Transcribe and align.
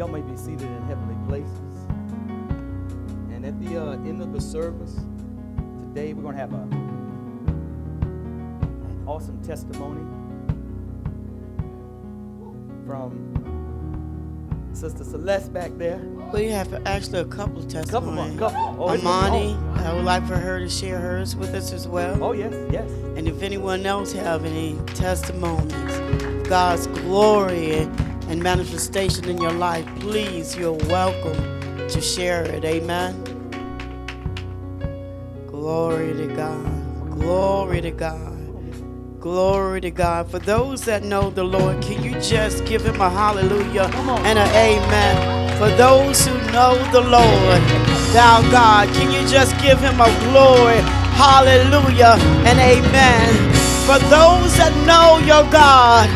Y'all 0.00 0.08
may 0.08 0.22
be 0.22 0.34
seated 0.34 0.62
in 0.62 0.82
heavenly 0.84 1.14
places. 1.28 1.86
And 3.34 3.44
at 3.44 3.60
the 3.60 3.76
uh, 3.76 3.92
end 4.08 4.22
of 4.22 4.32
the 4.32 4.40
service 4.40 4.94
today, 5.82 6.14
we're 6.14 6.22
going 6.22 6.36
to 6.36 6.40
have 6.40 6.54
a 6.54 6.62
an 8.86 9.04
awesome 9.06 9.38
testimony 9.42 10.00
from 12.86 14.70
Sister 14.72 15.04
Celeste 15.04 15.52
back 15.52 15.70
there. 15.76 15.98
We 16.32 16.46
have 16.46 16.72
actually 16.86 17.18
a 17.18 17.26
couple 17.26 17.58
of 17.58 17.64
Couple 17.64 17.82
testimonies. 17.82 18.38
couple. 18.38 18.76
Oh, 18.82 18.88
Amani, 18.98 19.54
oh. 19.54 19.74
I 19.84 19.92
would 19.92 20.06
like 20.06 20.26
for 20.26 20.36
her 20.36 20.60
to 20.60 20.68
share 20.70 20.98
hers 20.98 21.36
with 21.36 21.54
us 21.54 21.74
as 21.74 21.86
well. 21.86 22.24
Oh, 22.24 22.32
yes, 22.32 22.54
yes. 22.72 22.90
And 23.18 23.28
if 23.28 23.42
anyone 23.42 23.84
else 23.84 24.12
have 24.12 24.46
any 24.46 24.78
testimonies, 24.94 26.48
God's 26.48 26.86
glory 26.86 27.80
and, 27.80 28.09
and 28.30 28.40
manifestation 28.40 29.28
in 29.28 29.38
your 29.38 29.52
life, 29.52 29.84
please, 29.98 30.56
you're 30.56 30.72
welcome 30.88 31.34
to 31.88 32.00
share 32.00 32.44
it. 32.44 32.64
Amen. 32.64 33.12
Glory 35.48 36.12
to 36.14 36.28
God. 36.28 37.10
Glory 37.10 37.80
to 37.80 37.90
God. 37.90 39.20
Glory 39.20 39.80
to 39.80 39.90
God. 39.90 40.30
For 40.30 40.38
those 40.38 40.84
that 40.84 41.02
know 41.02 41.30
the 41.30 41.42
Lord, 41.42 41.82
can 41.82 42.02
you 42.04 42.18
just 42.20 42.64
give 42.66 42.82
him 42.82 43.00
a 43.00 43.10
hallelujah 43.10 43.90
and 44.24 44.38
an 44.38 44.48
amen? 44.54 45.58
For 45.58 45.68
those 45.76 46.24
who 46.24 46.34
know 46.52 46.78
the 46.92 47.00
Lord, 47.00 47.60
thou 48.14 48.40
God, 48.50 48.88
can 48.94 49.10
you 49.10 49.28
just 49.28 49.60
give 49.60 49.80
him 49.80 50.00
a 50.00 50.08
glory, 50.30 50.78
hallelujah 51.18 52.16
and 52.46 52.58
amen? 52.60 53.34
For 53.84 53.98
those 54.08 54.56
that 54.56 54.72
know 54.86 55.18
your 55.26 55.42
God, 55.50 56.08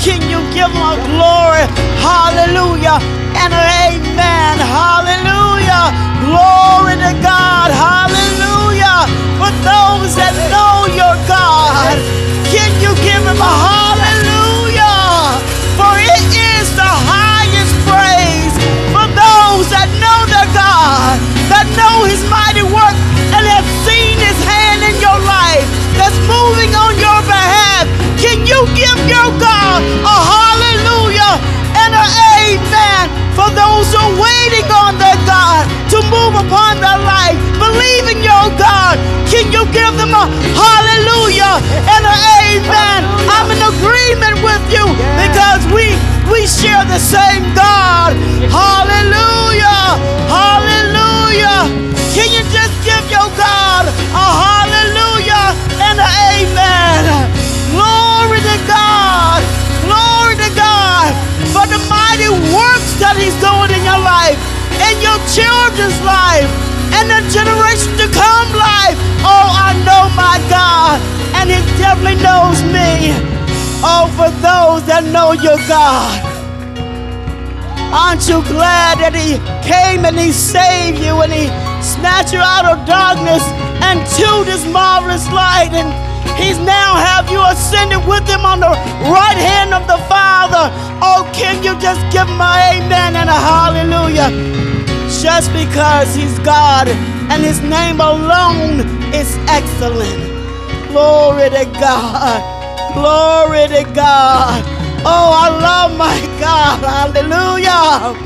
can 0.00 0.22
you 0.32 0.40
give 0.56 0.72
him 0.72 0.80
a 0.80 0.96
glory, 1.12 1.68
hallelujah 2.00 2.96
and 3.36 3.52
an 3.52 3.68
amen? 3.92 4.56
Hallelujah. 4.56 5.92
Glory 6.24 6.96
to 7.04 7.12
God. 7.20 7.68
Hallelujah. 7.68 9.04
For 9.36 9.52
those 9.60 10.16
that 10.16 10.32
know 10.48 10.88
your 10.88 11.16
God, 11.28 12.00
can 12.48 12.72
you 12.80 12.96
give 13.04 13.20
him 13.20 13.36
a 13.36 13.52
hallelujah? 13.68 15.36
For 15.76 15.92
it 16.00 16.24
is 16.32 16.72
the 16.72 16.92
highest 17.12 17.76
praise 17.84 18.56
for 18.96 19.04
those 19.12 19.68
that 19.68 19.88
know 20.00 20.20
their 20.32 20.48
God, 20.56 21.20
that 21.52 21.68
know 21.76 22.08
his 22.08 22.24
mighty 22.32 22.64
work, 22.64 22.96
and 23.36 23.44
have 23.44 23.68
seen 23.84 24.16
his 24.16 24.36
hand 24.48 24.80
in 24.80 24.96
your 24.96 25.20
life, 25.28 25.68
that's 26.00 26.16
moving 26.24 26.72
on 26.72 26.96
your 26.96 27.19
you 28.50 28.66
give 28.74 28.98
your 29.06 29.30
God 29.38 29.78
a 30.02 30.16
hallelujah 30.26 31.38
and 31.78 31.94
an 31.94 32.10
amen 32.42 33.06
for 33.38 33.46
those 33.54 33.86
who 33.94 34.02
are 34.02 34.14
waiting 34.18 34.66
on 34.74 34.98
their 34.98 35.14
God 35.22 35.70
to 35.94 36.02
move 36.10 36.34
upon 36.34 36.82
their 36.82 36.98
life, 36.98 37.38
believing 37.62 38.18
your 38.26 38.50
God? 38.58 38.98
Can 39.30 39.54
you 39.54 39.62
give 39.70 39.94
them 39.94 40.10
a 40.18 40.26
hallelujah 40.58 41.62
and 41.94 42.02
an 42.02 42.20
amen? 42.42 42.98
I'm 43.30 43.54
in 43.54 43.62
agreement 43.62 44.42
with 44.42 44.64
you 44.74 44.82
because 45.14 45.62
we 45.70 45.94
we 46.26 46.42
share 46.50 46.82
the 46.90 46.98
same 46.98 47.46
God. 47.54 48.18
Hallelujah! 48.50 49.94
Hallelujah! 50.26 51.70
Can 52.18 52.28
you 52.34 52.42
just 52.50 52.74
give 52.82 53.06
your 53.14 53.30
God 53.38 53.86
a 53.86 54.26
hallelujah 54.42 55.54
and 55.86 56.02
an 56.02 56.10
amen? 56.34 57.30
Glory 57.70 57.99
for 61.50 61.66
the 61.66 61.80
mighty 61.90 62.30
works 62.54 62.94
that 63.02 63.18
He's 63.18 63.34
doing 63.42 63.70
in 63.74 63.82
your 63.82 64.02
life, 64.02 64.38
in 64.86 64.96
your 65.02 65.18
children's 65.30 65.98
life, 66.06 66.46
and 66.94 67.10
the 67.10 67.20
generation 67.30 67.90
to 67.98 68.06
come 68.10 68.48
life. 68.54 68.98
Oh, 69.26 69.48
I 69.50 69.74
know 69.82 70.10
my 70.14 70.38
God, 70.46 71.02
and 71.38 71.50
He 71.50 71.58
definitely 71.78 72.18
knows 72.22 72.62
me. 72.70 73.14
Oh, 73.82 74.06
for 74.14 74.30
those 74.44 74.84
that 74.86 75.02
know 75.08 75.32
your 75.32 75.58
God. 75.66 76.40
Aren't 77.90 78.28
you 78.28 78.38
glad 78.46 79.02
that 79.02 79.18
He 79.18 79.34
came 79.66 80.04
and 80.06 80.14
He 80.14 80.30
saved 80.30 81.02
you 81.02 81.26
and 81.26 81.32
He 81.32 81.50
snatched 81.82 82.32
you 82.32 82.38
out 82.38 82.62
of 82.62 82.86
darkness 82.86 83.42
and 83.82 83.98
to 84.14 84.30
this 84.46 84.62
marvelous 84.70 85.26
light? 85.34 85.74
And 85.74 85.90
He's 86.40 86.58
now 86.58 86.96
have 86.96 87.28
you 87.30 87.40
ascended 87.44 88.00
with 88.08 88.26
Him 88.26 88.44
on 88.48 88.60
the 88.60 88.72
right 89.12 89.36
hand 89.36 89.74
of 89.74 89.86
the 89.86 89.98
Father. 90.08 90.72
Oh, 91.04 91.28
can 91.34 91.62
you 91.62 91.78
just 91.78 92.00
give 92.12 92.28
an 92.28 92.40
amen 92.40 93.14
and 93.16 93.28
a 93.28 93.38
hallelujah? 93.52 94.32
Just 95.20 95.52
because 95.52 96.14
He's 96.14 96.38
God 96.40 96.88
and 96.88 97.44
His 97.44 97.60
name 97.60 98.00
alone 98.00 98.80
is 99.12 99.36
excellent. 99.48 100.24
Glory 100.88 101.50
to 101.50 101.64
God. 101.78 102.40
Glory 102.94 103.68
to 103.68 103.84
God. 103.94 104.64
Oh, 105.04 105.30
I 105.32 105.48
love 105.48 105.96
my 105.96 106.18
God. 106.40 106.80
Hallelujah. 106.80 108.16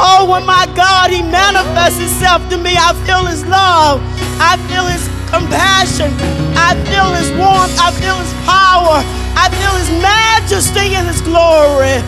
Oh, 0.00 0.28
when 0.30 0.46
my 0.46 0.66
God, 0.74 1.10
He 1.10 1.22
manifests 1.22 2.00
Himself 2.00 2.48
to 2.48 2.56
me, 2.56 2.74
I 2.76 2.94
feel 3.06 3.26
His 3.26 3.44
love. 3.46 4.00
I 4.40 4.56
feel 4.68 4.86
His 4.86 5.04
compassion. 5.30 6.10
I 6.60 6.76
feel 6.88 7.08
His 7.16 7.30
warmth. 7.40 7.76
I 7.80 7.90
feel 7.96 8.16
His 8.20 8.32
power. 8.44 9.00
I 9.34 9.48
feel 9.58 9.74
His 9.80 9.90
majesty 10.04 10.94
and 10.94 11.08
His 11.08 11.20
glory. 11.24 11.98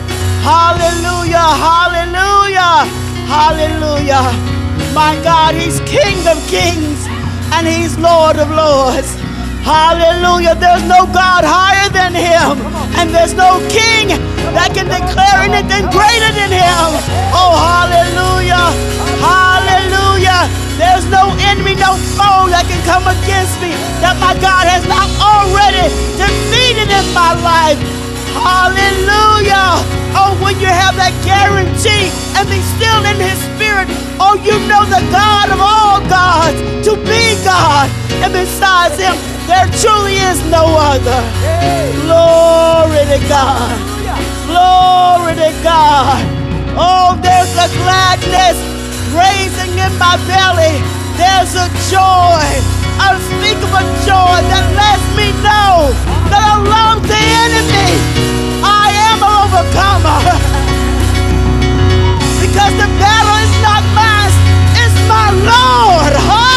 Hallelujah. 0.45 1.49
Hallelujah. 1.57 2.85
Hallelujah. 3.25 4.25
My 4.93 5.17
God, 5.23 5.55
He's 5.55 5.79
King 5.89 6.21
of 6.29 6.37
kings 6.47 7.07
and 7.53 7.65
He's 7.65 7.97
Lord 7.97 8.37
of 8.37 8.49
lords. 8.51 9.17
Hallelujah. 9.63 10.55
There's 10.59 10.83
no 10.83 11.07
God 11.07 11.47
higher 11.47 11.87
than 11.87 12.11
him. 12.11 12.59
And 12.99 13.07
there's 13.15 13.33
no 13.33 13.63
king 13.71 14.11
that 14.51 14.75
can 14.75 14.91
declare 14.91 15.39
anything 15.39 15.87
greater 15.87 16.31
than 16.35 16.51
him. 16.51 16.89
Oh, 17.31 17.55
hallelujah. 17.55 18.67
Hallelujah. 19.23 20.62
There's 20.77 21.05
no 21.05 21.29
enemy, 21.45 21.77
no 21.77 21.93
foe 22.17 22.49
that 22.49 22.65
can 22.65 22.81
come 22.81 23.05
against 23.05 23.61
me 23.61 23.77
that 24.01 24.17
my 24.17 24.33
God 24.41 24.65
has 24.65 24.81
not 24.89 25.05
already 25.21 25.85
defeated 26.17 26.89
in 26.89 27.05
my 27.13 27.37
life. 27.45 27.77
Hallelujah. 28.33 29.77
Oh, 30.17 30.33
when 30.41 30.57
you 30.57 30.65
have 30.65 30.97
that 30.97 31.13
guarantee 31.21 32.09
and 32.33 32.49
be 32.49 32.57
still 32.77 33.05
in 33.05 33.21
his 33.21 33.37
spirit, 33.53 33.85
oh, 34.17 34.33
you 34.41 34.57
know 34.65 34.81
the 34.89 35.01
God 35.13 35.53
of 35.53 35.61
all 35.61 36.01
gods 36.09 36.57
to 36.89 36.97
be 37.05 37.37
God. 37.45 37.85
And 38.25 38.33
besides 38.33 38.97
him, 38.97 39.13
there 39.45 39.69
truly 39.77 40.17
is 40.17 40.41
no 40.49 40.65
other. 40.73 41.21
Glory 42.01 43.05
to 43.13 43.19
God. 43.29 43.77
Glory 44.49 45.37
to 45.37 45.53
God. 45.61 46.17
Oh, 46.73 47.13
there's 47.21 47.53
a 47.61 47.69
gladness 47.77 48.72
raising 49.13 49.77
in 49.77 49.93
my 50.01 50.17
belly. 50.25 50.81
There's 51.15 51.53
a 51.53 51.69
joy, 51.93 52.45
unspeakable 52.97 53.85
joy 54.09 54.37
that 54.49 54.65
lets 54.73 55.05
me 55.13 55.29
know 55.45 55.93
that 56.33 56.41
I 56.41 56.57
love 56.57 56.99
the 57.05 57.23
enemy. 57.45 57.93
I 58.65 58.89
am 59.09 59.21
an 59.21 59.33
overcomer. 59.45 60.21
Because 62.43 62.73
the 62.77 62.89
battle 63.01 63.37
is 63.41 63.53
not 63.65 63.81
mine, 63.97 64.33
it's 64.77 64.97
my 65.09 65.31
Lord. 65.41 66.13
Oh. 66.21 66.53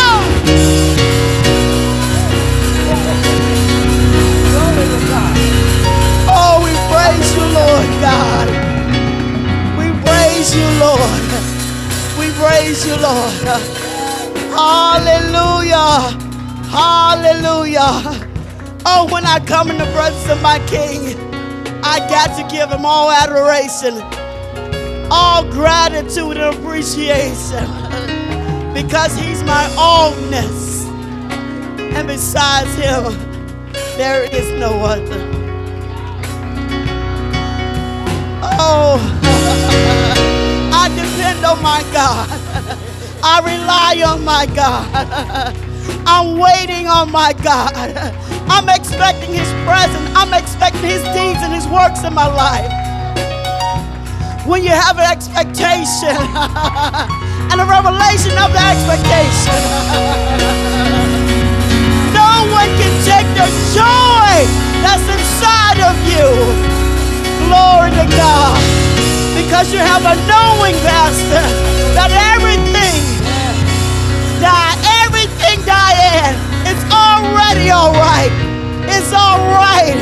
Oh, 6.28 6.60
we 6.62 6.72
praise 6.92 7.28
you, 7.34 7.44
Lord 7.48 7.90
God. 8.04 8.48
We 9.78 9.86
praise 10.04 10.54
you, 10.54 10.66
Lord. 10.78 11.45
Praise 12.36 12.86
you, 12.86 12.96
Lord. 12.96 13.32
Hallelujah. 14.52 16.12
Hallelujah. 16.70 18.28
Oh, 18.84 19.08
when 19.10 19.24
I 19.24 19.40
come 19.40 19.70
in 19.70 19.78
the 19.78 19.86
presence 19.86 20.28
of 20.30 20.42
my 20.42 20.58
King, 20.66 21.18
I 21.82 21.98
got 22.10 22.36
to 22.36 22.54
give 22.54 22.70
him 22.70 22.84
all 22.84 23.10
adoration, 23.10 24.02
all 25.10 25.44
gratitude 25.50 26.36
and 26.36 26.54
appreciation 26.54 27.64
because 28.74 29.16
he's 29.16 29.42
my 29.42 29.64
allness. 29.78 30.84
And 31.94 32.06
besides 32.06 32.74
him, 32.74 33.18
there 33.96 34.24
is 34.24 34.52
no 34.60 34.84
other. 34.84 35.46
Oh, 38.42 39.25
depend 41.26 41.44
on 41.44 41.60
my 41.62 41.82
God. 41.92 42.28
I 43.22 43.40
rely 43.42 43.98
on 44.06 44.24
my 44.24 44.46
God. 44.54 44.86
I'm 46.06 46.38
waiting 46.38 46.86
on 46.86 47.10
my 47.10 47.32
God. 47.42 47.74
I'm 48.48 48.68
expecting 48.68 49.34
His 49.34 49.50
presence. 49.66 50.06
I'm 50.14 50.32
expecting 50.32 50.86
His 50.86 51.02
deeds 51.10 51.42
and 51.42 51.52
His 51.52 51.66
works 51.66 52.04
in 52.04 52.14
my 52.14 52.30
life. 52.30 52.70
when 54.46 54.62
you 54.62 54.70
have 54.70 54.98
an 54.98 55.10
expectation 55.10 56.14
and 57.50 57.58
a 57.58 57.66
revelation 57.66 58.38
of 58.38 58.54
the 58.54 58.62
expectation. 58.62 59.58
no 62.14 62.30
one 62.54 62.70
can 62.78 62.94
take 63.02 63.26
the 63.34 63.48
joy 63.74 64.46
that's 64.86 65.06
inside 65.10 65.82
of 65.90 65.96
you. 66.06 66.26
Glory 67.50 67.90
to 67.90 68.06
God. 68.14 68.85
Because 69.36 69.70
you 69.70 69.78
have 69.78 70.00
a 70.00 70.16
knowing, 70.24 70.72
Pastor, 70.80 71.44
that 71.92 72.08
everything, 72.32 72.96
that 74.40 74.80
everything, 75.04 75.60
Diane, 75.68 76.36
is 76.64 76.80
already 76.88 77.68
all 77.68 77.92
right. 77.92 78.32
It's 78.88 79.12
all 79.12 79.36
right. 79.52 80.00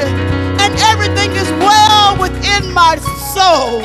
And 0.63 0.73
everything 0.87 1.35
is 1.35 1.51
well 1.59 2.15
within 2.15 2.71
my 2.73 2.95
soul. 3.35 3.83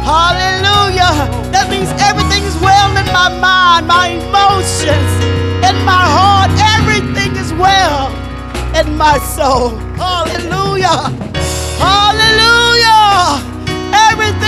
Hallelujah. 0.00 1.12
That 1.52 1.68
means 1.68 1.92
everything 2.00 2.42
is 2.44 2.56
well 2.64 2.96
in 2.96 3.06
my 3.12 3.28
mind, 3.36 3.86
my 3.86 4.16
emotions, 4.16 5.12
in 5.60 5.76
my 5.84 6.04
heart. 6.08 6.50
Everything 6.80 7.36
is 7.36 7.52
well 7.52 8.08
in 8.80 8.96
my 8.96 9.18
soul. 9.18 9.76
Hallelujah. 10.00 11.12
Hallelujah. 11.76 13.53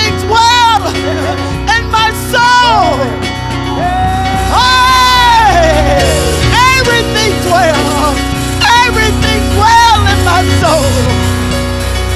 Everything's 0.06 0.30
well 0.30 0.86
in 1.74 1.90
my 1.90 2.12
soul. 2.30 2.94
Hey! 4.54 5.98
Everything's 6.78 7.44
well. 7.46 8.14
Everything's 8.86 9.50
well 9.58 10.00
in 10.06 10.24
my 10.24 10.42
soul. 10.62 10.86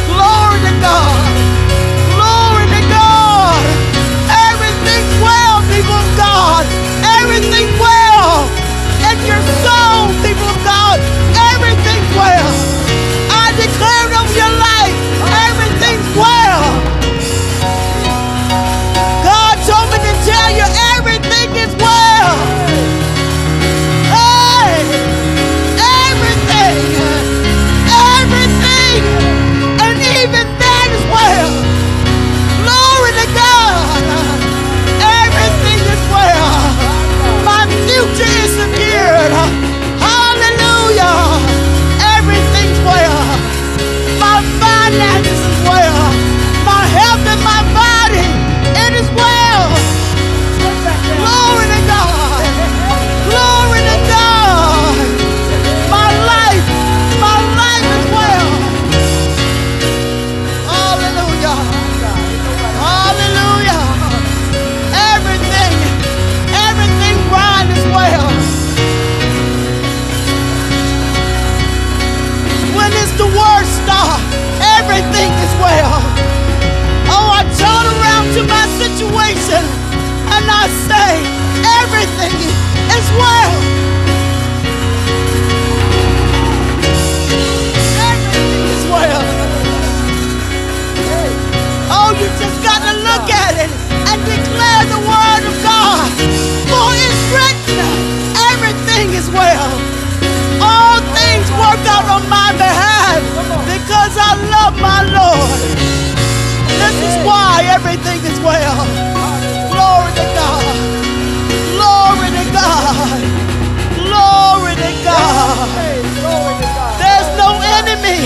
Glory 0.07 0.61
to. 0.71 0.81
God. 0.81 1.20
Work 101.71 101.87
out 101.87 102.07
on 102.11 102.23
my 102.29 102.51
behalf 102.59 103.23
because 103.63 104.15
I 104.19 104.35
love 104.55 104.75
my 104.83 105.07
Lord. 105.07 105.61
This 106.83 106.97
is 107.07 107.15
why 107.23 107.63
everything 107.71 108.19
is 108.27 108.39
well. 108.43 108.83
Glory 109.71 110.11
to 110.19 110.27
God. 110.35 110.75
Glory 111.77 112.29
to 112.39 112.45
God. 112.59 113.21
Glory 114.03 114.75
to 114.83 114.91
God. 115.07 115.69
There's 117.03 117.31
no 117.39 117.51
enemy. 117.79 118.19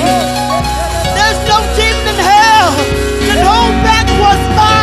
There's 1.17 1.41
no 1.44 1.58
demon 1.76 2.17
in 2.17 2.19
hell 2.31 2.73
can 3.29 3.41
hold 3.44 3.76
back 3.85 4.06
what's 4.20 4.46
mine. 4.56 4.74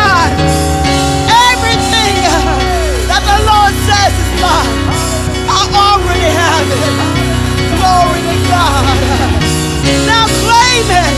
Claim 10.71 11.03
it. 11.03 11.11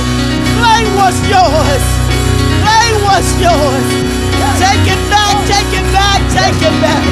Claim 0.57 0.89
what's 0.97 1.21
yours. 1.29 1.85
Claim 2.65 2.95
what's 3.05 3.29
yours. 3.38 3.85
Take 4.57 4.81
it 4.89 4.97
back, 5.13 5.38
take 5.45 5.69
it 5.77 5.85
back, 5.94 6.25
take 6.33 6.57
it 6.57 6.73
back. 6.81 7.05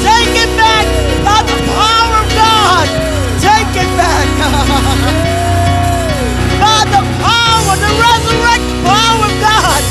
Take 0.00 0.32
it 0.40 0.48
back 0.56 0.88
by 1.24 1.42
the 1.44 1.56
power 1.68 2.16
of 2.22 2.28
God. 2.32 2.88
Take 3.44 3.76
it 3.76 3.90
back. 4.00 4.28
by 6.64 6.80
the 6.88 7.02
power, 7.20 7.76
the 7.76 7.92
resurrection 8.00 8.80
power 8.84 9.24
of 9.28 9.34
God. 9.40 9.82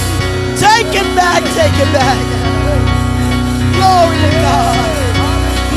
Take 0.58 0.94
it 1.02 1.10
back, 1.16 1.44
take 1.54 1.78
it 1.78 1.92
back. 1.94 2.18
Glory 3.78 4.18
to 4.26 4.32
God. 4.42 4.90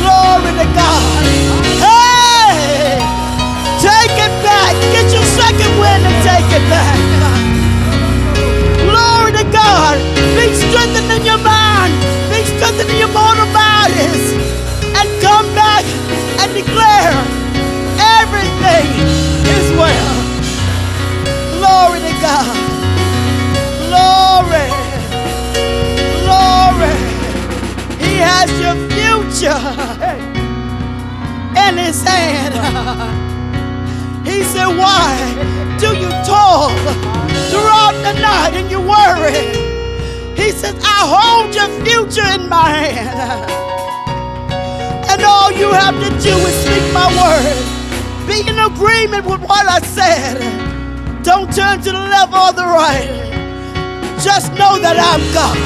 Glory 0.01 0.53
to 0.57 0.65
God. 0.75 1.92
Get 4.91 5.13
your 5.15 5.23
second 5.39 5.73
wind 5.79 6.03
and 6.03 6.17
take 6.27 6.49
it 6.59 6.65
back. 6.67 6.99
Glory 8.91 9.33
to 9.39 9.45
God. 9.53 9.97
Be 10.35 10.51
strengthened 10.55 11.11
in 11.13 11.23
your 11.25 11.39
mind. 11.39 11.95
Be 12.33 12.43
strengthened 12.45 12.91
in 12.91 12.99
your 12.99 13.13
mortal 13.15 13.47
bodies. 13.55 14.62
Your 42.15 42.25
future 42.25 42.41
in 42.41 42.49
my 42.49 42.69
hand. 42.69 43.51
And 45.11 45.23
all 45.23 45.53
you 45.53 45.73
have 45.73 45.95
to 45.95 46.11
do 46.23 46.35
is 46.37 46.55
speak 46.65 46.93
my 46.93 47.09
word. 47.21 48.27
Be 48.27 48.41
in 48.49 48.59
agreement 48.59 49.25
with 49.27 49.41
what 49.41 49.67
I 49.67 49.81
said. 49.81 50.39
Don't 51.23 51.53
turn 51.55 51.81
to 51.83 51.91
the 51.91 51.99
left 51.99 52.33
or 52.33 52.53
the 52.53 52.65
right. 52.65 53.09
Just 54.23 54.53
know 54.53 54.79
that 54.79 54.97
I'm 54.99 55.23
God. 55.33 55.57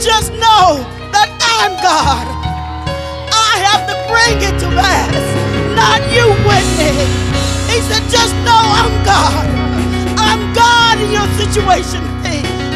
Just 0.00 0.32
know 0.32 0.82
that 1.12 1.30
I'm 1.58 1.72
God. 1.82 2.26
I 3.32 3.52
have 3.68 3.86
to 3.88 3.96
bring 4.10 4.36
it 4.42 4.58
to 4.60 4.68
pass, 4.76 5.24
not 5.74 6.00
you, 6.12 6.26
Whitney. 6.46 6.94
He 7.70 7.80
said, 7.80 8.02
just 8.10 8.34
know 8.44 8.60
I'm 8.80 8.92
God. 9.04 9.46
I'm 10.18 10.52
God 10.54 10.98
in 11.00 11.10
your 11.12 11.28
situation. 11.38 12.02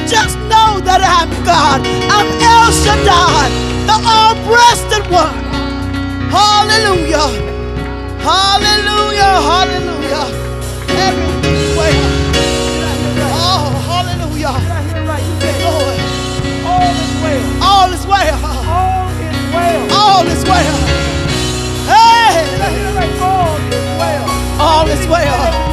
Just 0.08 0.38
know 0.68 0.80
that 0.84 1.00
I'm 1.00 1.30
God. 1.48 1.80
I'm 2.12 2.28
El 2.52 2.68
Shaddai, 2.82 3.48
the 3.88 3.96
all-breasted 3.96 5.04
one. 5.08 5.40
Hallelujah. 6.28 7.28
Hallelujah. 8.20 9.32
Hallelujah. 9.48 10.24
Every 11.06 11.62
way. 11.78 11.94
Oh, 13.40 13.72
hallelujah. 13.88 14.52
All 16.68 16.92
is 16.92 17.16
well. 17.24 17.44
All 17.62 17.90
is 17.92 18.04
well. 18.06 18.38
All 18.76 19.08
is 19.24 19.42
well. 19.54 19.80
All 20.00 20.26
is 20.34 20.42
well. 20.52 20.78
Hey. 21.88 22.44
All 23.24 23.56
is 23.72 23.88
well. 24.00 24.26
All 24.60 24.88
is 24.88 25.06
well. 25.08 25.67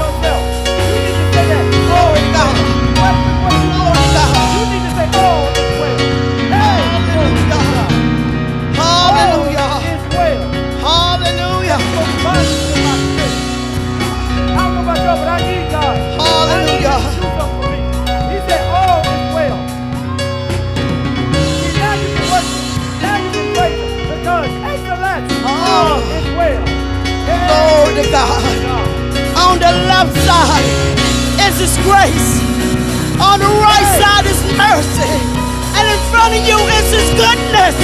Father 27.95 28.11
God. 28.11 28.43
On 29.39 29.55
the 29.55 29.71
left 29.87 30.11
side 30.27 30.67
is 31.47 31.55
His 31.63 31.79
grace, 31.87 32.43
on 33.23 33.39
the 33.39 33.47
right 33.47 33.87
side 33.95 34.27
is 34.27 34.35
mercy, 34.59 35.07
and 35.79 35.87
in 35.87 35.99
front 36.11 36.35
of 36.35 36.43
you 36.43 36.59
is 36.75 36.91
His 36.91 37.07
goodness. 37.15 37.77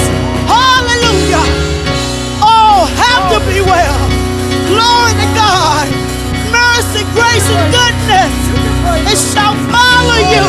Hallelujah. 0.52 1.48
Oh, 2.44 2.92
have 2.92 3.32
to 3.32 3.40
be 3.48 3.64
well. 3.64 4.04
Glory 4.68 5.16
to 5.16 5.28
God. 5.32 5.88
Mercy, 6.52 7.08
grace, 7.16 7.48
and 7.48 7.72
goodness. 7.72 8.36
It 9.08 9.20
shall 9.32 9.56
follow 9.72 10.20
you 10.28 10.44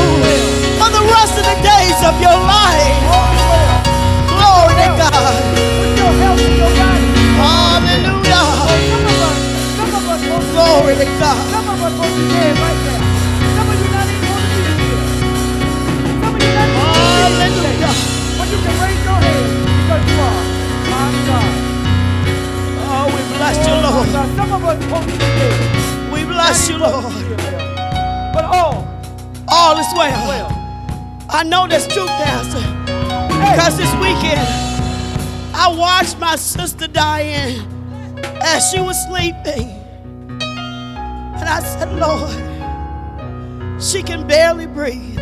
for 0.75 0.91
the 0.91 1.07
rest 1.07 1.39
of 1.39 1.47
the 1.47 1.59
days 1.63 2.03
of 2.03 2.19
your 2.19 2.35
life. 2.35 2.99
Glory 4.27 4.75
to 4.75 4.91
God. 4.99 5.39
Hallelujah. 7.39 8.52
Glory 10.53 10.95
to 11.01 11.05
God. 11.19 11.41
Some 11.51 11.69
of 11.69 11.81
us 11.83 11.93
to 11.97 12.09
be 12.13 12.25
dead 12.29 12.55
right 12.61 12.81
now. 12.85 13.03
Some 13.57 13.69
of 13.73 13.77
you 13.81 13.89
not 13.93 14.07
even 14.13 14.29
want 14.29 14.45
to 14.45 14.49
be 14.53 14.61
here. 14.85 15.05
Some 16.21 16.35
of 16.37 16.41
you 16.43 16.53
not 16.53 16.69
even 16.69 16.83
want 16.83 17.33
to 17.33 17.49
be 17.49 17.61
here. 17.81 17.97
But 18.39 18.47
you 18.53 18.59
can 18.61 18.75
raise 18.85 19.03
your 19.09 19.19
hand 19.25 19.49
because 19.81 20.03
you 20.13 20.19
are. 20.21 20.45
My 20.93 21.09
God. 21.29 21.53
Oh, 22.85 23.07
we 23.09 23.21
bless 23.37 23.57
you, 23.67 23.73
Oh, 23.73 23.87
Lord. 23.89 24.09
Some 24.37 24.53
of 24.53 24.63
us 24.65 24.77
to 24.79 25.13
be 25.13 25.19
dead. 25.19 26.13
We 26.13 26.25
bless 26.25 26.69
you, 26.69 26.77
Lord. 26.79 27.05
But 28.35 28.45
all, 28.45 28.87
All 29.49 29.79
is 29.79 29.87
well. 29.97 30.29
well. 30.29 30.51
I 31.31 31.45
know 31.45 31.67
that's 31.67 31.87
true, 31.87 32.07
Pastor. 32.07 32.61
Because 33.29 33.79
this 33.79 33.93
weekend, 33.97 34.47
I 35.55 35.69
watched 35.75 36.19
my 36.19 36.37
sister 36.37 36.87
Diane 36.89 37.67
as 38.43 38.71
she 38.71 38.81
was 38.81 38.97
sleeping. 39.09 39.82
And 41.43 41.49
I 41.49 41.61
said, 41.61 41.93
Lord, 41.99 43.83
she 43.83 44.01
can 44.01 44.29
barely 44.29 44.69
breathe. 44.69 45.19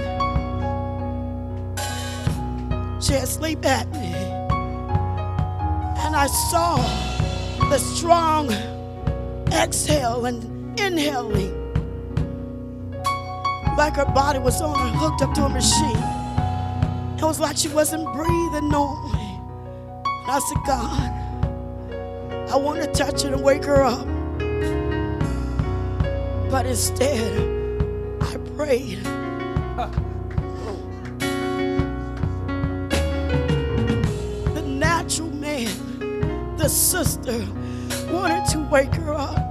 She 3.02 3.14
had 3.14 3.26
sleep 3.26 3.62
apnea. 3.62 4.50
And 6.04 6.14
I 6.14 6.26
saw 6.50 6.76
the 7.70 7.78
strong 7.78 8.52
exhale 9.50 10.26
and 10.26 10.78
inhaling 10.78 11.56
like 13.78 13.96
her 13.96 14.04
body 14.04 14.40
was 14.40 14.60
on 14.60 14.78
her, 14.78 14.98
hooked 14.98 15.22
up 15.22 15.32
to 15.36 15.46
a 15.46 15.48
machine. 15.48 15.96
It 17.16 17.22
was 17.22 17.40
like 17.40 17.56
she 17.56 17.68
wasn't 17.68 18.04
breathing 18.12 18.68
normally. 18.68 19.40
And 20.04 20.30
I 20.30 20.38
said, 20.38 20.58
God, 20.66 22.50
I 22.50 22.56
want 22.56 22.82
to 22.82 22.92
touch 22.92 23.22
her 23.22 23.32
and 23.32 23.42
wake 23.42 23.64
her 23.64 23.82
up. 23.82 24.19
But 26.50 26.66
instead, 26.66 27.32
I 28.20 28.36
prayed. 28.56 29.04
The 34.54 34.62
natural 34.66 35.30
man, 35.30 36.56
the 36.56 36.68
sister, 36.68 37.46
wanted 38.10 38.46
to 38.50 38.58
wake 38.68 38.92
her 38.94 39.14
up. 39.14 39.49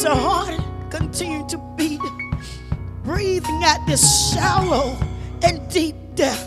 Is 0.00 0.06
her 0.06 0.14
heart 0.14 0.58
continue 0.88 1.46
to 1.48 1.58
beat, 1.76 2.00
breathing 3.04 3.62
at 3.62 3.84
this 3.86 4.32
shallow 4.32 4.96
and 5.42 5.70
deep 5.70 5.94
depth? 6.14 6.42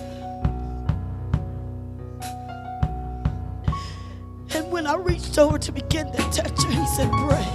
And 4.55 4.71
when 4.71 4.87
I 4.87 4.95
reached 4.95 5.37
over 5.37 5.59
to 5.59 5.71
begin 5.71 6.11
to 6.13 6.17
touch 6.31 6.63
her, 6.63 6.71
he 6.71 6.87
said, 6.95 7.11
Pray. 7.11 7.47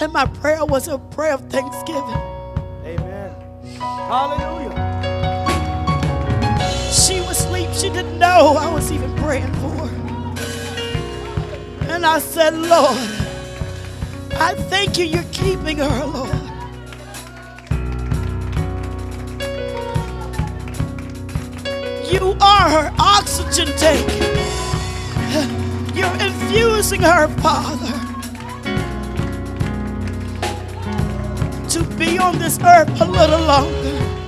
And 0.00 0.12
my 0.12 0.26
prayer 0.26 0.64
was 0.64 0.86
a 0.86 0.96
prayer 0.96 1.34
of 1.34 1.40
thanksgiving. 1.50 2.20
Amen. 2.84 3.34
Hallelujah. 3.80 4.70
She 6.92 7.20
was 7.22 7.40
asleep. 7.40 7.70
She 7.72 7.88
didn't 7.90 8.20
know 8.20 8.56
I 8.56 8.72
was 8.72 8.92
even 8.92 9.12
praying 9.16 9.52
for 9.54 9.70
her. 9.70 9.90
And 11.88 12.06
I 12.06 12.20
said, 12.20 12.54
Lord, 12.54 13.23
I 14.46 14.52
thank 14.68 14.98
you 14.98 15.06
you're 15.06 15.30
keeping 15.32 15.78
her, 15.78 16.04
Lord. 16.04 16.28
You 22.12 22.36
are 22.42 22.68
her 22.68 22.94
oxygen 22.98 23.68
tank. 23.78 24.06
You're 25.96 26.14
infusing 26.20 27.00
her, 27.00 27.26
Father, 27.38 27.94
to 31.70 31.82
be 31.96 32.18
on 32.18 32.38
this 32.38 32.58
earth 32.60 33.00
a 33.00 33.06
little 33.06 33.40
longer. 33.46 34.23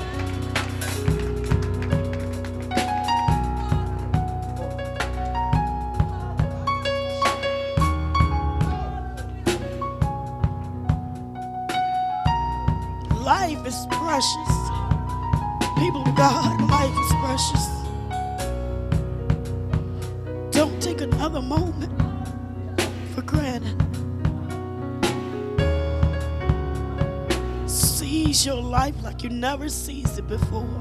Life 28.87 29.03
like 29.03 29.25
you 29.25 29.31
never 29.31 29.69
seized 29.69 30.17
it 30.17 30.29
before. 30.29 30.81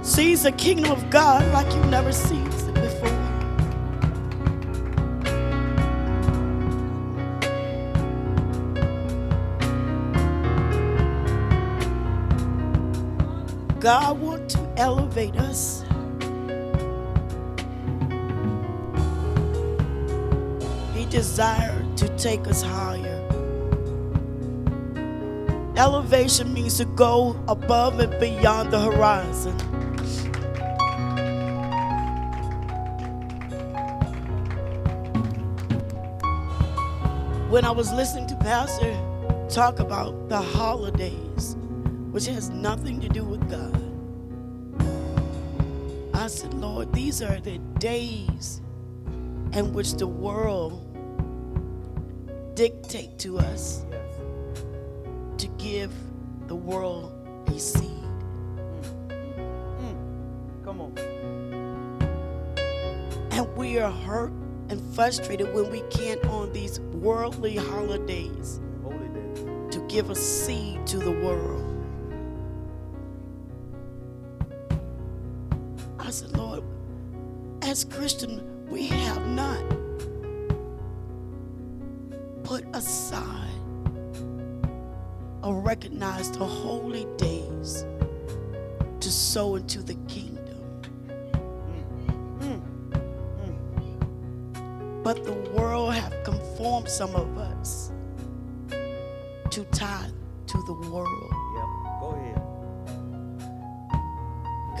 Seize 0.00 0.44
the 0.44 0.52
kingdom 0.52 0.92
of 0.92 1.10
God 1.10 1.42
like 1.52 1.66
you 1.74 1.82
never 1.86 2.12
seized 2.12 2.68
it 2.68 2.74
before. 2.74 3.10
God 13.80 14.20
wants 14.20 14.54
to 14.54 14.60
elevate 14.76 15.34
us. 15.34 15.82
He 20.94 21.06
desired 21.06 21.96
to 21.96 22.06
take 22.16 22.46
us 22.46 22.62
higher. 22.62 23.11
Elevation 25.82 26.54
means 26.54 26.76
to 26.76 26.84
go 26.84 27.34
above 27.48 27.98
and 27.98 28.16
beyond 28.20 28.70
the 28.70 28.78
horizon. 28.78 29.58
When 37.50 37.64
I 37.64 37.72
was 37.72 37.92
listening 37.92 38.28
to 38.28 38.36
Pastor 38.36 38.96
talk 39.50 39.80
about 39.80 40.28
the 40.28 40.40
holidays, 40.40 41.56
which 42.12 42.26
has 42.26 42.48
nothing 42.48 43.00
to 43.00 43.08
do 43.08 43.24
with 43.24 43.50
God, 43.50 43.76
I 46.14 46.28
said, 46.28 46.54
Lord, 46.54 46.92
these 46.92 47.20
are 47.22 47.40
the 47.40 47.58
days 47.80 48.60
in 49.52 49.72
which 49.72 49.94
the 49.94 50.06
world 50.06 50.78
dictate 52.54 53.18
to 53.18 53.40
us 53.40 53.84
give 55.72 55.92
the 56.48 56.54
world 56.54 57.10
a 57.46 57.58
seed. 57.58 57.88
Come 60.62 60.82
on. 60.82 60.92
And 63.30 63.56
we 63.56 63.78
are 63.78 63.90
hurt 63.90 64.32
and 64.68 64.78
frustrated 64.94 65.54
when 65.54 65.70
we 65.70 65.80
can't 65.88 66.22
on 66.26 66.52
these 66.52 66.78
worldly 66.78 67.56
holidays 67.56 68.60
to 69.70 69.86
give 69.88 70.10
a 70.10 70.14
seed 70.14 70.86
to 70.88 70.98
the 70.98 71.10
world. 71.10 71.64
I 75.98 76.10
said, 76.10 76.36
Lord, 76.36 76.64
as 77.62 77.84
Christian, 77.84 78.42
or 85.82 85.88
recognized 85.88 86.34
the 86.38 86.46
holy 86.46 87.06
days 87.16 87.84
to 89.00 89.10
sow 89.10 89.56
into 89.56 89.82
the 89.82 89.94
kingdom. 90.06 90.38
But 95.02 95.24
the 95.24 95.32
world 95.32 95.94
have 95.94 96.14
conformed 96.22 96.88
some 96.88 97.14
of 97.16 97.36
us 97.36 97.90
to 99.50 99.64
tithe 99.64 100.12
to 100.46 100.62
the 100.66 100.74
world. 100.90 101.34
Yep. 101.54 101.66
Go 102.00 102.10
ahead. 102.16 102.42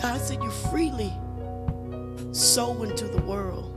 God 0.00 0.20
said 0.20 0.42
you 0.42 0.50
freely 0.50 1.12
sow 2.32 2.82
into 2.84 3.08
the 3.08 3.20
world. 3.22 3.74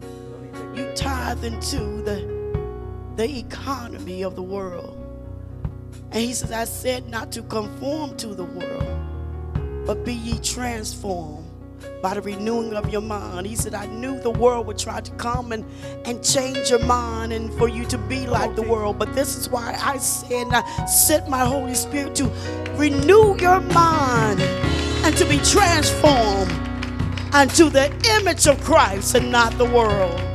Don't 0.00 0.48
even 0.48 0.74
take 0.74 0.86
You 0.86 0.92
tithe 0.94 1.44
into 1.44 2.02
the 2.02 2.39
the 3.20 3.38
economy 3.38 4.22
of 4.22 4.34
the 4.34 4.42
world. 4.42 4.96
And 6.10 6.22
he 6.22 6.32
says, 6.32 6.52
I 6.52 6.64
said 6.64 7.06
not 7.10 7.30
to 7.32 7.42
conform 7.42 8.16
to 8.16 8.28
the 8.28 8.44
world, 8.44 8.98
but 9.84 10.06
be 10.06 10.14
ye 10.14 10.38
transformed 10.38 11.44
by 12.00 12.14
the 12.14 12.22
renewing 12.22 12.72
of 12.72 12.90
your 12.90 13.02
mind. 13.02 13.46
He 13.46 13.56
said, 13.56 13.74
I 13.74 13.84
knew 13.84 14.18
the 14.18 14.30
world 14.30 14.66
would 14.68 14.78
try 14.78 15.02
to 15.02 15.10
come 15.16 15.52
and, 15.52 15.66
and 16.06 16.24
change 16.24 16.70
your 16.70 16.82
mind 16.86 17.34
and 17.34 17.52
for 17.58 17.68
you 17.68 17.84
to 17.88 17.98
be 17.98 18.26
like 18.26 18.56
the 18.56 18.62
world. 18.62 18.98
But 18.98 19.14
this 19.14 19.36
is 19.36 19.50
why 19.50 19.78
I 19.78 19.98
said, 19.98 20.46
I 20.50 20.86
sent 20.86 21.28
my 21.28 21.44
Holy 21.44 21.74
Spirit 21.74 22.14
to 22.14 22.24
renew 22.76 23.36
your 23.38 23.60
mind 23.60 24.40
and 24.40 25.14
to 25.18 25.26
be 25.26 25.36
transformed 25.40 26.52
unto 27.34 27.68
the 27.68 27.92
image 28.18 28.46
of 28.46 28.58
Christ 28.64 29.14
and 29.14 29.30
not 29.30 29.58
the 29.58 29.66
world. 29.66 30.29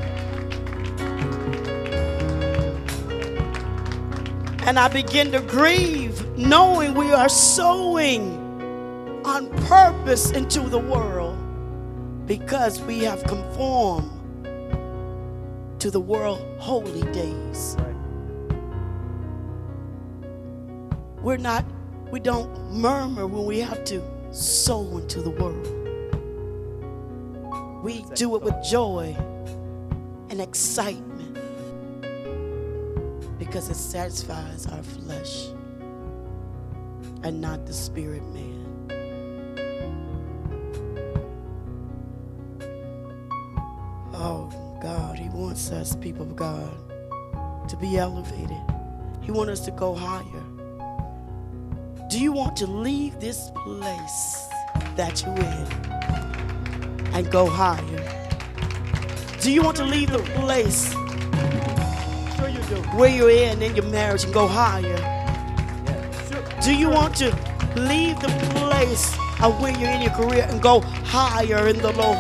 And 4.66 4.80
I 4.80 4.88
begin 4.88 5.32
to 5.32 5.42
grieve 5.42 6.38
knowing 6.38 6.96
we 6.96 7.14
are 7.14 7.30
sowing 7.30 9.22
on 9.24 9.48
purpose 9.68 10.32
into 10.32 10.62
the 10.62 10.80
world 10.80 11.38
because 12.26 12.82
we 12.82 13.00
have 13.04 13.24
conformed 13.26 14.10
to 15.80 15.92
the 15.92 16.00
world 16.00 16.42
holy 16.58 17.04
days. 17.12 17.78
We're 21.22 21.38
not, 21.38 21.64
we 22.10 22.20
don't 22.20 22.72
murmur 22.72 23.28
when 23.28 23.46
we 23.46 23.60
have 23.60 23.84
to 23.86 24.02
sow 24.32 24.98
into 24.98 25.22
the 25.22 25.30
world. 25.30 25.68
We 27.84 28.04
do 28.16 28.36
it 28.36 28.42
with 28.42 28.56
joy 28.64 29.16
and 30.32 30.42
excitement 30.42 31.15
because 33.56 33.70
it 33.70 33.76
satisfies 33.76 34.68
our 34.68 34.84
flesh 34.84 35.46
and 37.24 37.40
not 37.40 37.66
the 37.66 37.72
spirit 37.72 38.22
man. 38.34 38.66
Oh 44.14 44.50
God, 44.82 45.18
He 45.18 45.30
wants 45.30 45.72
us, 45.72 45.96
people 45.96 46.24
of 46.24 46.36
God, 46.36 47.70
to 47.70 47.78
be 47.78 47.98
elevated. 47.98 48.62
He 49.22 49.32
wants 49.32 49.54
us 49.54 49.66
to 49.68 49.72
go 49.72 49.96
higher. 49.96 50.44
Do 52.10 52.20
you 52.20 52.34
want 52.34 52.58
to 52.58 52.68
leave 52.68 53.22
this 53.22 53.52
place 53.56 54.48
that 54.98 55.24
you're 55.26 55.34
in 55.34 57.14
and 57.14 57.32
go 57.32 57.50
higher? 57.50 58.28
Do 59.40 59.50
you 59.50 59.62
want 59.62 59.78
to 59.78 59.86
leave 59.86 60.12
the 60.12 60.20
place. 60.20 60.94
Where 62.96 63.10
you're 63.10 63.30
in 63.30 63.62
in 63.62 63.76
your 63.76 63.86
marriage 63.86 64.24
and 64.24 64.34
go 64.34 64.48
higher? 64.48 64.98
Do 66.62 66.76
you 66.76 66.90
want 66.90 67.16
to 67.18 67.28
leave 67.76 68.20
the 68.22 68.30
place 68.56 69.14
of 69.42 69.62
where 69.62 69.78
you're 69.78 69.90
in 69.90 70.02
your 70.02 70.12
career 70.12 70.48
and 70.50 70.62
go 70.62 70.82
higher 70.82 71.68
in 71.68 71.78
the 71.78 71.92
Lord? 71.92 72.18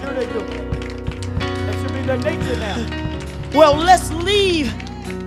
Sure 0.00 0.14
they 0.14 0.26
do. 0.26 0.40
That 1.38 1.74
should 1.80 1.92
be 1.92 2.02
their 2.02 2.18
nature 2.18 2.56
now. 2.56 3.50
well, 3.54 3.74
let's 3.74 4.10
leave 4.12 4.72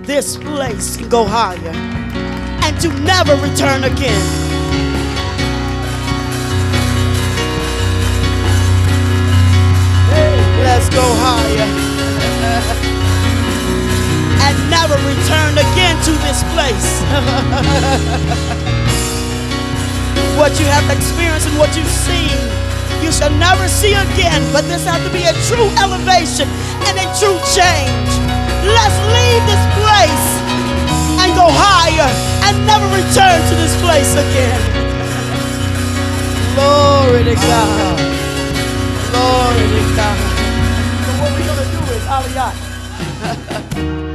this 0.06 0.36
place 0.36 0.96
and 0.96 1.10
go 1.10 1.24
higher 1.24 1.68
and 1.68 2.80
to 2.80 2.88
never 3.00 3.34
return 3.36 3.84
again. 3.84 4.45
Never 14.76 15.00
return 15.08 15.56
again 15.56 15.96
to 16.04 16.12
this 16.20 16.44
place. 16.52 17.00
what 20.36 20.52
you 20.60 20.68
have 20.68 20.84
experienced 20.92 21.48
and 21.48 21.56
what 21.56 21.72
you've 21.72 21.96
seen, 22.04 22.36
you 23.00 23.08
shall 23.10 23.32
never 23.40 23.64
see 23.68 23.94
again. 23.96 24.44
But 24.52 24.68
this 24.68 24.84
has 24.84 25.00
to 25.00 25.08
be 25.16 25.24
a 25.24 25.32
true 25.48 25.72
elevation 25.80 26.44
and 26.84 26.94
a 27.00 27.08
true 27.16 27.40
change. 27.56 28.10
Let's 28.68 28.98
leave 29.16 29.42
this 29.48 29.64
place 29.80 30.26
and 31.24 31.32
go 31.32 31.48
higher 31.48 32.12
and 32.44 32.52
never 32.68 32.84
return 32.92 33.40
to 33.48 33.54
this 33.56 33.72
place 33.80 34.12
again. 34.12 34.60
Glory 36.52 37.24
to 37.24 37.34
God. 37.34 37.96
Glory 39.08 39.66
to 39.72 39.82
God. 39.96 40.20
So 41.00 41.10
what 41.20 41.32
we're 41.32 41.48
gonna 41.48 41.68
do 41.72 41.80
is 41.96 42.04
Aliyah. 42.12 42.52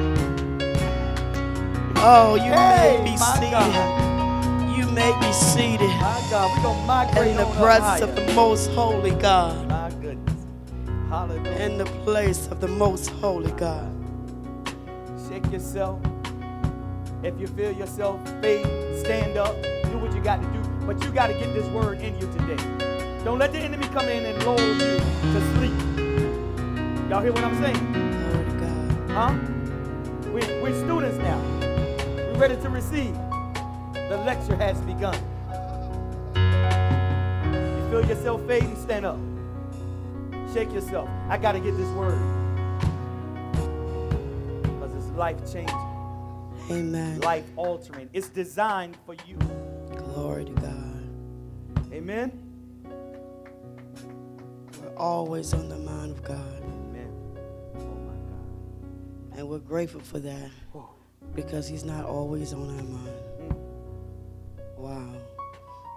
Oh, 2.03 2.35
you 2.35 2.51
Hey, 2.51 2.97
may 3.03 3.11
be 3.11 3.17
seated. 3.17 3.51
God. 3.51 4.77
You 4.77 4.87
may 4.87 5.11
be 5.19 5.31
seated 5.31 5.87
My 6.01 6.19
God, 6.31 6.57
we're 6.57 6.63
gonna 6.63 6.85
migrate 6.87 7.27
in 7.27 7.37
the 7.37 7.45
presence 7.57 8.01
of 8.01 8.15
the 8.15 8.33
most 8.33 8.71
holy 8.71 9.11
God. 9.11 9.67
My 9.69 9.89
goodness. 10.01 10.45
Hallelujah. 11.09 11.51
In 11.59 11.77
the 11.77 11.85
place 12.03 12.47
of 12.47 12.59
the 12.59 12.67
most 12.67 13.09
holy 13.09 13.51
God. 13.51 13.91
Shake 15.29 15.51
yourself. 15.51 15.99
If 17.21 17.39
you 17.39 17.45
feel 17.47 17.71
yourself 17.71 18.19
fade, 18.41 18.65
stand 18.97 19.37
up. 19.37 19.55
Do 19.61 19.99
what 19.99 20.11
you 20.15 20.23
got 20.23 20.41
to 20.41 20.47
do. 20.47 20.61
But 20.87 21.03
you 21.03 21.11
got 21.11 21.27
to 21.27 21.33
get 21.33 21.53
this 21.53 21.67
word 21.67 21.99
in 22.01 22.15
you 22.19 22.27
today. 22.31 22.57
Don't 23.23 23.37
let 23.37 23.51
the 23.51 23.59
enemy 23.59 23.87
come 23.89 24.09
in 24.09 24.25
and 24.25 24.43
lull 24.43 24.57
you 24.59 24.97
to 24.97 25.55
sleep. 25.55 25.73
Y'all 27.11 27.21
hear 27.21 27.31
what 27.31 27.43
I'm 27.43 27.61
saying? 27.61 27.93
To 27.93 28.57
God. 28.59 29.11
Huh? 29.11 30.31
We're, 30.31 30.63
we're 30.63 30.73
students 30.83 31.17
now. 31.19 31.60
Ready 32.41 32.59
to 32.63 32.69
receive. 32.69 33.13
The 33.93 34.19
lecture 34.25 34.55
has 34.55 34.75
begun. 34.81 35.13
You 37.53 37.89
feel 37.91 38.03
yourself 38.09 38.41
fading, 38.47 38.75
stand 38.81 39.05
up. 39.05 39.19
Shake 40.51 40.73
yourself. 40.73 41.07
I 41.29 41.37
got 41.37 41.51
to 41.51 41.59
get 41.59 41.77
this 41.77 41.87
word. 41.89 42.19
Because 44.63 44.91
it's 44.95 45.15
life 45.15 45.37
changing, 45.53 45.77
Amen. 46.71 47.19
life 47.19 47.45
altering. 47.57 48.09
It's 48.11 48.29
designed 48.29 48.97
for 49.05 49.13
you. 49.27 49.35
Glory 49.95 50.45
to 50.45 50.53
God. 50.53 51.93
Amen? 51.93 52.31
We're 54.81 54.97
always 54.97 55.53
on 55.53 55.69
the 55.69 55.77
mind 55.77 56.13
of 56.13 56.23
God. 56.23 56.63
Amen. 56.63 57.13
Oh 57.75 57.81
my 57.81 58.15
God. 58.15 59.37
And 59.37 59.47
we're 59.47 59.59
grateful 59.59 60.01
for 60.01 60.17
that. 60.17 60.49
Because 61.35 61.67
He's 61.67 61.83
not 61.83 62.05
always 62.05 62.53
on 62.53 62.69
our 62.69 62.83
mind. 62.83 63.23
Mm. 63.41 63.55
Wow. 64.77 65.13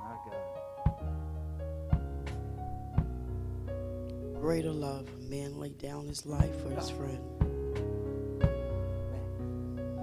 My 0.02 0.16
God. 3.66 4.40
Greater 4.40 4.72
love. 4.72 5.08
A 5.08 5.30
man 5.30 5.58
laid 5.58 5.78
down 5.78 6.06
his 6.06 6.26
life 6.26 6.54
for 6.62 6.70
his 6.70 6.90
friend. 6.90 7.18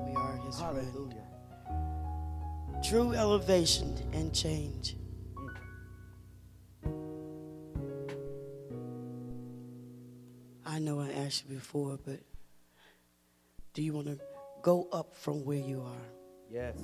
We 0.05 0.15
are 0.15 0.37
his 0.45 0.59
friend. 0.59 1.15
True 2.83 3.13
elevation 3.13 3.95
and 4.13 4.33
change. 4.33 4.95
I 10.65 10.79
know 10.79 10.99
I 10.99 11.11
asked 11.11 11.43
you 11.47 11.55
before, 11.55 11.99
but 12.03 12.19
do 13.73 13.83
you 13.83 13.93
want 13.93 14.07
to 14.07 14.19
go 14.61 14.87
up 14.91 15.15
from 15.15 15.43
where 15.43 15.57
you 15.57 15.81
are? 15.81 16.07
Yes. 16.49 16.77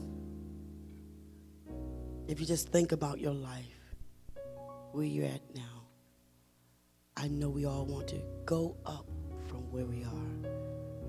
If 2.28 2.40
you 2.40 2.46
just 2.46 2.70
think 2.70 2.92
about 2.92 3.20
your 3.20 3.34
life, 3.34 3.66
where 4.92 5.06
you're 5.06 5.26
at 5.26 5.42
now, 5.56 5.84
I 7.16 7.28
know 7.28 7.50
we 7.50 7.66
all 7.66 7.86
want 7.86 8.08
to 8.10 8.22
go 8.46 8.76
up 8.86 9.06
from 9.48 9.72
where 9.72 9.86
we 9.86 10.04
are 10.04 10.52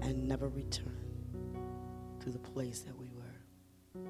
and 0.02 0.28
never 0.28 0.48
return 0.48 0.96
to 2.20 2.30
the 2.30 2.38
place 2.38 2.80
that 2.80 2.96
we 2.96 3.10
were. 3.10 4.04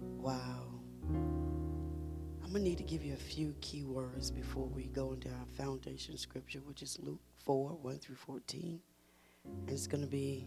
Wow. 0.00 0.68
I'm 1.10 2.50
going 2.50 2.64
to 2.64 2.70
need 2.70 2.78
to 2.78 2.84
give 2.84 3.04
you 3.04 3.14
a 3.14 3.16
few 3.16 3.54
key 3.60 3.84
words 3.84 4.30
before 4.30 4.66
we 4.66 4.84
go 4.84 5.12
into 5.12 5.28
our 5.28 5.46
foundation 5.56 6.16
scripture, 6.16 6.60
which 6.64 6.82
is 6.82 6.98
Luke 7.00 7.20
4 7.44 7.78
1 7.82 7.98
through 7.98 8.16
14. 8.16 8.80
And 9.44 9.70
it's 9.70 9.86
going 9.86 10.02
to 10.02 10.10
be 10.10 10.46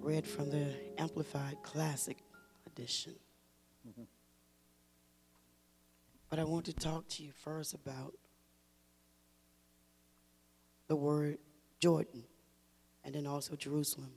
read 0.00 0.26
from 0.26 0.50
the 0.50 0.72
Amplified 0.98 1.56
Classic 1.62 2.18
Edition. 2.66 3.14
Mm-hmm. 3.88 4.04
But 6.28 6.38
I 6.38 6.44
want 6.44 6.64
to 6.66 6.72
talk 6.72 7.08
to 7.08 7.22
you 7.22 7.32
first 7.32 7.74
about 7.74 8.14
the 10.88 10.96
word 10.96 11.38
Jordan 11.80 12.24
and 13.04 13.14
then 13.14 13.26
also 13.26 13.56
Jerusalem. 13.56 14.12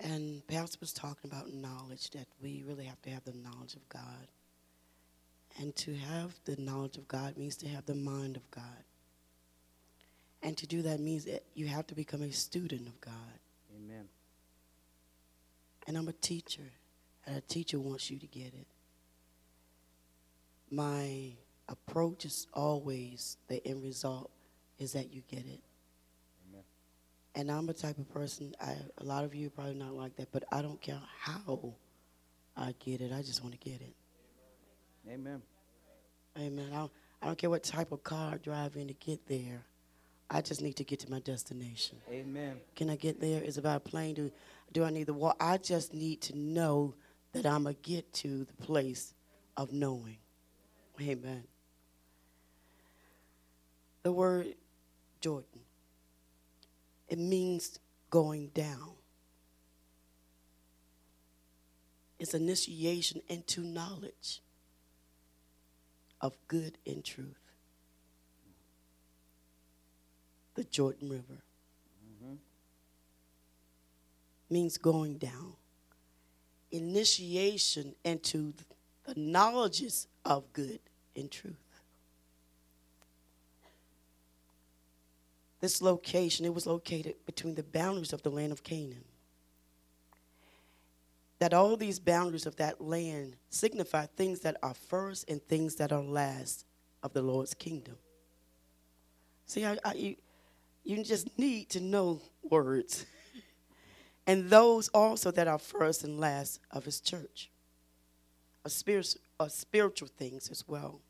And 0.00 0.46
Pastor 0.48 0.78
was 0.80 0.92
talking 0.92 1.30
about 1.30 1.52
knowledge, 1.52 2.10
that 2.10 2.26
we 2.42 2.64
really 2.66 2.84
have 2.84 3.00
to 3.02 3.10
have 3.10 3.24
the 3.24 3.34
knowledge 3.34 3.74
of 3.74 3.88
God. 3.88 4.28
And 5.60 5.74
to 5.76 5.94
have 5.94 6.34
the 6.44 6.56
knowledge 6.56 6.96
of 6.96 7.06
God 7.06 7.36
means 7.36 7.56
to 7.58 7.68
have 7.68 7.86
the 7.86 7.94
mind 7.94 8.36
of 8.36 8.50
God. 8.50 8.84
And 10.42 10.56
to 10.58 10.66
do 10.66 10.82
that 10.82 10.98
means 10.98 11.24
that 11.26 11.44
you 11.54 11.66
have 11.66 11.86
to 11.88 11.94
become 11.94 12.22
a 12.22 12.32
student 12.32 12.88
of 12.88 13.00
God. 13.00 13.14
Amen. 13.76 14.08
And 15.86 15.96
I'm 15.96 16.08
a 16.08 16.12
teacher, 16.12 16.70
and 17.26 17.36
a 17.36 17.40
teacher 17.40 17.78
wants 17.78 18.10
you 18.10 18.18
to 18.18 18.26
get 18.26 18.48
it. 18.54 18.66
My 20.70 21.32
approach 21.68 22.24
is 22.24 22.46
always 22.52 23.36
the 23.48 23.64
end 23.66 23.82
result 23.82 24.30
is 24.78 24.92
that 24.92 25.12
you 25.12 25.22
get 25.28 25.40
it. 25.40 25.60
Amen. 26.48 26.64
And 27.36 27.50
I'm 27.50 27.68
a 27.68 27.72
type 27.72 27.98
of 27.98 28.12
person, 28.12 28.54
I, 28.60 28.76
a 28.98 29.04
lot 29.04 29.24
of 29.24 29.34
you 29.34 29.46
are 29.46 29.50
probably 29.50 29.74
not 29.74 29.94
like 29.94 30.16
that, 30.16 30.32
but 30.32 30.44
I 30.50 30.62
don't 30.62 30.80
care 30.80 31.00
how 31.20 31.74
I 32.56 32.74
get 32.80 33.00
it, 33.00 33.12
I 33.12 33.22
just 33.22 33.42
want 33.42 33.58
to 33.60 33.70
get 33.70 33.80
it. 33.80 33.94
Amen. 35.08 35.42
Amen. 36.38 36.68
I 36.72 36.76
don't, 36.76 36.92
I 37.22 37.26
don't 37.26 37.38
care 37.38 37.50
what 37.50 37.62
type 37.62 37.92
of 37.92 38.02
car 38.02 38.34
I 38.34 38.36
drive 38.38 38.76
in 38.76 38.88
to 38.88 38.94
get 38.94 39.26
there. 39.26 39.64
I 40.34 40.40
just 40.40 40.62
need 40.62 40.76
to 40.76 40.84
get 40.84 40.98
to 41.00 41.10
my 41.10 41.20
destination. 41.20 41.98
Amen. 42.10 42.56
Can 42.74 42.88
I 42.88 42.96
get 42.96 43.20
there? 43.20 43.42
Is 43.42 43.58
it 43.58 43.60
about 43.60 43.76
a 43.76 43.80
plane? 43.80 44.14
Do, 44.14 44.32
do 44.72 44.82
I 44.82 44.90
need 44.90 45.06
the 45.06 45.12
walk? 45.12 45.36
I 45.38 45.58
just 45.58 45.92
need 45.92 46.22
to 46.22 46.38
know 46.38 46.94
that 47.32 47.44
I'm 47.44 47.64
going 47.64 47.74
to 47.74 47.82
get 47.82 48.10
to 48.14 48.44
the 48.44 48.54
place 48.54 49.12
of 49.58 49.72
knowing. 49.72 50.16
Amen. 50.98 51.44
The 54.02 54.12
word 54.12 54.54
Jordan, 55.20 55.60
it 57.08 57.18
means 57.18 57.78
going 58.08 58.48
down. 58.48 58.92
It's 62.18 62.32
initiation 62.32 63.20
into 63.28 63.60
knowledge 63.60 64.40
of 66.22 66.36
good 66.48 66.78
and 66.86 67.04
truth. 67.04 67.41
The 70.54 70.64
Jordan 70.64 71.08
River 71.08 71.42
mm-hmm. 72.22 72.34
means 74.50 74.78
going 74.78 75.18
down. 75.18 75.54
Initiation 76.70 77.94
into 78.04 78.54
the 79.04 79.14
knowledges 79.16 80.06
of 80.24 80.50
good 80.52 80.80
and 81.16 81.30
truth. 81.30 81.56
This 85.60 85.80
location, 85.80 86.44
it 86.44 86.52
was 86.52 86.66
located 86.66 87.14
between 87.24 87.54
the 87.54 87.62
boundaries 87.62 88.12
of 88.12 88.22
the 88.22 88.30
land 88.30 88.50
of 88.50 88.64
Canaan. 88.64 89.04
That 91.38 91.54
all 91.54 91.76
these 91.76 92.00
boundaries 92.00 92.46
of 92.46 92.56
that 92.56 92.80
land 92.80 93.36
signify 93.48 94.06
things 94.06 94.40
that 94.40 94.56
are 94.62 94.74
first 94.74 95.28
and 95.30 95.40
things 95.42 95.76
that 95.76 95.92
are 95.92 96.02
last 96.02 96.66
of 97.02 97.12
the 97.12 97.22
Lord's 97.22 97.54
kingdom. 97.54 97.96
See, 99.46 99.64
I, 99.64 99.78
I, 99.84 99.94
you, 99.94 100.16
you 100.84 101.02
just 101.04 101.38
need 101.38 101.68
to 101.70 101.80
know 101.80 102.20
words. 102.42 103.06
and 104.26 104.50
those 104.50 104.88
also 104.88 105.30
that 105.30 105.48
are 105.48 105.58
first 105.58 106.04
and 106.04 106.18
last 106.18 106.60
of 106.70 106.84
his 106.84 107.00
church. 107.00 107.50
A 108.64 108.70
spiritual, 108.70 109.20
spiritual 109.48 110.08
things 110.08 110.48
as 110.50 110.66
well. 110.66 111.00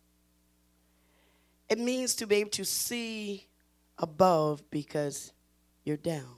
It 1.69 1.79
means 1.79 2.15
to 2.17 2.27
be 2.27 2.37
able 2.37 2.51
to 2.51 2.65
see 2.65 3.47
above 3.99 4.63
because 4.71 5.33
you're 5.85 5.97
down. 5.97 6.35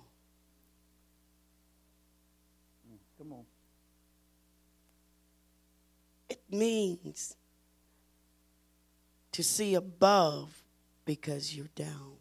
Come 3.19 3.33
on. 3.33 3.45
It 6.29 6.41
means 6.51 7.37
to 9.33 9.43
see 9.43 9.75
above 9.75 10.63
because 11.05 11.57
you're 11.57 11.71
down. 11.75 12.17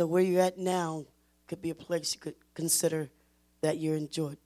So 0.00 0.06
where 0.06 0.22
you're 0.22 0.40
at 0.40 0.56
now 0.56 1.04
could 1.46 1.60
be 1.60 1.68
a 1.68 1.74
place 1.74 2.14
you 2.14 2.20
could 2.20 2.36
consider 2.54 3.10
that 3.60 3.76
you're 3.76 3.96
in 3.96 4.08
Jordan. 4.08 4.38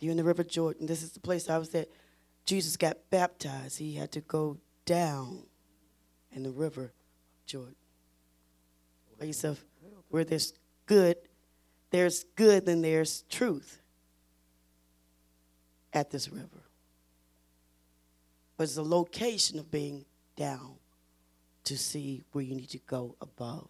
You're 0.00 0.10
in 0.10 0.18
the 0.18 0.22
River 0.22 0.44
Jordan. 0.44 0.84
This 0.86 1.02
is 1.02 1.12
the 1.12 1.20
place 1.20 1.48
I 1.48 1.56
was 1.56 1.74
at. 1.74 1.88
Jesus 2.44 2.76
got 2.76 2.98
baptized. 3.08 3.78
He 3.78 3.94
had 3.94 4.12
to 4.12 4.20
go 4.20 4.58
down 4.84 5.44
in 6.30 6.42
the 6.42 6.50
River 6.50 6.92
Jordan. 7.46 7.74
By 9.18 9.24
yourself, 9.24 9.64
where 10.10 10.24
there's 10.24 10.52
good, 10.84 11.16
there's 11.88 12.24
good, 12.36 12.66
then 12.66 12.82
there's 12.82 13.22
truth 13.30 13.80
at 15.94 16.10
this 16.10 16.28
river. 16.28 16.68
But 18.58 18.64
it's 18.64 18.76
a 18.76 18.82
location 18.82 19.58
of 19.58 19.70
being 19.70 20.04
down 20.36 20.74
to 21.64 21.76
see 21.76 22.22
where 22.32 22.44
you 22.44 22.54
need 22.54 22.70
to 22.70 22.78
go 22.86 23.16
above, 23.20 23.68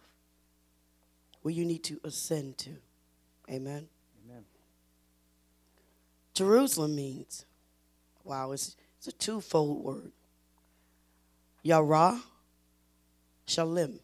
where 1.41 1.53
you 1.53 1.65
need 1.65 1.83
to 1.85 1.99
ascend 2.03 2.57
to. 2.59 2.71
Amen. 3.49 3.87
Amen. 4.25 4.43
Jerusalem 6.33 6.95
means, 6.95 7.45
wow, 8.23 8.51
it's, 8.51 8.75
it's 8.97 9.07
a 9.07 9.11
twofold 9.11 9.83
word. 9.83 10.11
Yara, 11.63 12.21
Shalem, 13.47 13.99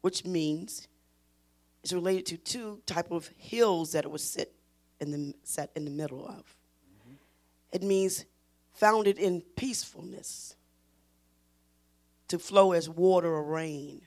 which 0.00 0.24
means 0.24 0.88
it's 1.82 1.92
related 1.92 2.26
to 2.26 2.36
two 2.36 2.80
type 2.86 3.10
of 3.10 3.30
hills 3.36 3.92
that 3.92 4.04
it 4.04 4.10
was 4.10 4.22
set 4.22 4.50
in 5.00 5.10
the 5.10 5.34
set 5.42 5.70
in 5.74 5.84
the 5.84 5.90
middle 5.90 6.26
of. 6.26 6.44
Mm-hmm. 6.44 7.14
It 7.72 7.82
means 7.82 8.24
founded 8.72 9.18
in 9.18 9.42
peacefulness, 9.56 10.56
to 12.32 12.38
flow 12.38 12.72
as 12.72 12.88
water 12.88 13.28
or 13.28 13.42
rain, 13.42 14.00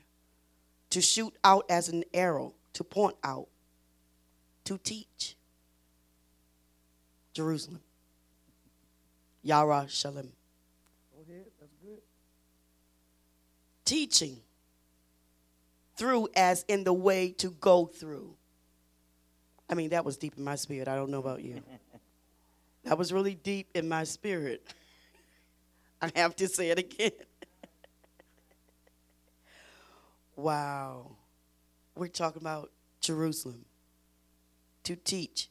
to 0.90 1.00
shoot 1.00 1.32
out 1.44 1.64
as 1.70 1.88
an 1.88 2.02
arrow, 2.12 2.54
to 2.72 2.82
point 2.82 3.14
out, 3.22 3.46
to 4.64 4.78
teach. 4.78 5.36
Jerusalem. 7.32 7.82
Yara 9.44 9.86
Shalem. 9.88 10.32
Go 11.14 11.22
ahead. 11.22 11.44
That's 11.60 11.76
good. 11.80 12.00
Teaching. 13.84 14.38
Through 15.94 16.26
as 16.34 16.64
in 16.66 16.82
the 16.82 16.92
way 16.92 17.30
to 17.38 17.50
go 17.50 17.86
through. 17.86 18.34
I 19.70 19.74
mean, 19.74 19.90
that 19.90 20.04
was 20.04 20.16
deep 20.16 20.34
in 20.36 20.42
my 20.42 20.56
spirit. 20.56 20.88
I 20.88 20.96
don't 20.96 21.10
know 21.10 21.20
about 21.20 21.44
you. 21.44 21.62
that 22.86 22.98
was 22.98 23.12
really 23.12 23.36
deep 23.36 23.68
in 23.76 23.88
my 23.88 24.02
spirit. 24.02 24.66
I 26.02 26.10
have 26.16 26.34
to 26.34 26.48
say 26.48 26.70
it 26.70 26.80
again. 26.80 27.12
Wow. 30.36 31.10
We're 31.96 32.08
talking 32.08 32.42
about 32.42 32.70
Jerusalem. 33.00 33.64
To 34.84 34.94
teach. 34.94 35.48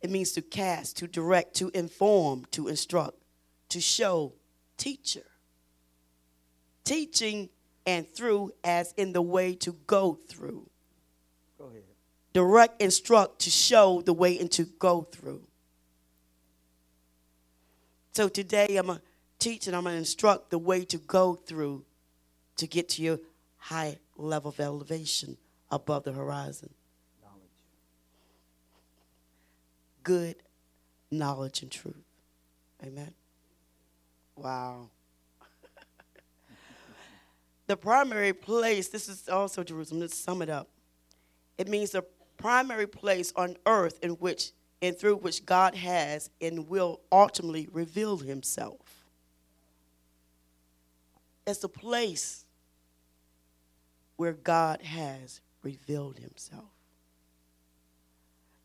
It 0.00 0.10
means 0.10 0.32
to 0.32 0.42
cast, 0.42 0.98
to 0.98 1.08
direct, 1.08 1.54
to 1.56 1.70
inform, 1.74 2.46
to 2.52 2.68
instruct, 2.68 3.16
to 3.70 3.80
show, 3.80 4.32
teacher. 4.76 5.26
Teaching 6.84 7.48
and 7.86 8.08
through 8.08 8.52
as 8.62 8.94
in 8.96 9.12
the 9.12 9.22
way 9.22 9.54
to 9.56 9.72
go 9.86 10.18
through. 10.28 10.68
Go 11.58 11.66
ahead. 11.66 11.82
Direct, 12.32 12.80
instruct, 12.80 13.40
to 13.40 13.50
show 13.50 14.00
the 14.00 14.12
way 14.12 14.38
and 14.38 14.50
to 14.52 14.64
go 14.64 15.02
through. 15.02 15.42
So 18.12 18.28
today 18.28 18.76
I'm 18.76 18.86
going 18.86 18.98
to 18.98 19.04
teach 19.38 19.66
and 19.66 19.76
I'm 19.76 19.84
going 19.84 19.94
to 19.94 19.98
instruct 19.98 20.50
the 20.50 20.58
way 20.58 20.84
to 20.86 20.98
go 20.98 21.34
through 21.34 21.84
to 22.56 22.66
get 22.66 22.88
to 22.90 23.02
your 23.02 23.18
high 23.60 23.98
level 24.16 24.50
of 24.50 24.58
elevation 24.58 25.36
above 25.70 26.02
the 26.02 26.12
horizon. 26.12 26.70
Knowledge. 27.22 27.40
good 30.02 30.36
knowledge 31.10 31.62
and 31.62 31.70
truth. 31.70 31.94
Amen. 32.84 33.12
Wow. 34.36 34.88
the 37.66 37.76
primary 37.76 38.32
place, 38.32 38.88
this 38.88 39.08
is 39.08 39.28
also 39.28 39.62
Jerusalem, 39.62 40.00
let's 40.00 40.16
sum 40.16 40.42
it 40.42 40.48
up. 40.48 40.68
It 41.58 41.68
means 41.68 41.90
the 41.90 42.04
primary 42.38 42.86
place 42.86 43.32
on 43.36 43.56
earth 43.66 43.98
in 44.02 44.12
which 44.12 44.52
and 44.82 44.96
through 44.96 45.16
which 45.16 45.44
God 45.44 45.74
has 45.74 46.30
and 46.40 46.68
will 46.68 47.00
ultimately 47.12 47.68
reveal 47.70 48.16
himself. 48.16 49.04
It's 51.46 51.58
the 51.58 51.68
place 51.68 52.46
where 54.20 54.34
God 54.34 54.82
has 54.82 55.40
revealed 55.62 56.18
himself. 56.18 56.68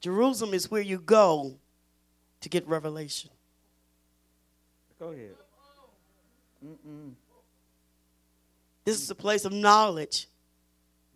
Jerusalem 0.01 0.53
is 0.53 0.69
where 0.69 0.81
you 0.81 0.97
go 0.97 1.55
to 2.41 2.49
get 2.49 2.67
revelation. 2.67 3.29
Go 4.99 5.11
ahead. 5.13 5.35
Mm-mm. 6.61 7.13
This 8.83 9.01
is 9.01 9.09
a 9.09 9.15
place 9.15 9.45
of 9.45 9.53
knowledge, 9.53 10.27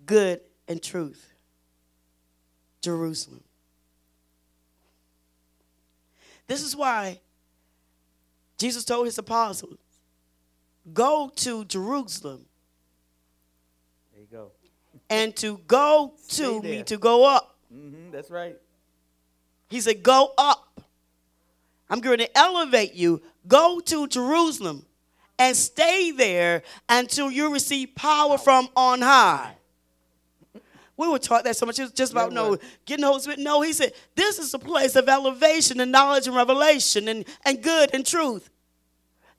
good, 0.06 0.40
and 0.70 0.82
truth. 0.82 1.34
Jerusalem. 2.82 3.44
This 6.48 6.64
is 6.64 6.78
why 6.78 7.20
Jesus 8.58 8.86
told 8.86 9.06
his 9.06 9.18
apostles 9.18 9.80
go 10.94 11.30
to 11.36 11.66
Jerusalem 11.66 12.46
and 15.10 15.36
to 15.38 15.60
go 15.68 16.14
to 16.30 16.62
me 16.62 16.84
to 16.84 16.98
go 16.98 17.26
up. 17.26 17.58
hmm 17.72 18.12
That's 18.12 18.30
right. 18.30 18.58
He 19.70 19.82
said, 19.82 20.04
Go 20.04 20.34
up. 20.38 20.82
I'm 21.90 22.02
going 22.02 22.20
to 22.20 22.38
elevate 22.38 22.94
you. 22.94 23.22
Go 23.48 23.80
to 23.80 24.08
Jerusalem 24.08 24.86
and 25.40 25.56
stay 25.56 26.12
there 26.12 26.62
until 26.88 27.32
you 27.32 27.52
receive 27.52 27.96
power 27.96 28.38
from 28.38 28.68
on 28.76 29.02
high. 29.02 29.54
We 30.98 31.08
were 31.08 31.18
taught 31.18 31.46
that 31.46 31.56
so 31.56 31.66
much. 31.66 31.80
It 31.80 31.84
was 31.84 31.92
just 31.94 32.12
about 32.12 32.32
Yeah, 32.32 32.42
no 32.42 32.58
getting 32.86 33.04
the 33.04 33.08
Holy 33.08 33.22
Spirit. 33.22 33.40
No, 33.40 33.62
he 33.62 33.72
said, 33.72 33.94
This 34.16 34.38
is 34.38 34.54
a 34.54 34.60
place 34.60 34.96
of 34.98 35.08
elevation 35.08 35.80
and 35.80 35.92
knowledge 35.92 36.28
and 36.28 36.36
revelation 36.36 37.08
and, 37.08 37.26
and 37.46 37.64
good 37.64 37.92
and 37.94 38.06
truth. 38.06 38.50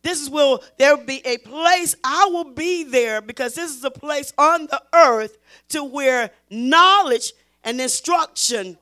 This 0.03 0.21
is 0.21 0.31
where 0.31 0.59
there 0.79 0.97
will 0.97 1.05
be 1.05 1.21
a 1.27 1.37
place, 1.39 1.95
I 2.03 2.29
will 2.31 2.53
be 2.53 2.85
there 2.85 3.21
because 3.21 3.55
this 3.55 3.77
is 3.77 3.85
a 3.85 3.91
place 3.91 4.33
on 4.39 4.67
the 4.67 4.83
earth 4.95 5.37
to 5.71 5.85
where 5.85 6.31
knowledge 6.49 7.33
and 7.65 7.81
instruction 7.81 8.79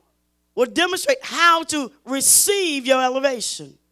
will 0.55 0.67
demonstrate 0.67 1.19
how 1.23 1.65
to 1.65 1.91
receive 2.05 2.87
your 2.87 3.03
elevation. 3.03 3.77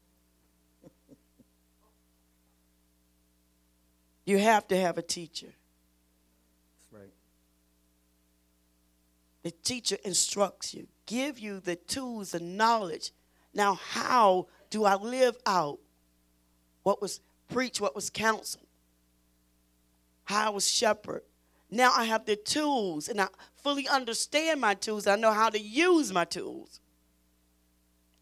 You 4.24 4.38
have 4.38 4.66
to 4.68 4.76
have 4.76 4.98
a 4.98 5.02
teacher. 5.02 5.46
That's 5.46 7.00
right. 7.00 7.12
The 9.44 9.52
teacher 9.52 9.98
instructs 10.04 10.74
you, 10.74 10.88
give 11.06 11.38
you 11.38 11.60
the 11.60 11.76
tools 11.76 12.34
and 12.34 12.56
knowledge. 12.56 13.12
Now, 13.54 13.74
how 13.74 14.48
do 14.68 14.84
I 14.84 14.96
live 14.96 15.36
out 15.46 15.78
what 16.86 17.02
was 17.02 17.18
preached, 17.48 17.80
what 17.80 17.96
was 17.96 18.10
counseled? 18.10 18.64
How 20.22 20.46
I 20.46 20.50
was 20.50 20.70
shepherd. 20.70 21.22
Now 21.68 21.92
I 21.92 22.04
have 22.04 22.26
the 22.26 22.36
tools 22.36 23.08
and 23.08 23.20
I 23.20 23.26
fully 23.56 23.88
understand 23.88 24.60
my 24.60 24.74
tools. 24.74 25.08
I 25.08 25.16
know 25.16 25.32
how 25.32 25.50
to 25.50 25.58
use 25.58 26.12
my 26.12 26.24
tools. 26.24 26.78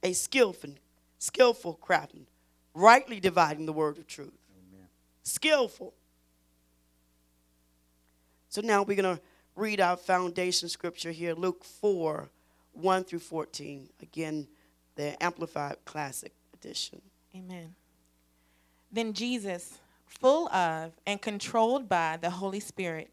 A 0.02 0.14
skillful, 0.14 0.70
skillful 1.18 1.74
craftsman, 1.74 2.26
rightly 2.72 3.20
dividing 3.20 3.66
the 3.66 3.72
word 3.74 3.98
of 3.98 4.06
truth. 4.06 4.32
Amen. 4.56 4.86
Skillful. 5.24 5.92
So 8.48 8.62
now 8.62 8.82
we're 8.82 8.96
going 8.96 9.16
to 9.16 9.22
read 9.56 9.78
our 9.78 9.98
foundation 9.98 10.70
scripture 10.70 11.12
here, 11.12 11.34
Luke 11.34 11.64
4, 11.64 12.30
1 12.72 13.04
through 13.04 13.18
14. 13.18 13.90
Again, 14.00 14.48
the 14.94 15.22
Amplified 15.22 15.76
Classic 15.84 16.32
Edition. 16.54 17.02
Amen. 17.36 17.74
Then 18.94 19.12
Jesus, 19.12 19.80
full 20.06 20.48
of 20.50 20.92
and 21.04 21.20
controlled 21.20 21.88
by 21.88 22.16
the 22.16 22.30
Holy 22.30 22.60
Spirit, 22.60 23.10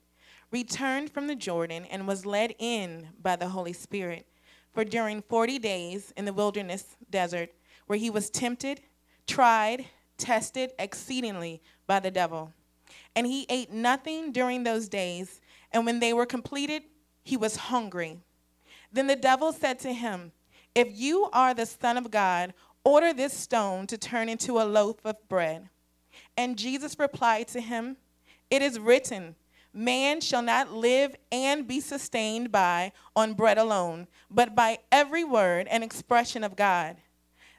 returned 0.52 1.10
from 1.10 1.26
the 1.26 1.36
Jordan 1.36 1.86
and 1.86 2.08
was 2.08 2.24
led 2.24 2.54
in 2.60 3.08
by 3.20 3.36
the 3.36 3.48
Holy 3.48 3.74
Spirit 3.74 4.28
for 4.72 4.86
during 4.86 5.24
40 5.24 5.58
days 5.58 6.14
in 6.16 6.26
the 6.26 6.34
wilderness 6.34 6.98
desert, 7.10 7.50
where 7.88 7.98
he 7.98 8.12
was 8.12 8.30
tempted, 8.30 8.82
tried, 9.26 9.88
tested 10.20 10.72
exceedingly 10.78 11.64
by 11.88 12.00
the 12.00 12.12
devil. 12.12 12.54
And 13.16 13.26
he 13.26 13.48
ate 13.50 13.72
nothing 13.72 14.32
during 14.32 14.64
those 14.64 14.88
days, 14.88 15.42
and 15.72 15.84
when 15.84 16.00
they 16.00 16.14
were 16.14 16.28
completed, 16.28 16.84
he 17.24 17.38
was 17.38 17.56
hungry. 17.56 18.20
Then 18.94 19.08
the 19.08 19.16
devil 19.16 19.52
said 19.52 19.80
to 19.80 19.94
him, 19.94 20.32
If 20.76 20.90
you 20.92 21.28
are 21.34 21.56
the 21.56 21.66
Son 21.66 21.98
of 21.98 22.12
God, 22.12 22.54
order 22.84 23.14
this 23.14 23.34
stone 23.34 23.88
to 23.88 23.98
turn 23.98 24.30
into 24.30 24.60
a 24.60 24.64
loaf 24.66 24.98
of 25.06 25.16
bread. 25.30 25.70
And 26.38 26.58
Jesus 26.58 26.98
replied 27.00 27.48
to 27.50 27.62
him, 27.62 27.98
It 28.50 28.62
is 28.62 28.80
written, 28.80 29.36
Man 29.74 30.20
shall 30.20 30.42
not 30.42 30.74
live 30.74 31.16
and 31.32 31.68
be 31.68 31.80
sustained 31.80 32.52
by 32.52 32.92
on 33.16 33.34
bread 33.34 33.58
alone, 33.58 34.08
but 34.30 34.56
by 34.56 34.80
every 34.92 35.24
word 35.24 35.68
and 35.70 35.84
expression 35.84 36.44
of 36.44 36.56
God. 36.56 36.98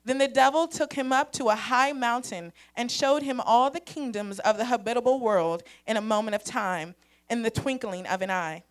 Then 0.04 0.18
the 0.18 0.28
devil 0.28 0.66
took 0.66 0.92
him 0.92 1.12
up 1.12 1.32
to 1.34 1.48
a 1.48 1.54
high 1.54 1.92
mountain 1.92 2.52
and 2.76 2.90
showed 2.90 3.22
him 3.22 3.40
all 3.40 3.70
the 3.70 3.80
kingdoms 3.80 4.40
of 4.40 4.58
the 4.58 4.64
habitable 4.64 5.20
world 5.20 5.62
in 5.86 5.96
a 5.96 6.02
moment 6.02 6.34
of 6.34 6.44
time, 6.44 6.94
in 7.30 7.42
the 7.42 7.50
twinkling 7.50 8.06
of 8.06 8.20
an 8.20 8.30
eye. 8.30 8.64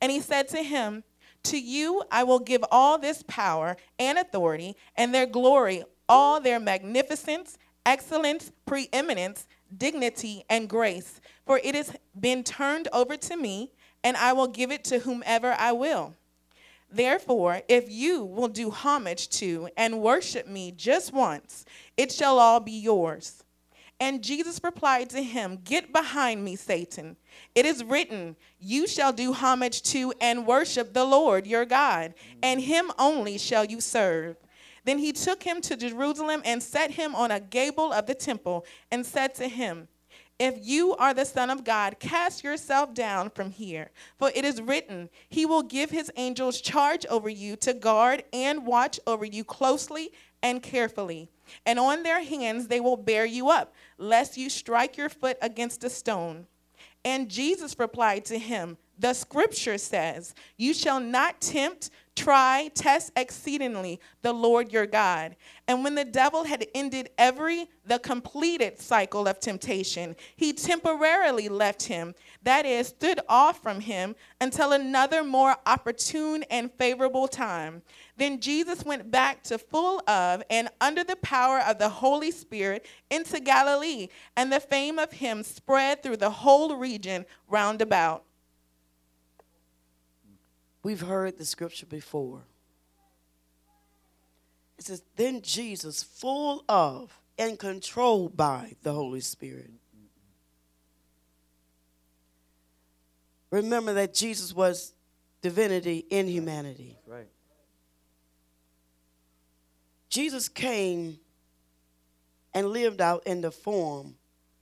And 0.00 0.12
he 0.12 0.20
said 0.20 0.48
to 0.48 0.62
him, 0.62 1.02
To 1.44 1.58
you 1.58 2.02
I 2.10 2.24
will 2.24 2.38
give 2.38 2.64
all 2.70 2.98
this 2.98 3.22
power 3.26 3.76
and 3.98 4.18
authority 4.18 4.76
and 4.96 5.14
their 5.14 5.26
glory, 5.26 5.84
all 6.08 6.40
their 6.40 6.60
magnificence, 6.60 7.58
excellence, 7.86 8.52
preeminence, 8.66 9.46
dignity, 9.76 10.44
and 10.48 10.68
grace. 10.68 11.20
For 11.46 11.60
it 11.62 11.74
has 11.74 11.92
been 12.18 12.44
turned 12.44 12.88
over 12.92 13.16
to 13.16 13.36
me, 13.36 13.72
and 14.04 14.16
I 14.16 14.32
will 14.32 14.48
give 14.48 14.70
it 14.70 14.84
to 14.84 15.00
whomever 15.00 15.54
I 15.58 15.72
will. 15.72 16.14
Therefore, 16.92 17.62
if 17.68 17.90
you 17.90 18.24
will 18.24 18.48
do 18.48 18.70
homage 18.70 19.28
to 19.30 19.68
and 19.76 20.00
worship 20.00 20.48
me 20.48 20.72
just 20.72 21.12
once, 21.12 21.64
it 21.96 22.10
shall 22.10 22.38
all 22.38 22.60
be 22.60 22.72
yours. 22.72 23.44
And 24.00 24.24
Jesus 24.24 24.60
replied 24.64 25.10
to 25.10 25.22
him, 25.22 25.58
Get 25.62 25.92
behind 25.92 26.42
me, 26.42 26.56
Satan. 26.56 27.16
It 27.54 27.66
is 27.66 27.84
written, 27.84 28.34
You 28.58 28.86
shall 28.86 29.12
do 29.12 29.34
homage 29.34 29.82
to 29.82 30.14
and 30.20 30.46
worship 30.46 30.94
the 30.94 31.04
Lord 31.04 31.46
your 31.46 31.66
God, 31.66 32.14
and 32.42 32.62
him 32.62 32.90
only 32.98 33.36
shall 33.36 33.66
you 33.66 33.80
serve. 33.80 34.36
Then 34.84 34.98
he 34.98 35.12
took 35.12 35.42
him 35.42 35.60
to 35.60 35.76
Jerusalem 35.76 36.40
and 36.46 36.62
set 36.62 36.92
him 36.92 37.14
on 37.14 37.30
a 37.30 37.40
gable 37.40 37.92
of 37.92 38.06
the 38.06 38.14
temple, 38.14 38.64
and 38.90 39.04
said 39.04 39.34
to 39.34 39.46
him, 39.46 39.88
if 40.40 40.56
you 40.62 40.96
are 40.96 41.12
the 41.12 41.26
Son 41.26 41.50
of 41.50 41.64
God, 41.64 42.00
cast 42.00 42.42
yourself 42.42 42.94
down 42.94 43.28
from 43.28 43.50
here. 43.50 43.90
For 44.18 44.32
it 44.34 44.42
is 44.42 44.62
written, 44.62 45.10
He 45.28 45.44
will 45.44 45.62
give 45.62 45.90
His 45.90 46.10
angels 46.16 46.62
charge 46.62 47.04
over 47.10 47.28
you 47.28 47.56
to 47.56 47.74
guard 47.74 48.24
and 48.32 48.66
watch 48.66 48.98
over 49.06 49.26
you 49.26 49.44
closely 49.44 50.12
and 50.42 50.62
carefully. 50.62 51.28
And 51.66 51.78
on 51.78 52.02
their 52.02 52.22
hands 52.22 52.68
they 52.68 52.80
will 52.80 52.96
bear 52.96 53.24
you 53.24 53.50
up, 53.50 53.74
lest 53.98 54.36
you 54.36 54.48
strike 54.50 54.96
your 54.96 55.08
foot 55.08 55.36
against 55.42 55.84
a 55.84 55.90
stone. 55.90 56.46
And 57.04 57.28
Jesus 57.30 57.78
replied 57.78 58.24
to 58.26 58.38
him, 58.38 58.76
The 59.00 59.14
scripture 59.14 59.78
says, 59.78 60.34
You 60.58 60.74
shall 60.74 61.00
not 61.00 61.40
tempt, 61.40 61.88
try, 62.14 62.70
test 62.74 63.12
exceedingly 63.16 63.98
the 64.20 64.34
Lord 64.34 64.74
your 64.74 64.84
God. 64.84 65.36
And 65.66 65.82
when 65.82 65.94
the 65.94 66.04
devil 66.04 66.44
had 66.44 66.66
ended 66.74 67.08
every, 67.16 67.70
the 67.86 67.98
completed 67.98 68.78
cycle 68.78 69.26
of 69.26 69.40
temptation, 69.40 70.16
he 70.36 70.52
temporarily 70.52 71.48
left 71.48 71.84
him, 71.84 72.14
that 72.42 72.66
is, 72.66 72.88
stood 72.88 73.20
off 73.26 73.62
from 73.62 73.80
him 73.80 74.16
until 74.38 74.72
another 74.72 75.24
more 75.24 75.56
opportune 75.64 76.42
and 76.50 76.70
favorable 76.70 77.26
time. 77.26 77.80
Then 78.18 78.38
Jesus 78.38 78.84
went 78.84 79.10
back 79.10 79.42
to 79.44 79.56
full 79.56 80.02
of 80.06 80.42
and 80.50 80.68
under 80.78 81.04
the 81.04 81.16
power 81.16 81.60
of 81.60 81.78
the 81.78 81.88
Holy 81.88 82.32
Spirit 82.32 82.84
into 83.10 83.40
Galilee, 83.40 84.08
and 84.36 84.52
the 84.52 84.60
fame 84.60 84.98
of 84.98 85.10
him 85.10 85.42
spread 85.42 86.02
through 86.02 86.18
the 86.18 86.28
whole 86.28 86.76
region 86.76 87.24
round 87.48 87.80
about. 87.80 88.24
We've 90.82 91.00
heard 91.00 91.38
the 91.38 91.44
scripture 91.44 91.86
before. 91.86 92.42
It 94.78 94.84
says, 94.86 95.02
Then 95.16 95.42
Jesus, 95.42 96.02
full 96.02 96.64
of 96.68 97.12
and 97.38 97.58
controlled 97.58 98.36
by 98.36 98.76
the 98.82 98.92
Holy 98.92 99.20
Spirit. 99.20 99.70
Remember 103.50 103.94
that 103.94 104.14
Jesus 104.14 104.54
was 104.54 104.94
divinity 105.42 106.06
in 106.10 106.28
humanity. 106.28 106.96
Right. 107.06 107.28
Jesus 110.08 110.48
came 110.48 111.18
and 112.54 112.68
lived 112.68 113.00
out 113.00 113.22
in 113.26 113.40
the 113.40 113.50
form 113.50 114.16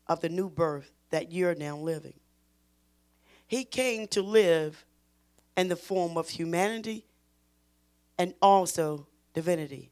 of 0.06 0.20
the 0.20 0.28
new 0.28 0.48
birth 0.48 0.90
that 1.10 1.32
you're 1.32 1.54
now 1.54 1.76
living. 1.76 2.14
He 3.46 3.64
came 3.64 4.08
to 4.08 4.22
live 4.22 4.84
in 5.58 5.66
the 5.66 5.76
form 5.76 6.16
of 6.16 6.28
humanity 6.28 7.04
and 8.16 8.32
also 8.40 9.08
divinity, 9.34 9.90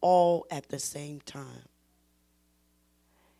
all 0.00 0.46
at 0.50 0.68
the 0.68 0.80
same 0.80 1.20
time. 1.20 1.68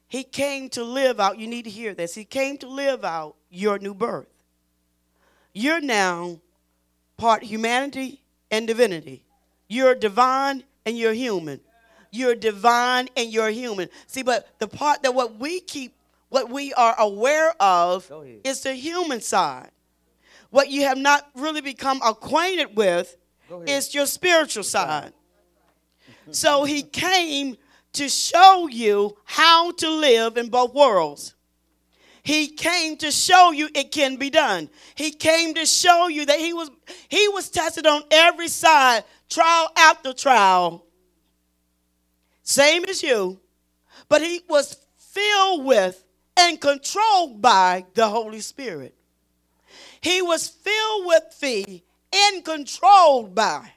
He 0.07 0.23
came 0.23 0.69
to 0.71 0.85
live 0.85 1.19
out, 1.19 1.39
you 1.39 1.49
need 1.49 1.65
to 1.65 1.71
hear 1.71 1.93
this. 1.93 2.15
He 2.15 2.25
came 2.25 2.57
to 2.59 2.69
live 2.69 3.05
out 3.05 3.35
your 3.51 3.81
new 3.81 3.95
birth. 3.95 4.29
You're 5.53 5.81
now 5.81 6.39
part 7.17 7.43
humanity 7.43 8.21
and 8.51 8.69
divinity. 8.69 9.25
You're 9.69 9.97
divine 9.97 10.63
and 10.87 10.97
you're 10.97 11.13
human. 11.13 11.61
You're 12.13 12.37
divine 12.37 13.09
and 13.17 13.33
you're 13.33 13.51
human. 13.51 13.89
See, 14.07 14.23
but 14.23 14.49
the 14.61 14.69
part 14.69 15.03
that 15.03 15.15
what 15.15 15.37
we 15.37 15.61
keep, 15.61 15.95
what 16.29 16.49
we 16.49 16.73
are 16.75 16.95
aware 16.97 17.55
of 17.61 18.11
is 18.45 18.63
the 18.63 18.75
human 18.75 19.21
side. 19.21 19.71
What 20.51 20.69
you 20.69 20.83
have 20.83 20.99
not 20.99 21.29
really 21.35 21.61
become 21.61 22.01
acquainted 22.03 22.77
with 22.77 23.17
is 23.67 23.95
your 23.95 24.07
spiritual 24.07 24.65
side. 24.65 25.13
So 26.33 26.65
he 26.65 26.83
came 26.83 27.57
to 27.95 28.09
show 28.09 28.69
you 28.71 29.17
how 29.25 29.73
to 29.73 29.89
live 29.91 30.37
in 30.37 30.49
both 30.49 30.75
worlds. 30.75 31.35
he 32.23 32.49
came 32.49 32.97
to 32.99 33.11
show 33.11 33.51
you 33.51 33.69
it 33.75 33.91
can 33.91 34.17
be 34.17 34.31
done. 34.31 34.69
He 34.95 35.11
came 35.11 35.55
to 35.55 35.65
show 35.67 36.09
you 36.09 36.27
that 36.27 36.39
he 36.39 36.53
was 36.53 36.71
he 37.09 37.29
was 37.29 37.49
tested 37.49 37.87
on 37.87 38.03
every 38.11 38.49
side, 38.49 39.05
trial 39.29 39.71
after 39.77 40.13
trial. 40.13 40.85
Same 42.43 42.85
as 42.85 43.03
you, 43.03 43.41
but 44.09 44.21
he 44.23 44.43
was 44.49 44.77
filled 44.99 45.65
with 45.65 46.05
and 46.37 46.61
controlled 46.61 47.41
by 47.41 47.87
the 47.95 48.09
Holy 48.09 48.41
Spirit. 48.41 48.95
He 50.03 50.23
was 50.23 50.49
filled 50.49 51.07
with 51.07 51.23
fee 51.33 51.85
and 52.13 52.45
controlled 52.45 53.35
by. 53.35 53.71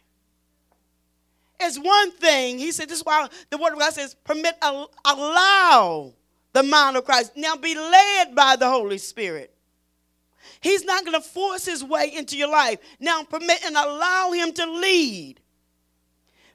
It's 1.60 1.78
one 1.78 2.12
thing. 2.12 2.60
He 2.60 2.72
said, 2.72 2.90
this 2.90 3.00
is 3.00 3.06
why 3.06 3.28
the 3.50 3.58
word 3.58 3.74
of 3.74 3.80
God 3.80 3.94
says, 3.94 4.16
permit, 4.24 4.56
allow 4.62 6.14
the 6.52 6.64
mind 6.64 6.98
of 6.98 7.06
Christ. 7.06 7.34
Now 7.36 7.56
be 7.56 7.76
led 7.76 8.36
by 8.36 8.56
the 8.56 8.70
Holy 8.70 8.98
Spirit. 8.98 9.54
He's 10.60 10.84
not 10.84 11.06
going 11.06 11.22
to 11.22 11.28
force 11.28 11.66
his 11.66 11.84
way 11.84 12.12
into 12.14 12.38
your 12.38 12.50
life. 12.50 12.80
Now 13.00 13.24
permit 13.24 13.64
and 13.66 13.76
allow 13.76 14.32
him 14.32 14.54
to 14.54 14.66
lead. 14.66 15.40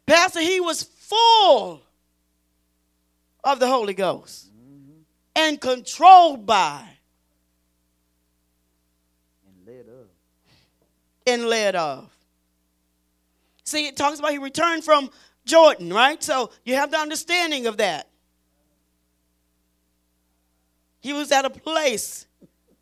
Pastor, 0.07 0.41
he 0.41 0.61
was 0.61 0.83
full 0.83 1.83
of 3.45 3.61
the 3.61 3.67
Holy 3.67 3.95
Ghost 3.95 4.47
and 5.37 5.61
controlled 5.61 6.47
by 6.47 6.83
and 9.47 9.67
led 9.67 9.87
of. 9.89 10.07
And 11.29 11.47
led 11.47 11.77
of. 11.77 12.11
See, 13.65 13.87
it 13.87 13.97
talks 13.97 14.19
about 14.19 14.31
he 14.31 14.39
returned 14.39 14.83
from 14.85 15.11
Jordan, 15.45 15.93
right? 15.93 16.23
So 16.23 16.51
you 16.65 16.75
have 16.75 16.91
the 16.91 16.99
understanding 16.99 17.67
of 17.67 17.77
that. 17.77 18.09
He 21.01 21.13
was 21.13 21.31
at 21.33 21.45
a 21.45 21.51
place 21.51 22.27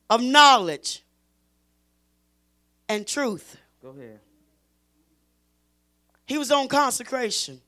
of 0.09 0.23
knowledge 0.23 1.03
and 2.89 3.07
truth. 3.07 3.57
Go 3.83 3.91
ahead. 3.91 4.21
He 6.27 6.39
was 6.39 6.51
on 6.51 6.69
consecration. 6.69 7.61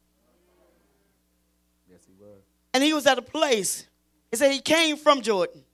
Yes, 1.91 2.01
he 2.07 2.13
was. 2.21 2.41
And 2.75 2.83
he 2.83 2.93
was 2.93 3.07
at 3.07 3.19
a 3.19 3.23
place. 3.23 3.87
He 4.31 4.37
said 4.37 4.53
he 4.53 4.61
came 4.61 4.97
from 4.97 5.23
Jordan. 5.23 5.65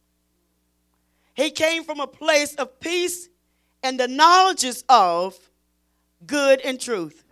He 1.34 1.50
came 1.50 1.84
from 1.84 2.00
a 2.00 2.06
place 2.06 2.54
of 2.54 2.78
peace 2.78 3.28
and 3.84 4.00
the 4.00 4.08
knowledges 4.08 4.82
of 4.88 5.38
good 6.26 6.60
and 6.62 6.80
truth. 6.80 7.22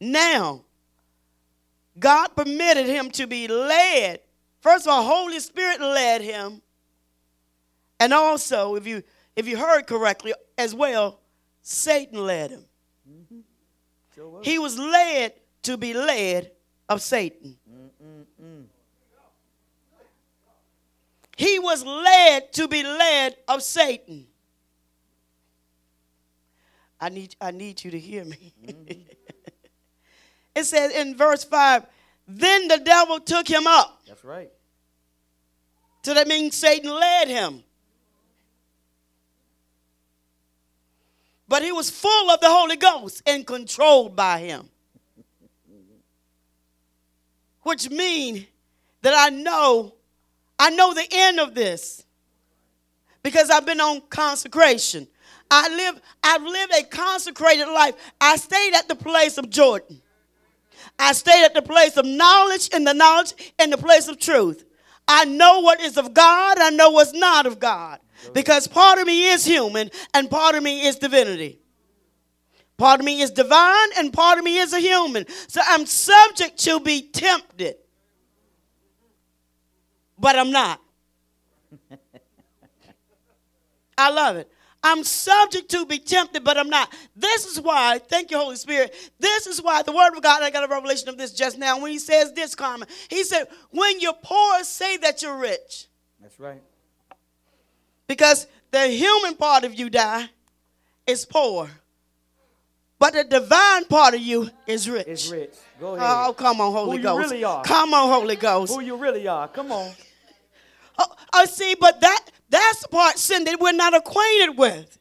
Now, 0.00 0.64
God 1.98 2.28
permitted 2.34 2.86
him 2.86 3.10
to 3.12 3.26
be 3.26 3.46
led. 3.46 4.20
First 4.60 4.86
of 4.86 4.92
all, 4.92 5.04
Holy 5.04 5.38
Spirit 5.38 5.80
led 5.80 6.22
him. 6.22 6.62
And 8.00 8.12
also, 8.12 8.74
if 8.74 8.86
you 8.86 9.02
if 9.36 9.46
you 9.46 9.56
heard 9.56 9.86
correctly 9.86 10.34
as 10.58 10.74
well, 10.74 11.20
Satan 11.62 12.24
led 12.24 12.50
him. 12.50 12.64
Mm-hmm. 13.08 14.42
He 14.42 14.58
was 14.58 14.78
led 14.78 15.34
to 15.62 15.76
be 15.76 15.94
led 15.94 16.50
of 16.88 17.02
Satan. 17.02 17.56
Mm-mm-mm. 17.70 18.64
He 21.36 21.58
was 21.58 21.84
led 21.84 22.52
to 22.54 22.68
be 22.68 22.82
led 22.82 23.36
of 23.48 23.62
Satan. 23.62 24.26
I 27.00 27.08
need, 27.08 27.36
I 27.40 27.50
need 27.50 27.84
you 27.84 27.90
to 27.90 27.98
hear 27.98 28.24
me. 28.24 28.54
Mm-hmm. 28.64 29.00
It 30.54 30.66
says 30.66 30.92
in 30.92 31.16
verse 31.16 31.42
5, 31.42 31.84
then 32.28 32.68
the 32.68 32.78
devil 32.78 33.18
took 33.18 33.48
him 33.48 33.66
up. 33.66 34.00
That's 34.06 34.22
right. 34.24 34.52
So 36.04 36.14
that 36.14 36.28
means 36.28 36.54
Satan 36.54 36.90
led 36.90 37.28
him. 37.28 37.64
But 41.48 41.62
he 41.62 41.72
was 41.72 41.90
full 41.90 42.30
of 42.30 42.40
the 42.40 42.48
Holy 42.48 42.76
Ghost 42.76 43.22
and 43.26 43.46
controlled 43.46 44.14
by 44.14 44.38
him. 44.38 44.68
Which 47.62 47.90
means 47.90 48.44
that 49.02 49.14
I 49.16 49.34
know, 49.34 49.94
I 50.58 50.70
know 50.70 50.94
the 50.94 51.06
end 51.10 51.40
of 51.40 51.54
this. 51.54 52.04
Because 53.22 53.50
I've 53.50 53.64
been 53.64 53.80
on 53.80 54.02
consecration. 54.10 55.08
I 55.50 55.68
live, 55.68 56.00
I've 56.22 56.42
lived 56.42 56.72
a 56.78 56.84
consecrated 56.84 57.66
life. 57.66 57.94
I 58.20 58.36
stayed 58.36 58.74
at 58.74 58.88
the 58.88 58.96
place 58.96 59.38
of 59.38 59.48
Jordan. 59.50 60.02
I 60.98 61.12
stayed 61.12 61.44
at 61.44 61.54
the 61.54 61.62
place 61.62 61.96
of 61.96 62.04
knowledge 62.04 62.70
and 62.72 62.86
the 62.86 62.94
knowledge 62.94 63.32
and 63.58 63.72
the 63.72 63.78
place 63.78 64.08
of 64.08 64.18
truth. 64.18 64.64
I 65.08 65.24
know 65.24 65.60
what 65.60 65.80
is 65.80 65.96
of 65.96 66.14
God, 66.14 66.58
I 66.58 66.70
know 66.70 66.90
what's 66.90 67.12
not 67.12 67.46
of 67.46 67.58
God. 67.58 68.00
Because 68.32 68.66
part 68.66 68.98
of 68.98 69.06
me 69.06 69.28
is 69.28 69.44
human 69.44 69.90
and 70.14 70.30
part 70.30 70.54
of 70.54 70.62
me 70.62 70.86
is 70.86 70.96
divinity. 70.96 71.58
Part 72.76 73.00
of 73.00 73.06
me 73.06 73.20
is 73.20 73.30
divine 73.30 73.88
and 73.98 74.12
part 74.12 74.38
of 74.38 74.44
me 74.44 74.58
is 74.58 74.72
a 74.72 74.80
human. 74.80 75.26
So 75.48 75.60
I'm 75.66 75.86
subject 75.86 76.58
to 76.60 76.80
be 76.80 77.02
tempted. 77.02 77.76
But 80.18 80.36
I'm 80.36 80.50
not. 80.50 80.80
I 83.98 84.10
love 84.10 84.36
it. 84.36 84.50
I'm 84.82 85.02
subject 85.02 85.70
to 85.70 85.86
be 85.86 85.98
tempted, 85.98 86.44
but 86.44 86.58
I'm 86.58 86.68
not. 86.68 86.92
This 87.16 87.46
is 87.46 87.58
why, 87.58 87.98
thank 87.98 88.30
you, 88.30 88.36
Holy 88.36 88.56
Spirit. 88.56 88.94
This 89.18 89.46
is 89.46 89.62
why 89.62 89.80
the 89.82 89.92
Word 89.92 90.14
of 90.14 90.22
God, 90.22 90.42
I 90.42 90.50
got 90.50 90.62
a 90.62 90.68
revelation 90.68 91.08
of 91.08 91.16
this 91.16 91.32
just 91.32 91.56
now. 91.58 91.80
When 91.80 91.90
He 91.90 91.98
says 91.98 92.32
this 92.34 92.54
comment, 92.54 92.90
He 93.08 93.24
said, 93.24 93.48
When 93.70 93.98
you're 94.00 94.12
poor, 94.22 94.62
say 94.62 94.98
that 94.98 95.22
you're 95.22 95.38
rich. 95.38 95.86
That's 96.20 96.38
right. 96.38 96.62
Because 98.06 98.46
the 98.70 98.88
human 98.88 99.36
part 99.36 99.64
of 99.64 99.72
you 99.72 99.88
die 99.88 100.28
is 101.06 101.24
poor. 101.24 101.70
But 102.98 103.14
the 103.14 103.24
divine 103.24 103.86
part 103.86 104.14
of 104.14 104.20
you 104.20 104.50
is 104.66 104.88
rich. 104.88 105.06
Is 105.06 105.32
rich. 105.32 105.54
Go 105.80 105.90
oh, 105.90 105.94
ahead. 105.94 106.08
Oh, 106.28 106.32
come 106.32 106.60
on, 106.60 106.72
Holy 106.72 106.96
Who 106.98 107.02
Ghost. 107.02 107.30
Really 107.30 107.44
are. 107.44 107.64
Come 107.64 107.94
on, 107.94 108.08
Holy 108.08 108.36
Ghost. 108.36 108.74
Who 108.74 108.80
you 108.80 108.96
really 108.96 109.26
are. 109.28 109.48
Come 109.48 109.72
on. 109.72 109.92
Oh, 110.96 111.12
I 111.32 111.46
see, 111.46 111.74
but 111.74 112.00
that 112.02 112.24
that's 112.48 112.82
the 112.82 112.86
part 112.88 113.18
sin 113.18 113.42
that 113.46 113.58
we're 113.58 113.72
not 113.72 113.94
acquainted 113.94 114.56
with. 114.56 114.96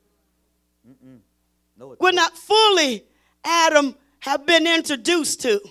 No, 1.78 1.96
we're 2.00 2.12
not 2.12 2.36
fully 2.36 3.04
Adam 3.44 3.96
have 4.20 4.46
been 4.46 4.66
introduced 4.66 5.42
to 5.42 5.62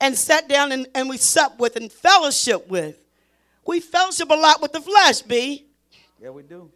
and 0.00 0.16
sat 0.16 0.48
down 0.48 0.72
and, 0.72 0.86
and 0.94 1.08
we 1.08 1.16
sup 1.16 1.58
with 1.58 1.76
and 1.76 1.92
fellowship 1.92 2.68
with. 2.68 2.98
We 3.66 3.80
fellowship 3.80 4.30
a 4.30 4.34
lot 4.34 4.62
with 4.62 4.72
the 4.72 4.80
flesh, 4.80 5.22
B. 5.22 5.66
Yeah, 6.20 6.30
we 6.30 6.42
do. 6.42 6.70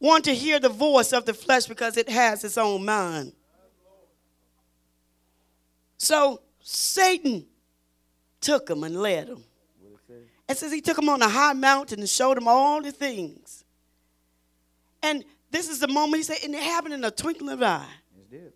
Want 0.00 0.24
to 0.24 0.34
hear 0.34 0.58
the 0.60 0.68
voice 0.68 1.12
of 1.12 1.24
the 1.24 1.34
flesh 1.34 1.66
because 1.66 1.96
it 1.96 2.08
has 2.08 2.44
its 2.44 2.58
own 2.58 2.84
mind. 2.84 3.32
So 5.98 6.42
Satan 6.60 7.46
took 8.40 8.68
him 8.70 8.84
and 8.84 9.00
led 9.00 9.28
him. 9.28 9.44
It 10.48 10.56
says 10.56 10.72
he 10.72 10.80
took 10.80 10.98
him 10.98 11.08
on 11.08 11.22
a 11.22 11.28
high 11.28 11.54
mountain 11.54 12.00
and 12.00 12.08
showed 12.08 12.38
him 12.38 12.46
all 12.46 12.80
the 12.80 12.92
things. 12.92 13.64
And 15.02 15.24
this 15.50 15.68
is 15.68 15.80
the 15.80 15.88
moment 15.88 16.16
he 16.16 16.22
said, 16.22 16.38
and 16.44 16.54
it 16.54 16.62
happened 16.62 16.94
in 16.94 17.04
a 17.04 17.10
twinkling 17.10 17.52
of 17.52 17.62
an 17.62 17.68
eye. 17.68 17.88
It 18.16 18.30
did. 18.30 18.52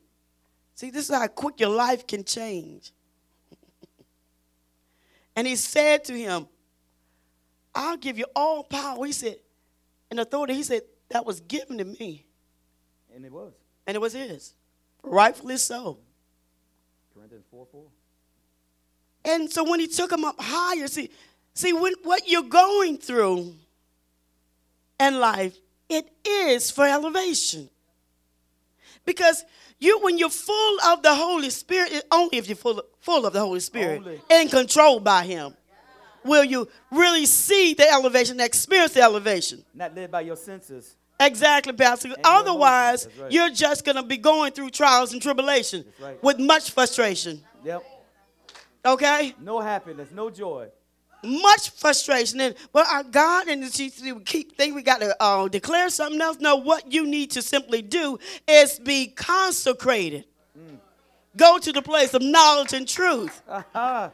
See, 0.74 0.90
this 0.90 1.08
is 1.08 1.14
how 1.14 1.26
quick 1.26 1.58
your 1.58 1.70
life 1.70 2.06
can 2.06 2.24
change. 2.24 2.92
and 5.36 5.46
he 5.46 5.56
said 5.56 6.04
to 6.04 6.12
him, 6.16 6.46
I'll 7.74 7.96
give 7.96 8.18
you 8.18 8.26
all 8.34 8.62
power. 8.62 9.04
He 9.04 9.12
said, 9.12 9.36
and 10.10 10.20
authority, 10.20 10.54
he 10.54 10.62
said, 10.62 10.82
that 11.10 11.26
was 11.26 11.40
given 11.40 11.78
to 11.78 11.84
me. 11.84 12.26
And 13.14 13.24
it 13.24 13.32
was. 13.32 13.52
And 13.86 13.96
it 13.96 14.00
was 14.00 14.12
his. 14.12 14.54
Rightfully 15.02 15.56
so. 15.56 15.98
Corinthians 17.66 17.90
4 19.24 19.26
4. 19.26 19.32
And 19.36 19.52
so 19.52 19.68
when 19.68 19.80
he 19.80 19.86
took 19.86 20.10
him 20.10 20.24
up 20.24 20.36
higher, 20.38 20.86
see, 20.88 21.10
See, 21.54 21.72
when, 21.72 21.92
what 22.04 22.28
you're 22.28 22.42
going 22.42 22.98
through 22.98 23.54
in 24.98 25.20
life, 25.20 25.56
it 25.88 26.08
is 26.24 26.70
for 26.70 26.86
elevation. 26.86 27.68
Because 29.04 29.44
you, 29.78 29.98
when 30.00 30.18
you're 30.18 30.30
full 30.30 30.80
of 30.86 31.02
the 31.02 31.14
Holy 31.14 31.50
Spirit, 31.50 32.04
only 32.10 32.38
if 32.38 32.48
you're 32.48 32.56
full, 32.56 32.82
full 33.00 33.26
of 33.26 33.32
the 33.32 33.40
Holy 33.40 33.60
Spirit 33.60 33.98
only. 33.98 34.20
and 34.30 34.50
controlled 34.50 35.02
by 35.02 35.24
Him, 35.24 35.54
will 36.24 36.44
you 36.44 36.68
really 36.92 37.26
see 37.26 37.74
the 37.74 37.90
elevation, 37.90 38.38
experience 38.40 38.92
the 38.92 39.02
elevation. 39.02 39.64
Not 39.74 39.94
led 39.94 40.10
by 40.10 40.20
your 40.20 40.36
senses. 40.36 40.96
Exactly, 41.20 41.72
Pastor. 41.74 42.14
Otherwise, 42.24 43.08
right. 43.20 43.30
you're 43.30 43.50
just 43.50 43.84
going 43.84 43.96
to 43.96 44.02
be 44.02 44.16
going 44.16 44.52
through 44.52 44.70
trials 44.70 45.12
and 45.12 45.20
tribulation 45.20 45.84
right. 46.00 46.22
with 46.22 46.38
much 46.38 46.70
frustration. 46.70 47.42
Yep. 47.64 47.82
Okay? 48.84 49.34
No 49.40 49.60
happiness, 49.60 50.10
no 50.10 50.30
joy 50.30 50.68
much 51.22 51.70
frustration. 51.70 52.40
And 52.40 52.54
but 52.72 52.86
our 52.88 53.02
God 53.02 53.48
and 53.48 53.72
she 53.72 53.90
keep 54.24 54.56
think 54.56 54.74
we 54.74 54.82
got 54.82 55.00
to 55.00 55.16
uh, 55.22 55.48
declare 55.48 55.88
something 55.90 56.20
else. 56.20 56.38
No, 56.40 56.56
what 56.56 56.92
you 56.92 57.06
need 57.06 57.32
to 57.32 57.42
simply 57.42 57.82
do 57.82 58.18
is 58.48 58.78
be 58.78 59.08
consecrated. 59.08 60.24
Mm. 60.58 60.78
Go 61.36 61.58
to 61.58 61.72
the 61.72 61.82
place 61.82 62.14
of 62.14 62.22
knowledge 62.22 62.72
and 62.72 62.86
truth. 62.86 63.42
Uh-huh. 63.48 64.10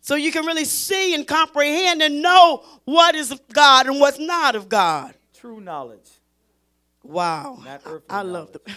So 0.00 0.14
you 0.14 0.32
can 0.32 0.46
really 0.46 0.64
see 0.64 1.14
and 1.14 1.26
comprehend 1.26 2.00
and 2.02 2.22
know 2.22 2.64
what 2.84 3.14
is 3.14 3.30
of 3.30 3.46
God 3.52 3.86
and 3.86 4.00
what's 4.00 4.18
not 4.18 4.56
of 4.56 4.68
God. 4.68 5.14
True 5.38 5.60
knowledge. 5.60 6.10
Wow. 7.04 7.60
Not 7.64 7.82
earthly 7.86 8.10
I 8.10 8.22
love 8.22 8.52
the. 8.52 8.60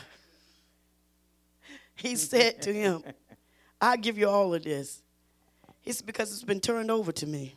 he 1.95 2.15
said 2.15 2.61
to 2.61 2.73
him, 2.73 3.03
I 3.81 3.97
give 3.97 4.17
you 4.17 4.29
all 4.29 4.53
of 4.53 4.63
this. 4.63 5.01
It's 5.83 6.03
because 6.03 6.31
it's 6.31 6.43
been 6.43 6.59
turned 6.59 6.91
over 6.91 7.11
to 7.11 7.25
me. 7.25 7.55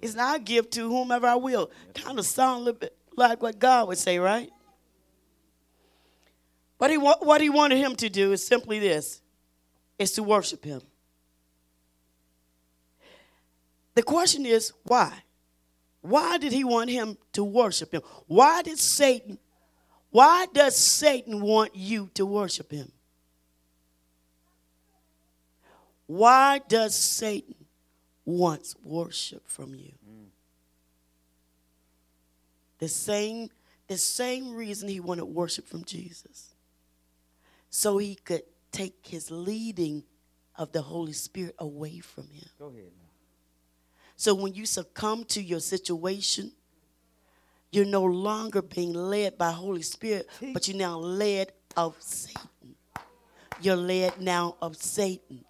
it's 0.00 0.14
not 0.14 0.34
I 0.34 0.38
give 0.38 0.70
to 0.70 0.88
whomever 0.88 1.28
I 1.28 1.36
will. 1.36 1.70
Kind 1.94 2.18
of 2.18 2.26
sound 2.26 2.62
a 2.62 2.64
little 2.64 2.80
bit 2.80 2.96
like 3.16 3.40
what 3.40 3.60
God 3.60 3.86
would 3.88 3.98
say, 3.98 4.18
right? 4.18 4.50
But 6.78 6.90
he, 6.90 6.96
what 6.96 7.40
he 7.40 7.48
wanted 7.48 7.78
him 7.78 7.94
to 7.96 8.08
do 8.08 8.32
is 8.32 8.44
simply 8.44 8.80
this 8.80 9.20
is 10.00 10.10
to 10.12 10.24
worship 10.24 10.64
him. 10.64 10.82
The 13.94 14.02
question 14.02 14.46
is, 14.46 14.72
why? 14.82 15.12
Why 16.02 16.36
did 16.36 16.52
he 16.52 16.64
want 16.64 16.90
him 16.90 17.16
to 17.32 17.44
worship 17.44 17.92
him? 17.92 18.02
Why 18.26 18.62
did 18.62 18.78
Satan, 18.78 19.38
why 20.10 20.46
does 20.52 20.76
Satan 20.76 21.40
want 21.40 21.74
you 21.74 22.10
to 22.14 22.26
worship 22.26 22.70
him? 22.70 22.90
Why 26.06 26.60
does 26.68 26.94
Satan 26.94 27.54
want 28.24 28.74
worship 28.82 29.48
from 29.48 29.74
you? 29.74 29.92
The 32.78 32.88
same, 32.88 33.48
the 33.86 33.96
same 33.96 34.54
reason 34.54 34.88
he 34.88 34.98
wanted 34.98 35.26
worship 35.26 35.68
from 35.68 35.84
Jesus. 35.84 36.52
So 37.70 37.98
he 37.98 38.16
could 38.16 38.42
take 38.72 39.06
his 39.06 39.30
leading 39.30 40.02
of 40.56 40.72
the 40.72 40.82
Holy 40.82 41.12
Spirit 41.12 41.54
away 41.60 42.00
from 42.00 42.24
him. 42.24 42.48
Go 42.58 42.66
ahead. 42.66 42.90
So 44.16 44.34
when 44.34 44.54
you 44.54 44.66
succumb 44.66 45.24
to 45.24 45.42
your 45.42 45.60
situation, 45.60 46.52
you're 47.70 47.84
no 47.86 48.04
longer 48.04 48.62
being 48.62 48.92
led 48.92 49.38
by 49.38 49.50
Holy 49.50 49.82
Spirit, 49.82 50.28
but 50.52 50.68
you're 50.68 50.76
now 50.76 50.98
led 50.98 51.52
of 51.76 51.96
Satan. 52.00 52.74
You're 53.60 53.76
led 53.76 54.20
now 54.20 54.56
of 54.60 54.76
Satan. 54.76 55.44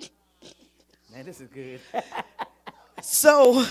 Man, 1.12 1.24
this 1.24 1.40
is 1.40 1.48
good. 1.48 1.80
So, 3.00 3.64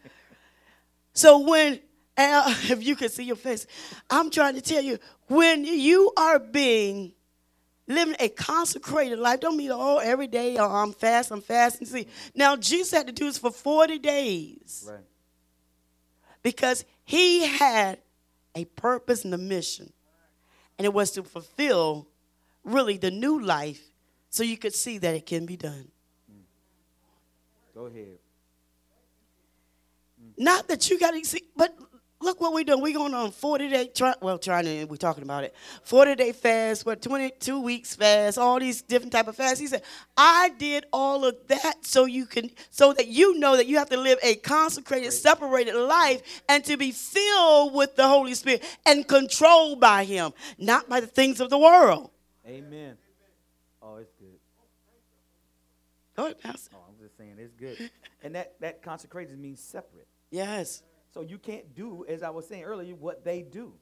so 1.12 1.38
when 1.40 1.80
Al, 2.16 2.44
if 2.70 2.84
you 2.84 2.94
can 2.96 3.08
see 3.08 3.24
your 3.24 3.36
face, 3.36 3.66
I'm 4.08 4.30
trying 4.30 4.54
to 4.54 4.60
tell 4.60 4.82
you 4.82 4.98
when 5.26 5.64
you 5.64 6.12
are 6.16 6.38
being 6.38 7.12
living 7.86 8.16
a 8.20 8.28
consecrated 8.28 9.18
life. 9.18 9.40
Don't 9.40 9.56
mean 9.56 9.70
oh 9.72 9.98
every 9.98 10.26
day 10.26 10.56
oh, 10.56 10.70
I'm 10.70 10.92
fast, 10.92 11.30
I'm 11.30 11.40
fasting. 11.40 11.86
See, 11.86 12.06
now 12.34 12.56
Jesus 12.56 12.92
had 12.92 13.06
to 13.06 13.12
do 13.12 13.24
this 13.24 13.38
for 13.38 13.50
40 13.50 13.98
days 13.98 14.86
right. 14.88 15.00
because 16.42 16.84
he 17.04 17.46
had 17.46 17.98
a 18.54 18.64
purpose 18.64 19.24
and 19.24 19.34
a 19.34 19.38
mission, 19.38 19.92
and 20.78 20.86
it 20.86 20.92
was 20.92 21.10
to 21.12 21.22
fulfill 21.22 22.06
really 22.64 22.96
the 22.96 23.10
new 23.10 23.40
life, 23.40 23.82
so 24.30 24.42
you 24.42 24.56
could 24.56 24.74
see 24.74 24.98
that 24.98 25.14
it 25.14 25.26
can 25.26 25.44
be 25.44 25.56
done. 25.56 25.88
Mm. 26.30 26.44
Go 27.74 27.86
ahead. 27.86 28.18
Not 30.36 30.68
that 30.68 30.90
you 30.90 30.98
got 30.98 31.12
to 31.12 31.24
see, 31.24 31.42
but 31.56 31.76
look 32.24 32.40
what 32.40 32.52
we're 32.52 32.64
doing. 32.64 32.80
We're 32.80 32.94
going 32.94 33.14
on 33.14 33.30
40 33.30 33.68
day, 33.68 33.90
try, 33.94 34.14
well, 34.20 34.38
trying 34.38 34.64
to, 34.64 34.84
we're 34.86 34.96
talking 34.96 35.22
about 35.22 35.44
it. 35.44 35.54
40 35.84 36.14
day 36.16 36.32
fast, 36.32 36.84
what, 36.86 37.02
22 37.02 37.60
weeks 37.60 37.94
fast, 37.94 38.38
all 38.38 38.58
these 38.58 38.82
different 38.82 39.12
type 39.12 39.28
of 39.28 39.36
fasts. 39.36 39.60
He 39.60 39.66
said, 39.66 39.82
I 40.16 40.50
did 40.58 40.86
all 40.92 41.24
of 41.24 41.36
that 41.48 41.84
so 41.84 42.06
you 42.06 42.26
can, 42.26 42.50
so 42.70 42.92
that 42.94 43.08
you 43.08 43.38
know 43.38 43.56
that 43.56 43.66
you 43.66 43.78
have 43.78 43.90
to 43.90 43.96
live 43.96 44.18
a 44.22 44.36
consecrated, 44.36 45.12
separated 45.12 45.74
life 45.74 46.42
and 46.48 46.64
to 46.64 46.76
be 46.76 46.90
filled 46.90 47.74
with 47.74 47.94
the 47.96 48.08
Holy 48.08 48.34
Spirit 48.34 48.64
and 48.86 49.06
controlled 49.06 49.80
by 49.80 50.04
Him, 50.04 50.32
not 50.58 50.88
by 50.88 51.00
the 51.00 51.06
things 51.06 51.40
of 51.40 51.50
the 51.50 51.58
world. 51.58 52.10
Amen. 52.46 52.96
Oh, 53.82 53.96
it's 53.96 54.12
good. 54.18 54.38
Go 56.16 56.24
ahead, 56.24 56.40
Pastor. 56.40 56.70
Oh, 56.74 56.84
I'm 56.88 57.02
just 57.02 57.16
saying 57.18 57.36
it's 57.38 57.54
good. 57.54 57.90
And 58.22 58.34
that, 58.34 58.58
that 58.60 58.82
consecration 58.82 59.40
means 59.40 59.60
separate. 59.60 60.06
Yes. 60.30 60.82
So 61.14 61.20
you 61.20 61.38
can't 61.38 61.74
do, 61.76 62.04
as 62.08 62.24
I 62.24 62.30
was 62.30 62.46
saying 62.48 62.64
earlier, 62.64 62.94
what 62.96 63.24
they 63.24 63.42
do. 63.42 63.72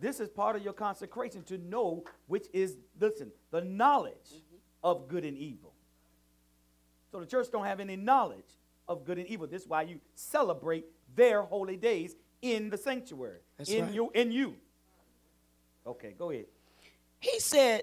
This 0.00 0.20
is 0.20 0.28
part 0.28 0.54
of 0.54 0.62
your 0.62 0.72
consecration 0.72 1.42
to 1.44 1.58
know 1.58 2.04
which 2.28 2.46
is, 2.52 2.76
listen, 3.00 3.32
the 3.50 3.60
knowledge 3.60 4.44
of 4.84 5.08
good 5.08 5.24
and 5.24 5.36
evil. 5.36 5.74
So 7.10 7.18
the 7.18 7.26
church 7.26 7.48
don't 7.50 7.64
have 7.64 7.80
any 7.80 7.96
knowledge 7.96 8.44
of 8.86 9.04
good 9.04 9.18
and 9.18 9.26
evil. 9.26 9.48
This 9.48 9.62
is 9.62 9.68
why 9.68 9.82
you 9.82 9.98
celebrate 10.14 10.86
their 11.16 11.42
holy 11.42 11.76
days 11.76 12.14
in 12.42 12.70
the 12.70 12.78
sanctuary. 12.78 13.40
That's 13.56 13.70
in 13.70 13.86
right. 13.86 13.94
you 13.94 14.10
in 14.14 14.30
you. 14.30 14.54
Okay, 15.84 16.14
go 16.16 16.30
ahead. 16.30 16.46
He 17.18 17.40
said, 17.40 17.82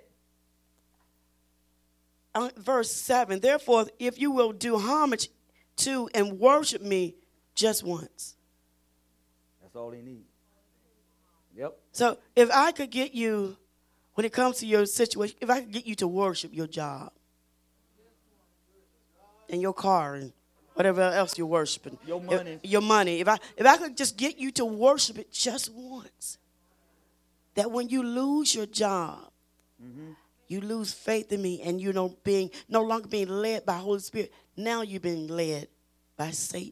uh, 2.34 2.50
verse 2.56 2.92
7 2.92 3.42
Therefore, 3.42 3.88
if 4.00 4.20
you 4.20 4.32
will 4.32 4.54
do 4.54 4.78
homage 4.78 5.30
to 5.78 6.10
and 6.14 6.40
worship 6.40 6.82
me 6.82 7.16
just 7.56 7.84
once. 7.84 8.36
That's 9.76 9.84
all 9.84 9.92
he 9.92 10.02
needs. 10.02 10.30
Yep. 11.58 11.78
So, 11.92 12.18
if 12.34 12.50
I 12.50 12.72
could 12.72 12.90
get 12.90 13.14
you, 13.14 13.58
when 14.14 14.24
it 14.24 14.32
comes 14.32 14.60
to 14.60 14.66
your 14.66 14.86
situation, 14.86 15.36
if 15.42 15.50
I 15.50 15.60
could 15.60 15.72
get 15.72 15.86
you 15.86 15.96
to 15.96 16.08
worship 16.08 16.54
your 16.54 16.68
job 16.68 17.12
and 19.50 19.62
your 19.62 19.74
car 19.74 20.16
and 20.16 20.32
whatever 20.76 21.02
else 21.02 21.38
you're 21.38 21.46
worshiping, 21.46 21.98
Your 22.08 22.22
if- 22.22 22.26
money. 22.26 22.60
your 22.64 22.82
money, 22.82 23.20
if 23.20 23.28
I, 23.28 23.38
if 23.58 23.66
I 23.66 23.76
could 23.76 23.98
just 23.98 24.16
get 24.16 24.38
you 24.38 24.50
to 24.52 24.64
worship 24.64 25.20
it 25.20 25.30
just 25.34 25.70
once, 25.74 26.38
that 27.56 27.70
when 27.70 27.90
you 27.90 28.02
lose 28.02 28.56
your 28.56 28.68
job, 28.68 29.30
mm-hmm. 29.84 30.12
you 30.48 30.62
lose 30.62 30.94
faith 30.94 31.34
in 31.34 31.42
me 31.42 31.62
and 31.62 31.82
you 31.82 31.92
know 31.92 32.16
being 32.24 32.50
no 32.70 32.82
longer 32.82 33.10
being 33.10 33.28
led 33.28 33.66
by 33.66 33.76
Holy 33.76 34.00
Spirit. 34.00 34.32
Now 34.56 34.84
you're 34.84 35.02
being 35.02 35.28
led 35.28 35.68
by 36.16 36.32
Satan. 36.32 36.72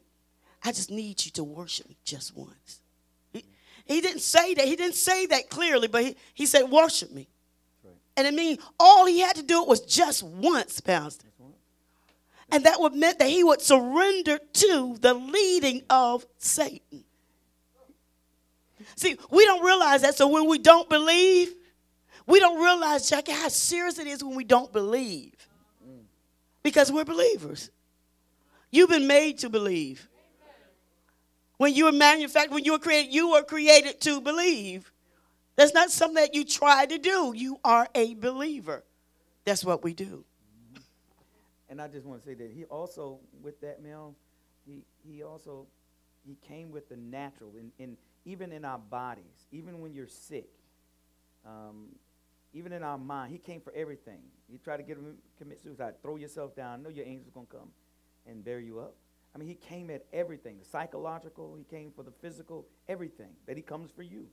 I 0.63 0.71
just 0.71 0.89
need 0.89 1.25
you 1.25 1.31
to 1.31 1.43
worship 1.43 1.89
me 1.89 1.97
just 2.05 2.35
once. 2.37 2.79
He, 3.85 4.01
didn't 4.01 4.21
say 4.21 4.53
that. 4.53 4.65
He 4.65 4.75
didn't 4.75 4.95
say 4.95 5.25
that 5.27 5.49
clearly, 5.49 5.87
but 5.87 6.03
he, 6.03 6.15
he 6.33 6.45
said, 6.45 6.63
worship 6.63 7.11
me. 7.11 7.27
right. 7.83 7.93
And 8.17 8.27
it 8.27 8.33
means 8.33 8.59
all 8.79 9.05
he 9.05 9.19
had 9.19 9.35
to 9.35 9.43
do 9.43 9.63
was 9.63 9.81
just 9.81 10.23
once, 10.23 10.79
Pastor. 10.79 11.27
And 12.53 12.65
that 12.65 12.79
would 12.79 12.93
meant 12.93 13.17
that 13.17 13.29
he 13.29 13.43
would 13.43 13.61
surrender 13.61 14.37
to 14.37 14.97
the 14.99 15.15
leading 15.15 15.81
of 15.89 16.23
Satan. 16.37 17.03
See, 18.95 19.17
we 19.31 19.43
don't 19.45 19.65
realize 19.65 20.03
that. 20.03 20.15
So 20.15 20.27
when 20.27 20.47
we 20.47 20.59
don't 20.59 20.87
believe, 20.87 21.51
we 22.27 22.39
don't 22.39 22.61
realize, 22.61 23.09
Jackie, 23.09 23.31
how 23.31 23.47
serious 23.47 23.97
it 23.97 24.05
is 24.05 24.23
when 24.23 24.35
we 24.35 24.43
don't 24.43 24.71
believe. 24.71 25.33
Because 26.61 26.91
we're 26.91 27.05
believers. 27.05 27.71
You've 28.69 28.89
been 28.89 29.07
made 29.07 29.39
to 29.39 29.49
believe. 29.49 30.07
When 31.63 31.73
you 31.73 31.85
were 31.85 31.93
manufactured, 31.93 32.51
when 32.51 32.65
you 32.65 32.73
were 32.73 32.77
created, 32.77 33.13
you 33.13 33.31
were 33.31 33.41
created 33.41 34.01
to 34.01 34.19
believe. 34.19 34.91
That's 35.55 35.73
not 35.73 35.91
something 35.91 36.15
that 36.15 36.33
you 36.35 36.43
try 36.43 36.85
to 36.85 36.97
do. 36.97 37.31
You 37.33 37.57
are 37.63 37.87
a 37.95 38.15
believer. 38.15 38.83
That's 39.45 39.63
what 39.63 39.81
we 39.81 39.93
do. 39.93 40.25
And 41.69 41.81
I 41.81 41.87
just 41.87 42.05
want 42.05 42.19
to 42.19 42.27
say 42.27 42.33
that 42.33 42.51
he 42.53 42.65
also, 42.65 43.19
with 43.41 43.61
that 43.61 43.81
male, 43.81 44.13
he, 44.65 44.83
he 45.07 45.23
also, 45.23 45.65
he 46.27 46.35
came 46.45 46.69
with 46.69 46.89
the 46.89 46.97
natural, 46.97 47.51
in, 47.57 47.71
in, 47.79 47.95
even 48.25 48.51
in 48.51 48.65
our 48.65 48.79
bodies, 48.79 49.47
even 49.53 49.79
when 49.79 49.93
you're 49.93 50.05
sick, 50.05 50.49
um, 51.45 51.85
even 52.53 52.73
in 52.73 52.83
our 52.83 52.97
mind, 52.97 53.31
he 53.31 53.37
came 53.37 53.61
for 53.61 53.71
everything. 53.71 54.19
He 54.51 54.57
tried 54.57 54.77
to 54.77 54.83
get 54.83 54.97
him 54.97 55.15
commit 55.39 55.63
suicide, 55.63 55.93
throw 56.01 56.17
yourself 56.17 56.57
down, 56.57 56.83
know 56.83 56.89
your 56.89 57.05
angel's 57.05 57.31
going 57.33 57.45
to 57.45 57.53
come 57.53 57.69
and 58.27 58.43
bear 58.43 58.59
you 58.59 58.81
up. 58.81 58.95
I 59.35 59.39
mean, 59.39 59.47
he 59.47 59.55
came 59.55 59.89
at 59.89 60.05
everything, 60.13 60.59
the 60.59 60.65
psychological, 60.65 61.55
he 61.55 61.63
came 61.63 61.91
for 61.91 62.03
the 62.03 62.11
physical, 62.21 62.67
everything, 62.87 63.31
that 63.47 63.57
he 63.57 63.63
comes 63.63 63.89
for 63.91 64.03
you. 64.03 64.27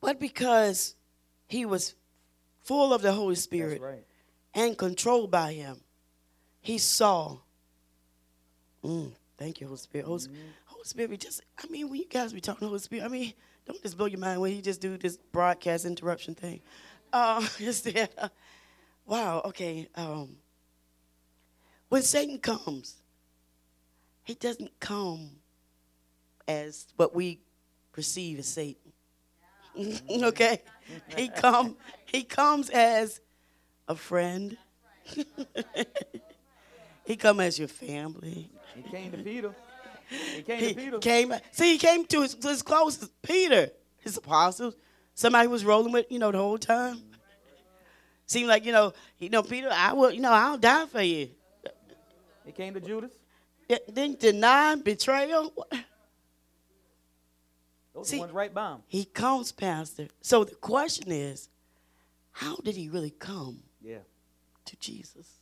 But 0.00 0.20
because 0.20 0.94
he 1.48 1.64
was 1.64 1.94
full 2.64 2.92
of 2.92 3.02
the 3.02 3.12
Holy 3.12 3.34
Spirit 3.34 3.80
right. 3.80 4.04
and 4.54 4.76
controlled 4.78 5.30
by 5.30 5.52
him, 5.52 5.80
he 6.60 6.78
saw. 6.78 7.38
Mm, 8.84 9.12
thank 9.36 9.60
you, 9.60 9.66
Holy 9.66 9.78
Spirit. 9.78 10.06
Holy, 10.06 10.20
Sp- 10.22 10.32
Holy 10.66 10.84
Spirit, 10.84 11.10
we 11.10 11.16
just, 11.16 11.42
I 11.62 11.66
mean, 11.68 11.88
when 11.90 11.98
you 11.98 12.06
guys 12.06 12.32
be 12.32 12.40
talking 12.40 12.68
Holy 12.68 12.78
Spirit, 12.78 13.04
I 13.04 13.08
mean, 13.08 13.32
don't 13.66 13.82
just 13.82 13.96
blow 13.96 14.06
your 14.06 14.20
mind 14.20 14.40
when 14.40 14.52
he 14.52 14.62
just 14.62 14.80
do 14.80 14.96
this 14.96 15.16
broadcast 15.16 15.84
interruption 15.84 16.34
thing. 16.34 16.60
Uh, 17.12 17.40
just 17.58 17.84
that, 17.84 18.32
wow, 19.04 19.42
okay. 19.46 19.88
Um, 19.96 20.36
when 21.88 22.02
Satan 22.02 22.38
comes, 22.38 22.96
he 24.24 24.34
doesn't 24.34 24.78
come 24.78 25.30
as 26.46 26.86
what 26.96 27.14
we 27.14 27.40
perceive 27.92 28.38
as 28.38 28.46
Satan. 28.46 28.92
okay? 30.10 30.62
He 31.16 31.28
come 31.28 31.76
he 32.06 32.24
comes 32.24 32.70
as 32.70 33.20
a 33.86 33.94
friend. 33.94 34.56
he 37.04 37.16
come 37.16 37.40
as 37.40 37.58
your 37.58 37.68
family. 37.68 38.50
He 38.74 38.82
came 38.82 39.10
to 39.12 39.18
Peter. 39.18 39.54
He 40.08 40.42
came 40.42 40.60
to 40.60 40.74
Peter. 40.74 40.98
came. 40.98 41.34
See, 41.52 41.72
he 41.72 41.78
came 41.78 42.04
to 42.06 42.22
his, 42.22 42.34
to 42.34 42.48
his 42.48 42.62
closest, 42.62 43.10
Peter, 43.22 43.70
his 43.98 44.16
apostles. 44.16 44.74
Somebody 45.14 45.46
who 45.46 45.50
was 45.50 45.64
rolling 45.64 45.92
with, 45.92 46.06
you 46.10 46.18
know, 46.18 46.30
the 46.30 46.38
whole 46.38 46.58
time. 46.58 47.02
Seemed 48.26 48.48
like, 48.48 48.64
you 48.64 48.72
know, 48.72 48.92
you 49.18 49.30
know, 49.30 49.42
Peter, 49.42 49.70
I 49.72 49.92
will, 49.94 50.10
you 50.10 50.20
know, 50.20 50.32
I'll 50.32 50.58
die 50.58 50.86
for 50.86 51.02
you. 51.02 51.30
He 52.48 52.52
came 52.52 52.72
to 52.72 52.80
Judas. 52.80 53.12
Yeah, 53.68 53.76
Then 53.88 54.14
deny, 54.14 54.74
betrayal. 54.76 55.52
Those 57.92 58.08
See- 58.08 58.18
ones 58.18 58.32
right 58.32 58.52
by 58.54 58.72
him. 58.72 58.82
He 58.86 59.04
comes, 59.04 59.52
Pastor. 59.52 60.08
So 60.22 60.44
the 60.44 60.54
question 60.54 61.12
is, 61.12 61.50
how 62.32 62.56
did 62.56 62.74
he 62.74 62.88
really 62.88 63.10
come 63.10 63.62
Yeah. 63.82 63.98
to 64.64 64.76
Jesus? 64.76 65.40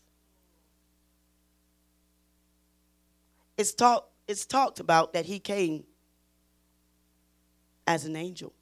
It's 3.57 3.72
talk, 3.72 4.11
it's 4.26 4.44
talked 4.44 4.80
about 4.80 5.12
that 5.12 5.26
he 5.26 5.38
came 5.38 5.84
as 7.86 8.04
an 8.04 8.16
angel. 8.16 8.52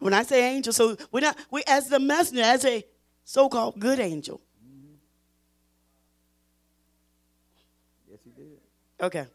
When 0.00 0.12
I 0.12 0.22
say 0.22 0.54
angel, 0.54 0.74
so 0.74 0.98
we're 1.10 1.20
not 1.20 1.38
we 1.50 1.64
as 1.66 1.88
the 1.88 1.98
messenger, 1.98 2.42
as 2.42 2.66
a 2.66 2.84
so-called 3.24 3.80
good 3.80 3.98
angel. 3.98 4.42
Yes, 8.10 8.20
he 8.24 8.30
did. 8.30 8.58
Okay. 9.00 9.26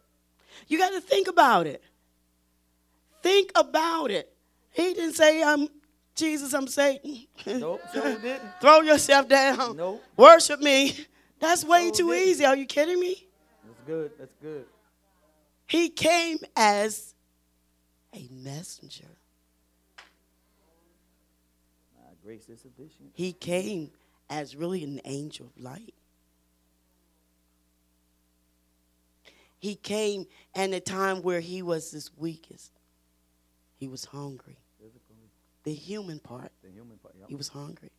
You 0.68 0.78
got 0.78 0.90
to 0.92 1.02
think 1.02 1.28
about 1.28 1.68
it. 1.68 1.84
Think 3.22 3.52
about 3.56 4.12
it. 4.12 4.32
He 4.72 4.94
didn't 4.94 5.14
say, 5.14 5.42
I'm 5.44 5.68
Jesus, 6.16 6.54
I'm 6.54 6.68
Satan. 6.68 7.26
Nope, 7.46 7.82
didn't. 7.94 8.42
Throw 8.62 8.82
yourself 8.82 9.28
down. 9.28 9.78
Nope. 9.78 10.04
Worship 10.18 10.60
me. 10.60 10.96
That's 11.40 11.64
way 11.66 11.86
Sure 11.88 11.92
too 11.96 12.12
didn't. 12.12 12.28
easy. 12.30 12.46
Are 12.46 12.56
you 12.56 12.66
kidding 12.66 13.00
me? 13.00 13.26
That's 13.66 13.80
good. 13.88 14.12
That's 14.20 14.36
good. 14.42 14.66
He 15.68 15.90
came 15.90 16.40
as 16.56 17.16
a 18.14 18.28
messenger. 18.32 19.08
My 21.98 22.12
grace 22.24 22.48
is 22.50 22.62
sufficient. 22.62 23.12
He 23.14 23.34
came 23.34 23.92
as 24.30 24.56
really 24.56 24.84
an 24.84 25.02
angel 25.06 25.48
of 25.48 25.64
light. 25.64 25.94
He 29.64 29.76
came 29.76 30.26
in 30.54 30.74
a 30.74 30.82
time 30.82 31.22
where 31.22 31.40
he 31.40 31.62
was 31.62 31.90
his 31.90 32.12
weakest. 32.18 32.74
He 33.78 33.88
was 33.88 34.04
hungry. 34.04 34.58
The 35.64 35.74
human 35.74 36.20
part, 36.20 36.52
the 36.62 36.70
human 36.70 36.98
part. 36.98 37.16
Yep. 37.18 37.30
he 37.30 37.36
was 37.36 37.48
hungry. 37.48 37.90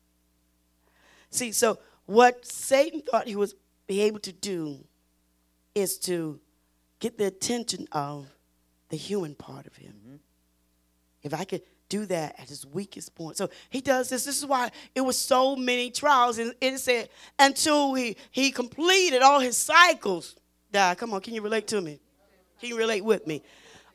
See, 1.30 1.52
so 1.52 1.78
what 2.04 2.44
Satan 2.44 3.00
thought 3.00 3.26
he 3.26 3.34
was 3.34 3.54
be 3.86 4.02
able 4.02 4.18
to 4.18 4.32
do 4.34 4.84
is 5.74 5.96
to 6.00 6.38
get 7.00 7.16
the 7.16 7.24
attention 7.24 7.88
of 7.92 8.26
the 8.90 8.98
human 8.98 9.34
part 9.34 9.66
of 9.66 9.74
him. 9.74 9.94
Mm-hmm. 10.06 10.16
If 11.22 11.32
I 11.32 11.44
could 11.44 11.62
do 11.88 12.04
that 12.04 12.38
at 12.38 12.50
his 12.50 12.66
weakest 12.66 13.14
point. 13.14 13.38
So 13.38 13.48
he 13.70 13.80
does 13.80 14.10
this. 14.10 14.26
This 14.26 14.36
is 14.36 14.44
why 14.44 14.70
it 14.94 15.00
was 15.00 15.16
so 15.16 15.56
many 15.56 15.90
trials. 15.90 16.36
And 16.36 16.54
it 16.60 16.78
said 16.78 17.08
until 17.38 17.94
he, 17.94 18.18
he 18.30 18.50
completed 18.50 19.22
all 19.22 19.40
his 19.40 19.56
cycles. 19.56 20.36
Dad, 20.74 20.98
come 20.98 21.14
on, 21.14 21.20
can 21.20 21.32
you 21.34 21.40
relate 21.40 21.68
to 21.68 21.80
me? 21.80 22.00
Can 22.58 22.68
you 22.68 22.76
relate 22.76 23.04
with 23.04 23.28
me? 23.28 23.42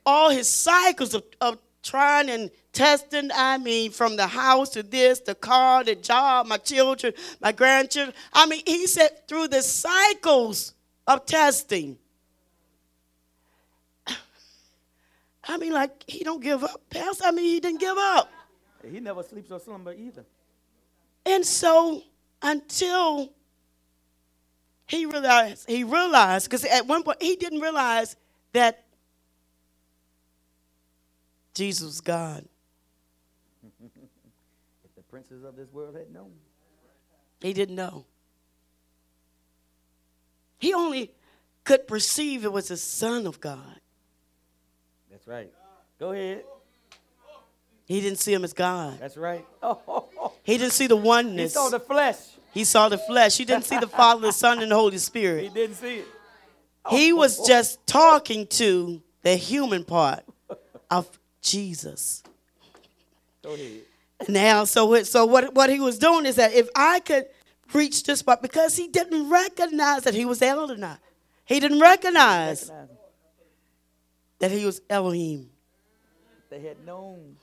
All 0.06 0.30
his 0.30 0.48
cycles 0.48 1.14
of, 1.14 1.24
of 1.42 1.58
trying 1.84 2.30
and 2.30 2.50
testing, 2.72 3.32
I 3.36 3.58
mean, 3.58 3.92
from 3.92 4.16
the 4.16 4.26
house 4.26 4.70
to 4.70 4.82
this, 4.82 5.20
the 5.20 5.36
car, 5.36 5.84
the 5.84 5.96
job, 5.96 6.48
my 6.48 6.56
children, 6.56 7.12
my 7.42 7.52
grandchildren. 7.52 8.16
I 8.32 8.46
mean, 8.46 8.62
he 8.66 8.88
said 8.88 9.28
through 9.28 9.50
the 9.50 9.62
cycles 9.62 10.74
of 11.06 11.26
testing. 11.26 11.98
I 15.44 15.58
mean, 15.58 15.74
like 15.74 16.06
he 16.08 16.24
don't 16.24 16.42
give 16.42 16.64
up, 16.64 16.82
Pastor. 16.90 17.26
I 17.26 17.32
mean, 17.32 17.44
he 17.44 17.60
didn't 17.60 17.82
give 17.82 17.98
up. 17.98 18.32
He 18.90 19.02
never 19.02 19.22
sleeps 19.24 19.52
or 19.52 19.60
slumber 19.60 19.92
either. 19.92 20.24
And 21.26 21.46
so 21.46 22.04
until 22.42 23.34
he 24.90 25.06
realized, 25.06 25.70
he 25.70 25.84
realized, 25.84 26.48
because 26.50 26.66
at 26.66 26.88
one 26.88 27.04
point 27.04 27.22
he 27.22 27.36
didn't 27.36 27.62
realize 27.62 28.16
that 28.54 28.86
Jesus 31.54 31.86
was 31.86 32.02
God. 32.02 32.46
If 34.84 34.96
the 34.96 35.02
princes 35.04 35.44
of 35.44 35.56
this 35.56 35.72
world 35.72 35.96
had 35.96 36.12
known. 36.12 36.32
He 37.42 37.54
didn't 37.54 37.76
know. 37.76 38.06
He 40.58 40.74
only 40.74 41.12
could 41.64 41.88
perceive 41.88 42.44
it 42.44 42.52
was 42.52 42.70
the 42.70 42.78
Son 42.78 43.28
of 43.28 43.40
God. 43.40 43.80
That's 45.12 45.28
right. 45.28 45.52
Go 46.00 46.12
ahead. 46.12 46.44
He 47.86 48.02
didn't 48.02 48.20
see 48.20 48.34
him 48.34 48.44
as 48.44 48.54
God. 48.54 49.00
That's 49.00 49.18
right. 49.18 49.46
Oh, 49.62 50.34
He 50.44 50.58
didn't 50.58 50.74
see 50.74 50.88
the 50.88 50.96
oneness. 50.96 51.54
he 51.54 51.56
saw 51.56 51.70
the 51.70 51.80
flesh. 51.80 52.18
He 52.54 52.64
saw 52.64 52.90
the 52.90 52.98
flesh. 52.98 53.38
He 53.38 53.46
didn't 53.46 53.66
see 53.66 53.78
the 53.78 53.88
Father, 53.88 54.22
the 54.22 54.32
Son, 54.32 54.62
and 54.62 54.72
the 54.72 54.76
Holy 54.76 54.98
Spirit. 54.98 55.44
He 55.44 55.50
didn't 55.50 55.76
see 55.76 55.98
it. 55.98 56.08
He 56.90 57.14
was 57.14 57.46
just 57.46 57.86
talking 57.86 58.48
to 58.48 59.02
the 59.22 59.36
human 59.36 59.84
part 59.84 60.24
of 60.90 61.08
Jesus. 61.42 62.24
Go 63.44 63.54
ahead. 63.54 63.82
Now, 64.28 64.64
so 64.64 64.86
what, 64.86 65.08
so 65.08 65.26
what, 65.26 65.54
what 65.54 65.70
he 65.70 65.80
was 65.80 65.98
doing 66.00 66.26
is 66.26 66.36
that 66.36 66.54
if 66.54 66.70
I 66.76 67.00
could 67.00 67.28
reach 67.74 68.04
this 68.04 68.22
part, 68.22 68.42
because 68.42 68.76
he 68.76 68.88
didn't 68.88 69.30
recognize 69.30 70.04
that 70.04 70.14
he 70.14 70.26
was 70.26 70.42
Elohim. 70.42 70.98
He 71.46 71.60
didn't 71.60 71.80
recognize 71.80 72.70
Recognize 72.70 72.98
that 74.40 74.52
he 74.52 74.66
was 74.66 74.82
Elohim. 74.90 75.50
They 76.50 76.62
had 76.62 76.84
known. 76.86 77.36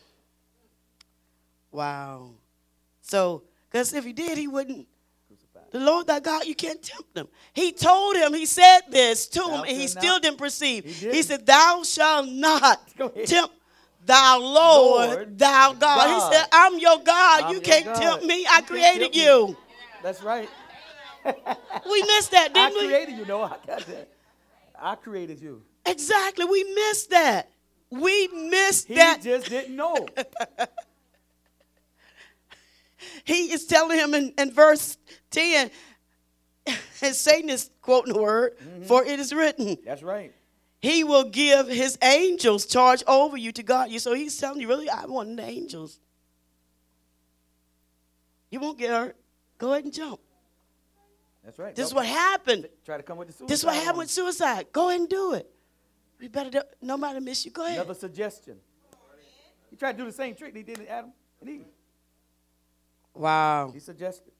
Wow. 1.70 2.30
So, 3.02 3.44
because 3.70 3.92
if 3.92 4.04
he 4.04 4.12
did, 4.12 4.38
he 4.38 4.48
wouldn't. 4.48 4.86
The 5.78 5.84
Lord 5.84 6.06
thy 6.06 6.20
God, 6.20 6.46
you 6.46 6.54
can't 6.54 6.82
tempt 6.82 7.14
him. 7.14 7.28
He 7.52 7.70
told 7.70 8.16
him, 8.16 8.32
he 8.32 8.46
said 8.46 8.80
this 8.88 9.26
to 9.28 9.40
Thou 9.40 9.48
him, 9.48 9.60
and 9.68 9.76
he 9.76 9.86
still 9.88 10.14
not- 10.14 10.22
didn't 10.22 10.38
perceive. 10.38 10.84
He 10.84 10.92
He, 10.92 11.06
didn't. 11.12 11.24
said, 11.24 11.44
Thou 11.46 11.82
shalt 11.84 12.28
not 12.28 12.80
tempt 13.26 13.52
thou 14.06 14.38
Lord, 14.38 15.08
Lord, 15.10 15.38
thou 15.38 15.72
God. 15.74 15.80
God. 15.80 16.30
He 16.30 16.34
said, 16.34 16.46
I'm 16.50 16.78
your 16.78 16.98
God. 17.00 17.42
I'm 17.42 17.54
you 17.54 17.60
can't 17.60 17.84
God. 17.84 17.96
tempt 17.96 18.24
me. 18.24 18.46
I 18.46 18.54
can't 18.54 18.66
created 18.68 19.12
tempt 19.12 19.16
me." 19.16 19.22
you. 19.24 19.56
That's 20.02 20.22
right. 20.22 20.48
We 21.90 22.02
missed 22.04 22.30
that, 22.30 22.54
didn't 22.54 22.74
we? 22.78 22.84
I 22.86 22.88
created 22.88 23.18
you. 23.18 23.26
No, 23.26 23.42
I 23.42 23.56
got 23.66 23.80
that. 23.86 24.08
I 24.80 24.94
created 24.94 25.42
you. 25.42 25.60
Exactly. 25.84 26.44
We 26.46 26.64
missed 26.72 27.10
that. 27.10 27.50
We 27.90 28.28
missed 28.28 28.88
He 28.88 28.94
that. 28.94 29.20
just 29.22 29.50
didn't 29.50 29.76
know. 29.76 30.06
He 33.26 33.52
is 33.52 33.66
telling 33.66 33.98
him 33.98 34.14
in, 34.14 34.32
in 34.38 34.52
verse 34.52 34.96
10, 35.32 35.70
and 36.66 37.14
Satan 37.14 37.50
is 37.50 37.70
quoting 37.82 38.14
the 38.14 38.22
word, 38.22 38.56
mm-hmm. 38.58 38.84
for 38.84 39.04
it 39.04 39.18
is 39.18 39.34
written, 39.34 39.76
That's 39.84 40.02
right. 40.02 40.32
He 40.78 41.02
will 41.02 41.24
give 41.24 41.66
his 41.66 41.98
angels 42.02 42.66
charge 42.66 43.02
over 43.08 43.36
you 43.36 43.50
to 43.52 43.62
guard 43.64 43.90
you. 43.90 43.98
So 43.98 44.14
he's 44.14 44.36
telling 44.38 44.60
you, 44.60 44.68
really, 44.68 44.88
I 44.88 45.06
want 45.06 45.36
the 45.36 45.42
angels. 45.42 45.98
You 48.50 48.60
won't 48.60 48.78
get 48.78 48.90
hurt. 48.90 49.16
Go 49.58 49.72
ahead 49.72 49.84
and 49.84 49.92
jump. 49.92 50.20
That's 51.44 51.58
right. 51.58 51.74
This 51.74 51.86
is 51.86 51.90
Don't 51.90 51.96
what 51.96 52.06
happened. 52.06 52.68
Try 52.84 52.98
to 52.98 53.02
come 53.02 53.18
with 53.18 53.28
the 53.28 53.34
suicide. 53.34 53.48
This 53.48 53.60
is 53.60 53.66
what 53.66 53.74
happened 53.74 53.98
with 53.98 54.10
suicide. 54.10 54.66
Go 54.72 54.88
ahead 54.88 55.00
and 55.00 55.08
do 55.08 55.32
it. 55.32 55.50
We 56.20 56.28
better 56.28 56.50
do, 56.50 56.62
nobody 56.80 57.18
miss 57.18 57.44
you. 57.44 57.50
Go 57.50 57.64
ahead. 57.64 57.78
Another 57.78 57.94
suggestion. 57.94 58.58
He 59.70 59.76
tried 59.76 59.92
to 59.92 59.98
do 59.98 60.04
the 60.04 60.12
same 60.12 60.36
trick 60.36 60.54
he 60.56 60.62
did 60.62 60.76
to 60.76 60.88
Adam 60.88 61.12
and 61.40 61.50
Eve. 61.50 61.64
Wow. 63.16 63.70
He 63.72 63.80
suggested. 63.80 64.32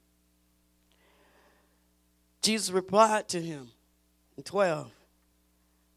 Jesus 2.43 2.71
replied 2.71 3.29
to 3.29 3.41
him 3.41 3.71
in 4.37 4.43
12. 4.45 4.91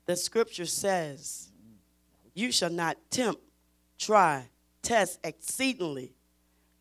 The 0.05 0.15
scripture 0.15 0.65
says, 0.65 1.49
You 2.33 2.51
shall 2.51 2.71
not 2.71 2.97
tempt, 3.11 3.41
try, 3.99 4.49
test 4.81 5.19
exceedingly 5.23 6.13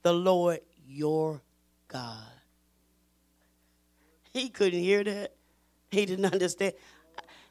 the 0.02 0.12
Lord 0.14 0.60
your 0.86 1.42
God. 1.88 2.24
He 4.32 4.48
couldn't 4.48 4.80
hear 4.80 5.04
that. 5.04 5.34
He 5.90 6.06
didn't 6.06 6.32
understand. 6.32 6.74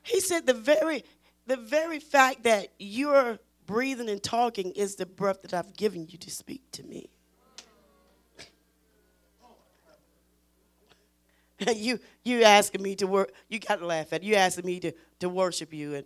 He 0.02 0.20
said 0.22 0.46
the 0.46 0.54
very 0.54 1.04
the 1.48 1.58
very 1.58 2.00
fact 2.00 2.44
that 2.44 2.70
you're 2.78 3.40
breathing 3.66 4.10
and 4.10 4.22
talking 4.22 4.72
is 4.72 4.96
the 4.96 5.06
breath 5.06 5.42
that 5.44 5.54
I've 5.54 5.76
given 5.76 6.08
you 6.08 6.18
to 6.18 6.32
speak 6.32 6.62
to 6.74 6.84
me. 6.84 7.10
you 11.76 12.00
you 12.24 12.44
asking 12.44 12.82
me 12.82 12.96
to 12.96 13.08
work 13.08 13.32
you 13.50 13.60
got 13.60 13.80
to 13.80 13.86
laugh 13.86 14.14
at 14.14 14.22
it. 14.22 14.26
you 14.26 14.36
asking 14.36 14.66
me 14.66 14.80
to, 14.80 14.92
to 15.20 15.30
worship 15.30 15.74
you 15.74 15.96
and 15.96 16.06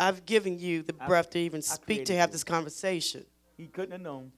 I've 0.00 0.26
given 0.26 0.58
you 0.58 0.82
the 0.82 0.94
I- 0.98 1.06
breath 1.06 1.30
to 1.30 1.38
even 1.38 1.62
speak 1.62 2.06
to 2.06 2.16
have 2.16 2.30
you. 2.30 2.32
this 2.32 2.42
conversation. 2.44 3.24
He 3.56 3.68
couldn't 3.68 3.92
have 3.92 4.00
known. 4.00 4.32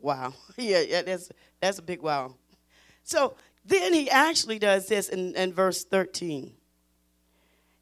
Wow. 0.00 0.34
Yeah, 0.56 0.80
yeah, 0.80 1.02
that's 1.02 1.30
that's 1.60 1.78
a 1.78 1.82
big 1.82 2.02
wow. 2.02 2.34
So 3.04 3.36
then 3.64 3.92
he 3.92 4.10
actually 4.10 4.58
does 4.58 4.88
this 4.88 5.08
in, 5.08 5.34
in 5.36 5.52
verse 5.52 5.84
13. 5.84 6.52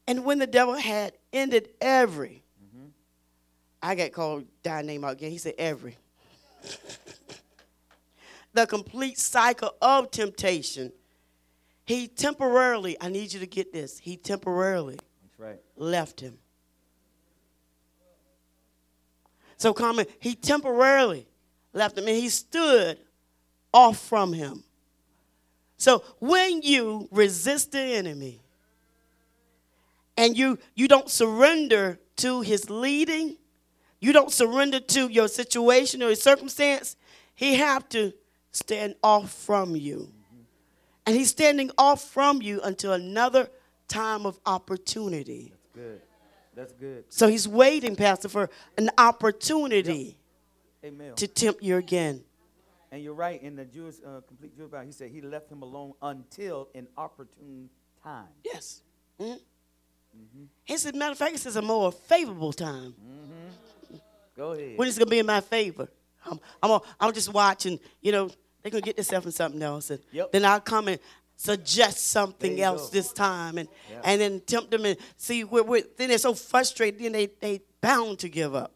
And 0.07 0.25
when 0.25 0.37
the 0.37 0.47
devil 0.47 0.75
had 0.75 1.13
ended 1.33 1.69
every, 1.81 2.43
mm-hmm. 2.63 2.87
I 3.81 3.95
got 3.95 4.11
called 4.11 4.45
die 4.61 4.83
name 4.83 5.03
out 5.03 5.13
again. 5.13 5.31
He 5.31 5.39
said 5.39 5.55
every. 5.57 5.97
the 8.55 8.65
complete 8.65 9.19
cycle 9.19 9.75
of 9.81 10.09
temptation. 10.09 10.91
He 11.85 12.07
temporarily, 12.07 12.97
I 12.99 13.09
need 13.09 13.33
you 13.33 13.39
to 13.41 13.45
get 13.45 13.71
this, 13.71 13.99
he 13.99 14.17
temporarily 14.17 14.95
That's 14.95 15.39
right. 15.39 15.59
left 15.75 16.21
him. 16.21 16.39
So, 19.57 19.73
comment, 19.73 20.09
he 20.19 20.35
temporarily 20.35 21.27
left 21.73 21.97
him 21.97 22.07
and 22.07 22.15
he 22.15 22.29
stood 22.29 22.97
off 23.73 23.99
from 23.99 24.33
him. 24.33 24.63
So, 25.77 26.03
when 26.19 26.61
you 26.61 27.07
resist 27.11 27.73
the 27.73 27.79
enemy 27.79 28.41
and 30.17 30.37
you, 30.37 30.59
you 30.73 30.87
don't 30.87 31.09
surrender 31.09 31.99
to 32.17 32.41
his 32.41 32.69
leading, 32.69 33.35
you 33.99 34.13
don't 34.13 34.31
surrender 34.31 34.79
to 34.79 35.07
your 35.09 35.27
situation 35.27 36.01
or 36.01 36.07
your 36.07 36.15
circumstance, 36.15 36.95
he 37.35 37.55
have 37.55 37.87
to 37.89 38.13
stand 38.55 38.95
off 39.03 39.31
from 39.31 39.75
you. 39.75 40.11
And 41.05 41.15
he's 41.15 41.29
standing 41.29 41.69
off 41.77 42.03
from 42.03 42.41
you 42.41 42.61
until 42.61 42.93
another 42.93 43.49
time 43.87 44.25
of 44.25 44.39
opportunity. 44.45 45.51
That's 45.51 45.75
good. 45.75 46.01
That's 46.55 46.73
good. 46.73 47.03
So 47.09 47.27
he's 47.27 47.47
waiting, 47.47 47.95
Pastor, 47.95 48.29
for 48.29 48.49
an 48.77 48.89
opportunity 48.97 50.17
Amen. 50.83 51.13
to 51.15 51.27
tempt 51.27 51.61
you 51.61 51.77
again. 51.77 52.23
And 52.91 53.03
you're 53.03 53.13
right. 53.13 53.41
In 53.43 53.55
the 53.55 53.65
Jewish, 53.65 53.95
uh, 54.05 54.21
complete 54.27 54.55
Jewish 54.57 54.71
Bible, 54.71 54.85
he 54.85 54.91
said 54.93 55.11
he 55.11 55.21
left 55.21 55.51
him 55.51 55.61
alone 55.61 55.93
until 56.01 56.69
an 56.73 56.87
opportune 56.97 57.69
time. 58.01 58.29
Yes. 58.43 58.81
Mhm. 59.19 59.37
He 60.63 60.77
said, 60.77 60.95
matter 60.95 61.11
of 61.11 61.17
fact, 61.17 61.33
this 61.33 61.45
is 61.45 61.57
a 61.57 61.61
more 61.61 61.91
favorable 61.91 62.53
time. 62.53 62.95
Go 64.35 64.51
ahead. 64.53 64.77
When 64.77 64.87
it's 64.87 64.97
going 64.97 65.07
to 65.07 65.11
be 65.11 65.19
in 65.19 65.25
my 65.25 65.41
favor. 65.41 65.89
I'm, 66.25 66.39
I'm, 66.63 66.79
I'm 66.99 67.13
just 67.13 67.31
watching, 67.31 67.79
you 68.01 68.11
know, 68.11 68.29
they're 68.65 68.71
going 68.71 68.81
to 68.81 68.85
get 68.87 68.95
themselves 68.95 69.27
in 69.27 69.31
something 69.31 69.61
else. 69.61 69.91
And 69.91 69.99
Yep. 70.11 70.31
then 70.31 70.43
I'll 70.43 70.59
come 70.59 70.87
and 70.87 70.99
suggest 71.35 72.07
something 72.07 72.59
else 72.59 72.89
go. 72.89 72.93
this 72.93 73.13
time 73.13 73.59
and, 73.59 73.69
Yeah. 73.91 74.01
and 74.03 74.19
then 74.19 74.39
tempt 74.39 74.71
them 74.71 74.85
and 74.85 74.97
see, 75.17 75.43
we're, 75.43 75.61
we're, 75.61 75.83
then 75.97 76.09
they're 76.09 76.17
so 76.17 76.33
frustrated, 76.33 76.99
then 76.99 77.11
they, 77.11 77.27
they 77.27 77.61
bound 77.79 78.17
to 78.19 78.29
give 78.29 78.55
up. 78.55 78.71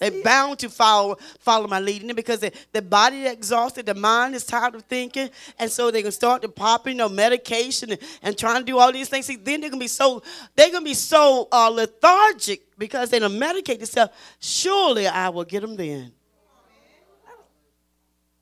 They're 0.00 0.22
bound 0.22 0.58
to 0.58 0.68
follow 0.68 1.16
follow 1.40 1.66
my 1.66 1.80
leading 1.80 2.14
because 2.14 2.40
the, 2.40 2.52
the 2.72 2.82
body 2.82 3.24
is 3.24 3.32
exhausted, 3.32 3.86
the 3.86 3.94
mind 3.94 4.34
is 4.34 4.44
tired 4.44 4.74
of 4.74 4.82
thinking, 4.82 5.30
and 5.58 5.68
so 5.72 5.90
they 5.90 6.02
can 6.02 6.12
start 6.12 6.42
to 6.42 6.48
pop 6.48 6.86
you 6.86 6.94
know 6.94 7.08
medication 7.08 7.92
and, 7.92 8.00
and 8.22 8.38
trying 8.38 8.60
to 8.60 8.64
do 8.64 8.78
all 8.78 8.92
these 8.92 9.08
things. 9.08 9.26
See, 9.26 9.34
then 9.36 9.60
they're 9.62 9.70
gonna 9.70 9.80
be 9.80 9.88
so 9.88 10.22
they're 10.54 10.70
gonna 10.70 10.84
be 10.84 10.94
so 10.94 11.48
uh, 11.50 11.70
lethargic 11.70 12.78
because 12.78 13.08
they 13.10 13.18
don't 13.18 13.32
medicate 13.32 13.78
themselves. 13.78 14.12
Surely 14.38 15.08
I 15.08 15.30
will 15.30 15.44
get 15.44 15.62
them 15.62 15.74
then. 15.74 16.12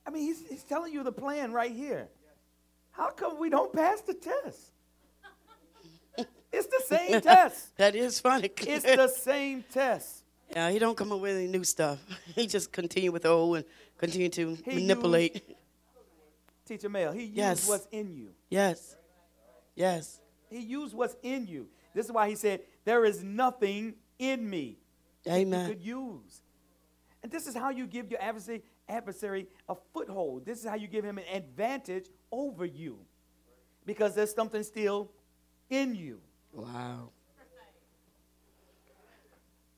I 0.07 0.11
mean, 0.11 0.22
he's, 0.22 0.40
he's 0.48 0.62
telling 0.62 0.92
you 0.92 1.02
the 1.02 1.12
plan 1.12 1.52
right 1.52 1.72
here. 1.72 2.09
How 2.92 3.11
come 3.11 3.38
we 3.38 3.50
don't 3.50 3.72
pass 3.72 4.00
the 4.02 4.14
test? 4.14 4.72
It's 6.52 6.66
the 6.68 6.82
same 6.96 7.20
test. 7.32 7.76
That 7.76 7.94
is 7.94 8.20
funny. 8.20 8.50
It's 8.59 8.84
the 8.84 9.09
same 9.09 9.64
test. 9.72 10.22
yeah, 10.50 10.70
he 10.70 10.78
don't 10.78 10.96
come 10.96 11.12
up 11.12 11.20
with 11.20 11.36
any 11.36 11.48
new 11.48 11.64
stuff. 11.64 11.98
He 12.34 12.46
just 12.46 12.72
continue 12.72 13.11
with 13.12 13.22
the 13.22 13.28
old 13.30 13.57
and 13.59 13.64
continue 13.98 14.28
to 14.30 14.57
He 14.64 14.74
manipulate. 14.76 15.42
Teacher 16.66 16.88
Mel, 16.88 17.12
he 17.12 17.24
used 17.24 17.36
Yes. 17.36 17.68
what's 17.68 17.86
in 17.92 18.14
you. 18.14 18.30
Yes, 18.48 18.96
yes, 19.74 20.20
He 20.50 20.61
used 20.61 20.94
what's 20.94 21.16
in 21.22 21.46
you. 21.46 21.68
This 21.94 22.07
is 22.07 22.12
why 22.12 22.28
he 22.28 22.34
said, 22.34 22.61
There 22.84 23.04
is 23.04 23.22
nothing 23.22 23.94
in 24.18 24.48
me 24.48 24.78
that 25.24 25.32
you 25.38 25.46
Amen. 25.46 25.66
could 25.68 25.80
use. 25.82 26.42
And 27.22 27.30
this 27.32 27.46
is 27.46 27.54
how 27.54 27.70
you 27.70 27.86
give 27.86 28.11
your 28.11 28.20
adversary, 28.22 28.62
adversary 28.89 29.47
a 29.68 29.74
foothold. 29.93 30.45
This 30.45 30.61
is 30.61 30.68
how 30.68 30.76
you 30.76 30.89
give 30.89 31.05
him 31.05 31.18
an 31.18 31.24
advantage 31.32 32.07
over 32.30 32.64
you. 32.64 32.99
Because 33.84 34.14
there's 34.14 34.34
something 34.34 34.62
still 34.62 35.11
in 35.70 35.95
you. 35.95 36.20
Wow. 36.53 37.11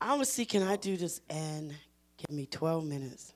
I 0.01 0.15
was 0.15 0.31
see, 0.31 0.45
can 0.45 0.63
I 0.63 0.77
do 0.77 0.95
this 0.95 1.21
and 1.29 1.75
give 2.17 2.35
me 2.35 2.45
12 2.45 2.85
minutes 2.85 3.33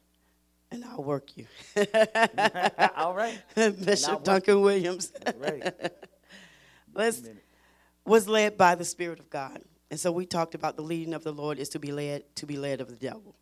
and 0.73 0.83
I'll 0.85 1.03
work 1.03 1.29
you. 1.35 1.45
All 2.95 3.13
right. 3.13 3.37
Bishop 3.55 4.23
Duncan 4.23 4.61
Williams 4.61 5.11
Right. 5.37 5.73
Let's, 6.93 7.21
was 8.05 8.27
led 8.27 8.57
by 8.57 8.75
the 8.75 8.85
Spirit 8.85 9.19
of 9.19 9.29
God. 9.29 9.61
And 9.91 9.99
so 9.99 10.11
we 10.11 10.25
talked 10.25 10.55
about 10.55 10.75
the 10.75 10.81
leading 10.81 11.13
of 11.13 11.23
the 11.23 11.31
Lord 11.31 11.59
is 11.59 11.69
to 11.69 11.79
be 11.79 11.91
led 11.91 12.23
to 12.37 12.45
be 12.45 12.57
led 12.57 12.81
of 12.81 12.89
the 12.89 12.95
devil. 12.95 13.35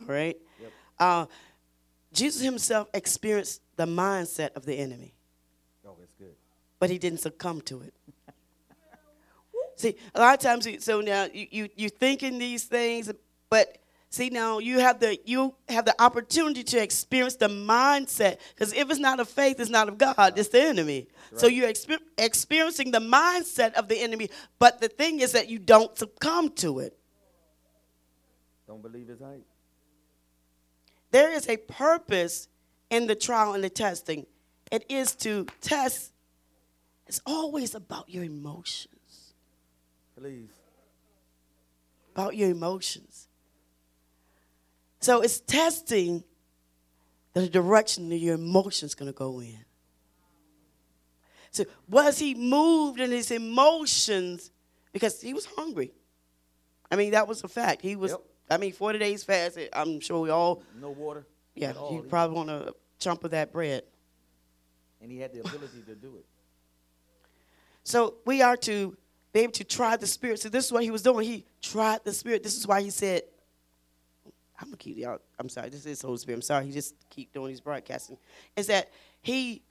All 0.00 0.06
right? 0.06 0.36
Yep. 0.60 0.72
Uh, 0.98 1.26
Jesus 2.12 2.42
himself 2.42 2.88
experienced 2.94 3.62
the 3.76 3.86
mindset 3.86 4.50
of 4.54 4.64
the 4.66 4.74
enemy. 4.74 5.14
Oh, 5.86 5.96
that's 5.98 6.12
good. 6.18 6.34
but 6.78 6.90
he 6.90 6.98
didn't 6.98 7.20
succumb 7.20 7.60
to 7.62 7.82
it. 7.82 7.94
see, 9.76 9.96
a 10.14 10.20
lot 10.20 10.34
of 10.34 10.40
times, 10.40 10.66
you- 10.66 10.80
so 10.80 11.00
now 11.00 11.26
you, 11.32 11.46
you 11.50 11.68
you 11.76 11.88
thinking 11.88 12.38
these 12.38 12.64
things, 12.64 13.10
but 13.48 13.78
see 14.10 14.28
now 14.30 14.58
you 14.58 14.78
have 14.78 15.00
the 15.00 15.18
you 15.24 15.54
have 15.68 15.84
the 15.86 15.94
opportunity 16.02 16.62
to 16.62 16.82
experience 16.82 17.36
the 17.36 17.48
mindset 17.48 18.38
because 18.54 18.72
if 18.74 18.90
it's 18.90 19.00
not 19.00 19.18
of 19.20 19.28
faith, 19.28 19.58
it's 19.58 19.70
not 19.70 19.88
of 19.88 19.96
God. 19.98 20.38
It's 20.38 20.48
the 20.50 20.60
enemy. 20.62 21.08
So 21.36 21.46
you're 21.46 21.68
exper- 21.68 21.98
experiencing 22.18 22.90
the 22.90 23.00
mindset 23.00 23.72
of 23.72 23.88
the 23.88 23.98
enemy, 23.98 24.28
but 24.58 24.80
the 24.82 24.88
thing 24.88 25.20
is 25.20 25.32
that 25.32 25.48
you 25.48 25.58
don't 25.58 25.96
succumb 25.96 26.50
to 26.56 26.80
it. 26.80 26.96
Don't 28.66 28.82
believe 28.82 29.08
his 29.08 29.20
hype. 29.20 29.44
There 31.12 31.30
is 31.32 31.48
a 31.48 31.58
purpose 31.58 32.48
in 32.90 33.06
the 33.06 33.14
trial 33.14 33.54
and 33.54 33.62
the 33.62 33.70
testing. 33.70 34.26
It 34.72 34.84
is 34.88 35.14
to 35.16 35.46
test. 35.60 36.12
It's 37.06 37.20
always 37.26 37.74
about 37.74 38.08
your 38.08 38.24
emotions. 38.24 38.88
Please. 40.18 40.50
about 42.14 42.36
your 42.36 42.50
emotions. 42.50 43.28
So 45.00 45.20
it's 45.20 45.40
testing 45.40 46.22
the 47.32 47.48
direction 47.48 48.08
that 48.10 48.18
your 48.18 48.34
emotions 48.34 48.94
going 48.94 49.10
to 49.10 49.16
go 49.16 49.40
in. 49.40 49.64
So 51.50 51.64
was 51.88 52.18
he 52.18 52.34
moved 52.34 53.00
in 53.00 53.10
his 53.10 53.30
emotions 53.30 54.50
because 54.92 55.20
he 55.20 55.34
was 55.34 55.46
hungry? 55.46 55.92
I 56.90 56.96
mean, 56.96 57.12
that 57.12 57.26
was 57.26 57.42
a 57.42 57.48
fact. 57.48 57.82
He 57.82 57.96
was. 57.96 58.12
Yep. 58.12 58.20
I 58.52 58.58
mean, 58.58 58.72
forty 58.72 58.98
days 58.98 59.24
fast. 59.24 59.58
I'm 59.72 60.00
sure 60.00 60.20
we 60.20 60.30
all. 60.30 60.62
No 60.80 60.90
water. 60.90 61.26
Yeah, 61.54 61.72
all. 61.72 61.92
you 61.92 62.02
probably 62.02 62.36
want 62.36 62.50
a 62.50 62.74
chunk 62.98 63.24
of 63.24 63.30
that 63.32 63.52
bread. 63.52 63.82
And 65.00 65.10
he 65.10 65.18
had 65.18 65.32
the 65.32 65.40
ability 65.40 65.82
to 65.86 65.94
do 65.94 66.16
it. 66.16 66.24
So 67.84 68.14
we 68.24 68.42
are 68.42 68.56
to 68.58 68.96
be 69.32 69.40
able 69.40 69.52
to 69.54 69.64
try 69.64 69.96
the 69.96 70.06
spirit. 70.06 70.40
So 70.40 70.48
this 70.48 70.66
is 70.66 70.72
what 70.72 70.84
he 70.84 70.90
was 70.90 71.02
doing. 71.02 71.26
He 71.26 71.44
tried 71.60 72.04
the 72.04 72.12
spirit. 72.12 72.42
This 72.42 72.56
is 72.56 72.66
why 72.66 72.80
he 72.80 72.90
said, 72.90 73.22
I'm 74.60 74.68
gonna 74.68 74.76
keep 74.76 74.96
y'all. 74.96 75.18
I'm 75.38 75.48
sorry, 75.48 75.70
this 75.70 75.84
is 75.86 76.02
Holy 76.02 76.18
Spirit. 76.18 76.36
I'm 76.36 76.42
sorry, 76.42 76.66
he 76.66 76.72
just 76.72 76.94
keep 77.10 77.32
doing 77.32 77.48
these 77.48 77.60
broadcasting. 77.60 78.16
Is 78.54 78.68
that 78.68 78.90
he 79.20 79.62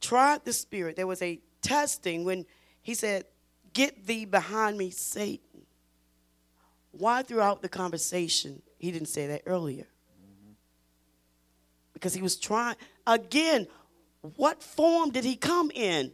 tried 0.00 0.44
the 0.44 0.54
spirit. 0.54 0.96
There 0.96 1.06
was 1.06 1.20
a 1.20 1.38
testing 1.60 2.24
when 2.24 2.46
he 2.80 2.94
said, 2.94 3.24
Get 3.74 4.06
thee 4.06 4.24
behind 4.24 4.78
me, 4.78 4.90
Satan. 4.90 5.62
Why 6.92 7.22
throughout 7.22 7.62
the 7.62 7.68
conversation 7.68 8.62
he 8.78 8.92
didn't 8.92 9.08
say 9.08 9.26
that 9.26 9.42
earlier? 9.46 9.86
Because 11.92 12.14
he 12.14 12.22
was 12.22 12.36
trying 12.36 12.76
again, 13.06 13.66
what 14.36 14.62
form 14.62 15.10
did 15.10 15.24
he 15.24 15.36
come 15.36 15.70
in? 15.70 16.12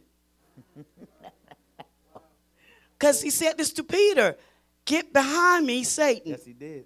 Because 2.97 3.21
he 3.21 3.29
said 3.29 3.57
this 3.57 3.71
to 3.73 3.83
Peter 3.85 4.35
Get 4.89 5.13
behind 5.13 5.67
me, 5.67 5.83
Satan. 5.83 6.31
Yes, 6.31 6.43
he 6.43 6.53
did. 6.53 6.85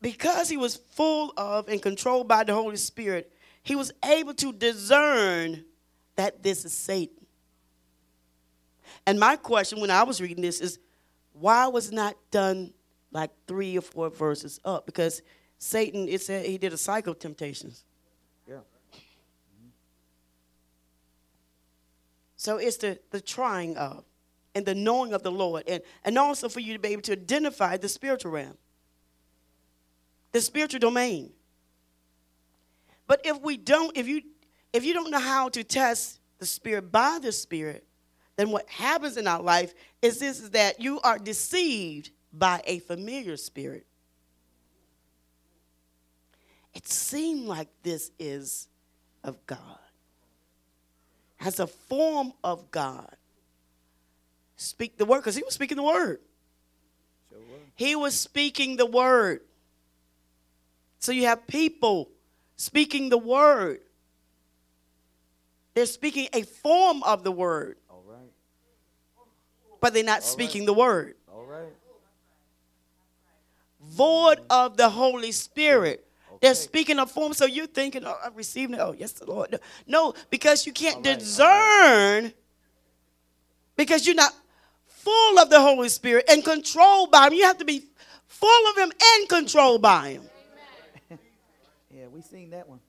Because 0.00 0.48
he 0.48 0.56
was 0.56 0.74
full 0.74 1.32
of 1.36 1.68
and 1.68 1.80
controlled 1.80 2.26
by 2.26 2.42
the 2.42 2.52
Holy 2.52 2.78
Spirit, 2.78 3.32
he 3.62 3.76
was 3.76 3.92
able 4.04 4.34
to 4.34 4.52
discern 4.52 5.64
that 6.16 6.42
this 6.42 6.64
is 6.64 6.72
Satan. 6.72 7.21
And 9.06 9.18
my 9.18 9.36
question 9.36 9.80
when 9.80 9.90
I 9.90 10.02
was 10.02 10.20
reading 10.20 10.42
this 10.42 10.60
is 10.60 10.78
why 11.32 11.66
was 11.66 11.88
it 11.88 11.94
not 11.94 12.16
done 12.30 12.72
like 13.10 13.30
three 13.46 13.76
or 13.76 13.82
four 13.82 14.10
verses 14.10 14.60
up? 14.64 14.86
Because 14.86 15.22
Satan, 15.58 16.08
it 16.08 16.20
said 16.20 16.46
he 16.46 16.58
did 16.58 16.72
a 16.72 16.78
cycle 16.78 17.12
of 17.12 17.18
temptations. 17.18 17.84
Yeah. 18.48 18.58
So 22.36 22.58
it's 22.58 22.76
the, 22.78 22.98
the 23.10 23.20
trying 23.20 23.76
of. 23.76 24.04
and 24.54 24.66
the 24.66 24.74
knowing 24.74 25.14
of 25.14 25.22
the 25.22 25.30
Lord, 25.30 25.64
and, 25.66 25.82
and 26.04 26.18
also 26.18 26.48
for 26.48 26.60
you 26.60 26.74
to 26.74 26.78
be 26.78 26.88
able 26.88 27.02
to 27.02 27.12
identify 27.12 27.78
the 27.78 27.88
spiritual 27.88 28.32
realm, 28.32 28.56
the 30.32 30.40
spiritual 30.40 30.78
domain. 30.78 31.32
But 33.06 33.22
if 33.24 33.40
we 33.40 33.56
don't, 33.56 33.96
if 33.96 34.06
you 34.06 34.22
if 34.72 34.84
you 34.84 34.92
don't 34.92 35.10
know 35.10 35.20
how 35.20 35.48
to 35.50 35.64
test 35.64 36.20
the 36.38 36.46
spirit 36.46 36.92
by 36.92 37.18
the 37.22 37.32
spirit, 37.32 37.86
then 38.36 38.50
what 38.50 38.68
happens 38.68 39.16
in 39.16 39.26
our 39.26 39.42
life 39.42 39.74
is 40.00 40.18
this 40.18 40.40
is 40.40 40.50
that 40.50 40.80
you 40.80 41.00
are 41.00 41.18
deceived 41.18 42.10
by 42.32 42.62
a 42.66 42.78
familiar 42.80 43.36
spirit. 43.36 43.86
It 46.74 46.88
seemed 46.88 47.46
like 47.46 47.68
this 47.82 48.10
is 48.18 48.68
of 49.22 49.44
God. 49.46 49.58
As 51.40 51.60
a 51.60 51.66
form 51.66 52.32
of 52.42 52.70
God. 52.70 53.14
Speak 54.56 54.96
the 54.96 55.04
word, 55.04 55.18
because 55.18 55.34
he 55.34 55.42
was 55.42 55.54
speaking 55.54 55.76
the 55.76 55.82
word. 55.82 56.20
Sure. 57.28 57.38
He 57.74 57.96
was 57.96 58.18
speaking 58.18 58.76
the 58.76 58.86
word. 58.86 59.40
So 61.00 61.10
you 61.10 61.26
have 61.26 61.46
people 61.48 62.10
speaking 62.56 63.08
the 63.08 63.18
word. 63.18 63.80
They're 65.74 65.86
speaking 65.86 66.28
a 66.32 66.42
form 66.42 67.02
of 67.02 67.24
the 67.24 67.32
word. 67.32 67.76
But 69.82 69.92
they're 69.92 70.04
not 70.04 70.20
right. 70.20 70.22
speaking 70.22 70.64
the 70.64 70.72
word. 70.72 71.16
All 71.30 71.44
right. 71.44 71.66
Void 73.82 74.38
of 74.48 74.78
the 74.78 74.88
Holy 74.88 75.32
Spirit. 75.32 76.06
They're 76.40 76.54
speaking 76.54 76.98
a 76.98 77.06
form, 77.06 77.34
so 77.34 77.46
you're 77.46 77.66
thinking, 77.66 78.04
oh, 78.04 78.16
I'm 78.24 78.34
receiving 78.34 78.74
it. 78.74 78.80
Oh, 78.80 78.94
yes, 78.96 79.12
the 79.12 79.26
Lord. 79.26 79.60
No, 79.86 80.14
because 80.30 80.66
you 80.66 80.72
can't 80.72 80.96
All 80.96 81.02
right, 81.02 81.06
all 81.06 81.12
right. 81.12 81.18
discern, 81.20 82.32
because 83.76 84.06
you're 84.06 84.16
not 84.16 84.34
full 84.86 85.38
of 85.38 85.50
the 85.50 85.60
Holy 85.60 85.88
Spirit 85.88 86.24
and 86.28 86.42
controlled 86.44 87.10
by 87.10 87.26
Him. 87.26 87.34
You 87.34 87.44
have 87.44 87.58
to 87.58 87.64
be 87.64 87.84
full 88.26 88.70
of 88.70 88.78
Him 88.78 88.92
and 89.14 89.28
controlled 89.28 89.82
by 89.82 90.10
Him. 90.10 90.22
Yeah, 91.94 92.06
we 92.08 92.22
seen 92.22 92.50
that 92.50 92.66
one. 92.66 92.80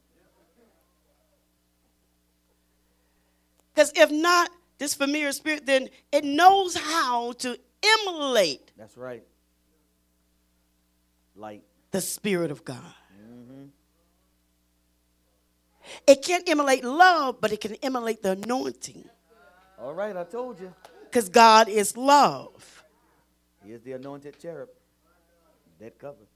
Because 3.75 3.91
if 3.95 4.09
not, 4.09 4.49
this 4.83 4.93
familiar 4.93 5.31
spirit, 5.31 5.65
then 5.65 5.89
it 6.11 6.25
knows 6.25 6.75
how 6.75 7.31
to 7.31 7.57
emulate 8.05 8.71
That's 8.77 8.97
right. 8.97 9.23
Like 11.35 11.61
the 11.91 12.01
Spirit 12.01 12.51
of 12.51 12.65
God. 12.65 12.93
Mm-hmm. 13.17 13.65
It 16.05 16.21
can't 16.21 16.47
emulate 16.49 16.83
love, 16.83 17.39
but 17.39 17.51
it 17.53 17.61
can 17.61 17.75
emulate 17.75 18.21
the 18.21 18.31
anointing. 18.31 19.05
All 19.79 19.93
right, 19.93 20.15
I 20.15 20.23
told 20.25 20.59
you. 20.59 20.73
Because 21.05 21.29
God 21.29 21.69
is 21.69 21.95
love. 21.95 22.83
He 23.63 23.71
is 23.71 23.81
the 23.81 23.93
anointed 23.93 24.37
cherub. 24.39 24.69
That 25.79 25.97
cover. 25.97 26.27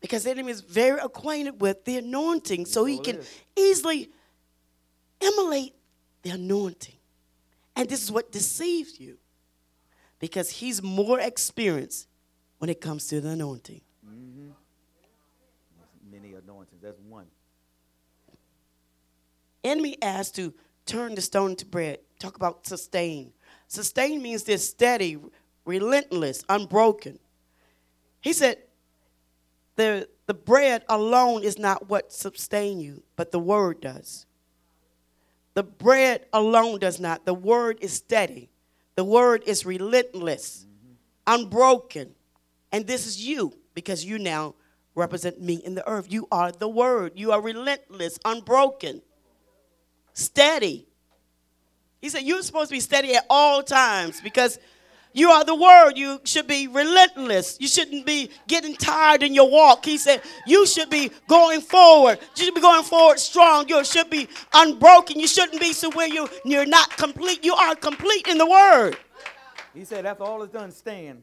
Because 0.00 0.24
the 0.24 0.30
enemy 0.30 0.52
is 0.52 0.62
very 0.62 0.98
acquainted 1.00 1.60
with 1.60 1.84
the 1.84 1.98
anointing, 1.98 2.66
so 2.66 2.84
he 2.84 2.98
can 2.98 3.20
easily 3.56 4.10
emulate 5.20 5.74
the 6.22 6.30
anointing. 6.30 6.96
And 7.76 7.88
this 7.88 8.02
is 8.02 8.12
what 8.12 8.32
deceives 8.32 9.00
you. 9.00 9.18
Because 10.18 10.50
he's 10.50 10.82
more 10.82 11.18
experienced 11.18 12.08
when 12.58 12.70
it 12.70 12.80
comes 12.80 13.08
to 13.08 13.20
the 13.20 13.30
anointing. 13.30 13.80
Mm-hmm. 14.06 14.50
Many 16.10 16.34
anointings. 16.34 16.80
That's 16.82 16.98
one. 17.08 17.26
enemy 19.64 19.96
asked 20.02 20.36
to 20.36 20.54
turn 20.86 21.14
the 21.14 21.22
stone 21.22 21.50
into 21.50 21.66
bread. 21.66 21.98
Talk 22.18 22.36
about 22.36 22.66
sustain. 22.66 23.32
Sustain 23.66 24.22
means 24.22 24.44
this 24.44 24.68
steady, 24.68 25.18
relentless, 25.64 26.44
unbroken. 26.48 27.18
He 28.20 28.32
said, 28.32 28.58
the, 29.76 30.08
the 30.26 30.34
bread 30.34 30.84
alone 30.88 31.42
is 31.42 31.58
not 31.58 31.88
what 31.88 32.12
sustain 32.12 32.78
you, 32.78 33.02
but 33.16 33.32
the 33.32 33.38
word 33.38 33.80
does. 33.80 34.26
The 35.54 35.62
bread 35.62 36.26
alone 36.32 36.78
does 36.78 36.98
not. 36.98 37.26
The 37.26 37.34
word 37.34 37.78
is 37.80 37.92
steady. 37.92 38.50
The 38.96 39.04
word 39.04 39.42
is 39.46 39.64
relentless, 39.66 40.66
mm-hmm. 40.66 40.94
unbroken. 41.26 42.14
And 42.70 42.86
this 42.86 43.06
is 43.06 43.26
you 43.26 43.52
because 43.74 44.04
you 44.04 44.18
now 44.18 44.54
represent 44.94 45.40
me 45.40 45.54
in 45.54 45.74
the 45.74 45.86
earth. 45.88 46.06
You 46.10 46.28
are 46.30 46.52
the 46.52 46.68
word. 46.68 47.12
You 47.16 47.32
are 47.32 47.40
relentless, 47.40 48.18
unbroken 48.24 49.02
steady. 50.12 50.86
He 52.00 52.08
said, 52.08 52.22
You're 52.22 52.42
supposed 52.42 52.70
to 52.70 52.76
be 52.76 52.80
steady 52.80 53.14
at 53.14 53.24
all 53.30 53.62
times 53.62 54.20
because 54.20 54.58
you 55.14 55.30
are 55.30 55.44
the 55.44 55.54
word. 55.54 55.92
You 55.96 56.20
should 56.24 56.46
be 56.46 56.68
relentless. 56.68 57.58
You 57.60 57.68
shouldn't 57.68 58.06
be 58.06 58.30
getting 58.48 58.74
tired 58.74 59.22
in 59.22 59.34
your 59.34 59.50
walk. 59.50 59.84
He 59.84 59.98
said, 59.98 60.22
You 60.46 60.66
should 60.66 60.88
be 60.90 61.10
going 61.28 61.60
forward. 61.60 62.18
You 62.36 62.44
should 62.44 62.54
be 62.54 62.60
going 62.60 62.82
forward 62.84 63.18
strong. 63.18 63.68
You 63.68 63.84
should 63.84 64.08
be 64.10 64.28
unbroken. 64.54 65.20
You 65.20 65.26
shouldn't 65.26 65.60
be 65.60 65.72
so 65.72 65.90
where 65.90 66.08
you, 66.08 66.28
you're 66.44 66.66
not 66.66 66.96
complete. 66.96 67.44
You 67.44 67.54
are 67.54 67.74
complete 67.74 68.26
in 68.28 68.38
the 68.38 68.46
word 68.46 68.96
He 69.74 69.84
said, 69.84 70.06
after 70.06 70.24
all 70.24 70.42
is 70.42 70.50
done, 70.50 70.70
stand. 70.70 71.22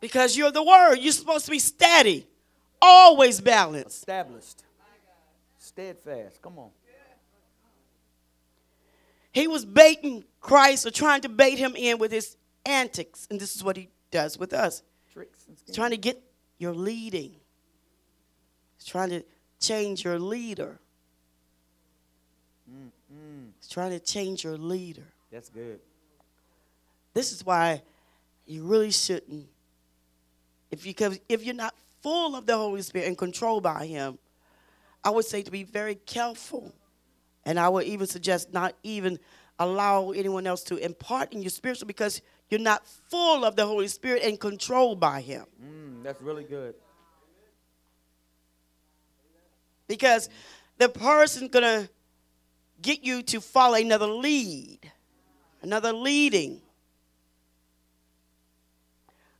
because 0.00 0.36
you're 0.36 0.50
the 0.52 0.62
word. 0.64 0.96
You're 0.96 1.12
supposed 1.12 1.44
to 1.44 1.50
be 1.52 1.58
steady, 1.60 2.26
always 2.80 3.40
balanced. 3.40 3.98
Established. 3.98 4.62
Steadfast. 5.58 6.42
Come 6.42 6.58
on. 6.58 6.70
He 9.32 9.48
was 9.48 9.64
baiting 9.64 10.24
Christ 10.40 10.86
or 10.86 10.90
trying 10.90 11.22
to 11.22 11.28
bait 11.28 11.58
him 11.58 11.74
in 11.76 11.98
with 11.98 12.12
his 12.12 12.36
antics. 12.66 13.26
And 13.30 13.40
this 13.40 13.56
is 13.56 13.64
what 13.64 13.76
he 13.76 13.88
does 14.10 14.38
with 14.38 14.52
us. 14.52 14.82
Tricks 15.12 15.46
He's 15.66 15.74
trying 15.74 15.90
to 15.90 15.96
get 15.96 16.22
your 16.58 16.74
leading. 16.74 17.36
He's 18.76 18.86
trying 18.86 19.10
to 19.10 19.24
change 19.60 20.04
your 20.04 20.18
leader. 20.18 20.78
He's 23.60 23.68
trying 23.68 23.90
to 23.90 24.00
change 24.00 24.44
your 24.44 24.56
leader. 24.56 25.06
That's 25.30 25.48
good. 25.48 25.80
This 27.14 27.32
is 27.32 27.44
why 27.44 27.82
you 28.46 28.64
really 28.64 28.90
shouldn't. 28.90 29.46
If 30.70 30.86
you 30.86 30.94
if 31.28 31.44
you're 31.44 31.54
not 31.54 31.74
full 32.02 32.34
of 32.34 32.46
the 32.46 32.56
Holy 32.56 32.82
Spirit 32.82 33.08
and 33.08 33.18
controlled 33.18 33.62
by 33.62 33.86
Him, 33.86 34.18
I 35.04 35.10
would 35.10 35.24
say 35.24 35.42
to 35.42 35.50
be 35.50 35.62
very 35.62 35.94
careful. 35.94 36.72
And 37.44 37.58
I 37.58 37.68
would 37.68 37.86
even 37.86 38.06
suggest 38.06 38.52
not 38.52 38.74
even 38.82 39.18
allow 39.58 40.10
anyone 40.10 40.46
else 40.46 40.62
to 40.64 40.76
impart 40.76 41.32
in 41.32 41.42
your 41.42 41.50
spiritual 41.50 41.86
because 41.86 42.22
you're 42.50 42.60
not 42.60 42.86
full 42.86 43.44
of 43.44 43.56
the 43.56 43.66
Holy 43.66 43.88
Spirit 43.88 44.22
and 44.22 44.38
controlled 44.38 45.00
by 45.00 45.20
Him. 45.20 45.46
Mm, 45.62 46.02
that's 46.02 46.20
really 46.22 46.44
good. 46.44 46.74
because 49.88 50.30
the 50.78 50.88
person's 50.88 51.50
gonna 51.50 51.86
get 52.80 53.04
you 53.04 53.22
to 53.22 53.40
follow 53.42 53.74
another 53.74 54.06
lead, 54.06 54.78
another 55.60 55.92
leading. 55.92 56.62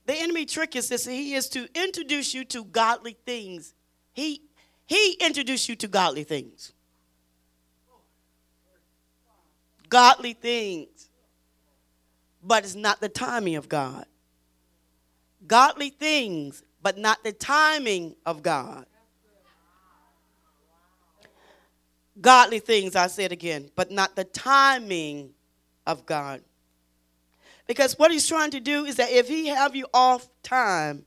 The 0.05 0.15
enemy 0.15 0.45
trick 0.45 0.77
is 0.77 0.89
this: 0.89 1.07
he 1.07 1.35
is 1.35 1.49
to 1.51 1.69
introduce 1.75 2.35
you 2.35 2.45
to 2.47 2.65
godly 2.65 3.17
things. 3.25 3.75
He 4.13 4.43
he 4.87 5.13
introduced 5.21 5.69
you 5.71 5.77
to 5.77 5.89
godly 5.89 6.25
things. 6.25 6.73
Godly 9.93 10.33
things. 10.33 11.11
But 12.43 12.65
it's 12.65 12.75
not 12.75 13.03
the 13.03 13.11
timing 13.11 13.57
of 13.57 13.69
God. 13.69 14.07
Godly 15.47 15.91
things, 15.91 16.63
but 16.83 16.97
not 16.97 17.23
the 17.23 17.33
timing 17.33 18.17
of 18.25 18.43
God. 18.43 18.87
godly 22.21 22.59
things, 22.59 22.97
I 22.97 23.07
said 23.07 23.33
again, 23.33 23.71
but 23.75 23.91
not 23.91 24.17
the 24.17 24.25
timing 24.25 25.31
of 25.87 26.07
God. 26.07 26.43
Because 27.67 27.99
what 27.99 28.11
he's 28.11 28.27
trying 28.27 28.51
to 28.53 28.61
do 28.61 28.85
is 28.85 28.97
that 28.97 29.11
if 29.11 29.29
he 29.29 29.49
have 29.49 29.77
you 29.77 29.87
off 29.93 30.27
time, 30.43 31.05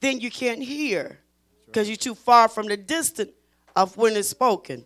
then 0.00 0.20
you 0.20 0.30
can't 0.30 0.62
hear 0.62 1.18
because 1.66 1.88
you're 1.88 1.96
too 1.96 2.14
far 2.14 2.48
from 2.48 2.66
the 2.66 2.76
distance 2.76 3.32
of 3.74 3.96
when 3.96 4.16
it's 4.16 4.28
spoken. 4.28 4.84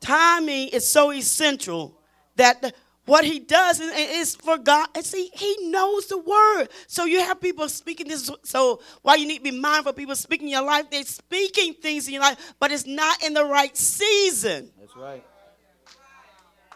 Timing 0.00 0.68
is 0.68 0.86
so 0.86 1.12
essential 1.12 1.98
that 2.36 2.62
the, 2.62 2.72
what 3.06 3.24
he 3.24 3.40
does 3.40 3.80
is, 3.80 4.36
for 4.36 4.56
God. 4.56 4.88
And 4.94 5.04
see, 5.04 5.30
he 5.34 5.68
knows 5.68 6.06
the 6.06 6.18
word. 6.18 6.68
So 6.86 7.04
you 7.04 7.20
have 7.20 7.40
people 7.40 7.68
speaking 7.68 8.08
this. 8.08 8.30
So 8.44 8.80
why 9.02 9.16
you 9.16 9.26
need 9.26 9.38
to 9.38 9.42
be 9.42 9.50
mindful 9.50 9.90
of 9.90 9.96
people 9.96 10.14
speaking 10.14 10.48
in 10.48 10.52
your 10.52 10.64
life, 10.64 10.90
they're 10.90 11.02
speaking 11.02 11.74
things 11.74 12.06
in 12.06 12.14
your 12.14 12.22
life, 12.22 12.54
but 12.60 12.70
it's 12.70 12.86
not 12.86 13.22
in 13.24 13.34
the 13.34 13.44
right 13.44 13.76
season. 13.76 14.70
That's 14.78 14.96
right. 14.96 15.24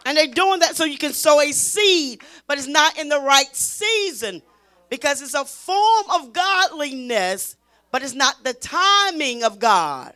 And 0.05 0.17
they're 0.17 0.27
doing 0.27 0.59
that 0.59 0.75
so 0.75 0.85
you 0.85 0.97
can 0.97 1.13
sow 1.13 1.41
a 1.41 1.51
seed, 1.51 2.21
but 2.47 2.57
it's 2.57 2.67
not 2.67 2.99
in 2.99 3.09
the 3.09 3.19
right 3.19 3.55
season 3.55 4.41
because 4.89 5.21
it's 5.21 5.33
a 5.33 5.45
form 5.45 6.05
of 6.13 6.31
godliness, 6.31 7.55
but 7.91 8.03
it's 8.03 8.13
not 8.13 8.43
the 8.43 8.53
timing 8.53 9.43
of 9.43 9.57
God. 9.57 10.13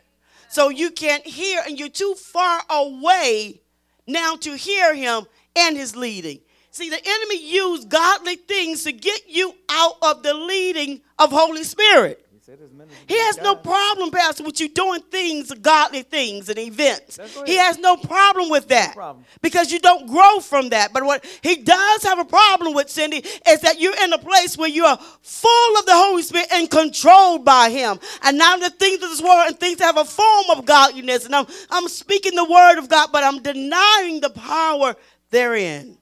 So 0.49 0.69
you 0.69 0.91
can't 0.91 1.25
hear, 1.25 1.61
and 1.65 1.79
you're 1.79 1.89
too 1.89 2.15
far 2.15 2.61
away 2.69 3.61
now 4.07 4.35
to 4.37 4.55
hear 4.55 4.95
him 4.95 5.25
and 5.55 5.77
his 5.77 5.95
leading. 5.95 6.39
See, 6.71 6.89
the 6.89 7.01
enemy 7.03 7.51
used 7.51 7.89
godly 7.89 8.35
things 8.35 8.83
to 8.83 8.91
get 8.91 9.21
you 9.27 9.53
out 9.69 9.97
of 10.01 10.23
the 10.23 10.33
leading 10.33 11.01
of 11.17 11.31
Holy 11.31 11.63
Spirit. 11.63 12.25
He 12.49 12.55
said 12.55 12.59
his 12.61 12.73
ministry 12.73 13.05
He 13.07 13.19
has 13.19 13.37
no 13.37 13.55
problem, 13.55 14.09
Pastor, 14.09 14.43
with 14.43 14.59
you 14.59 14.69
doing 14.69 15.01
things, 15.01 15.51
godly 15.51 16.01
things 16.01 16.49
and 16.49 16.57
events. 16.57 17.19
He 17.45 17.57
has 17.57 17.77
no 17.77 17.95
problem 17.95 18.49
with 18.49 18.69
that. 18.69 18.95
Because 19.41 19.71
you 19.71 19.79
don't 19.79 20.07
grow 20.07 20.39
from 20.39 20.69
that. 20.69 20.91
But 20.91 21.03
what 21.03 21.23
he 21.43 21.57
does 21.57 22.03
have 22.03 22.17
a 22.17 22.25
problem 22.25 22.73
with, 22.73 22.89
Cindy, 22.89 23.17
is 23.17 23.61
that 23.61 23.79
you're 23.79 24.03
in 24.03 24.13
a 24.13 24.17
place 24.17 24.57
where 24.57 24.69
you 24.69 24.83
are 24.85 24.97
full 25.21 25.77
of 25.77 25.85
the 25.85 25.93
Holy 25.93 26.23
Spirit 26.23 26.47
and 26.51 26.69
controlled 26.71 27.45
by 27.45 27.69
him. 27.69 27.99
And 28.23 28.37
now 28.39 28.57
the 28.57 28.71
things 28.71 29.03
of 29.03 29.09
this 29.11 29.21
world 29.21 29.45
and 29.47 29.59
things 29.59 29.77
that 29.77 29.85
have 29.85 29.97
a 29.97 30.05
form 30.05 30.57
of 30.57 30.65
godliness. 30.65 31.25
And 31.25 31.35
I'm, 31.35 31.45
I'm 31.69 31.87
speaking 31.87 32.33
the 32.33 32.45
word 32.45 32.79
of 32.79 32.89
God, 32.89 33.09
but 33.11 33.23
I'm 33.23 33.43
denying 33.43 34.21
the 34.21 34.31
power 34.31 34.95
therein. 35.29 35.99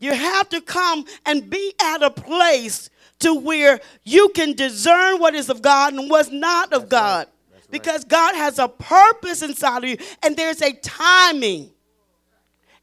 You 0.00 0.12
have 0.12 0.48
to 0.50 0.60
come 0.60 1.06
and 1.24 1.48
be 1.48 1.72
at 1.80 2.02
a 2.02 2.10
place 2.10 2.90
to 3.20 3.34
where 3.34 3.80
you 4.04 4.30
can 4.30 4.54
discern 4.54 5.18
what 5.18 5.34
is 5.34 5.48
of 5.48 5.62
God 5.62 5.94
and 5.94 6.10
what's 6.10 6.30
not 6.30 6.72
of 6.72 6.88
God. 6.88 7.26
Because 7.70 8.04
God 8.04 8.34
has 8.34 8.58
a 8.58 8.68
purpose 8.68 9.42
inside 9.42 9.84
of 9.84 9.90
you, 9.90 9.98
and 10.22 10.36
there's 10.36 10.62
a 10.62 10.72
timing. 10.72 11.70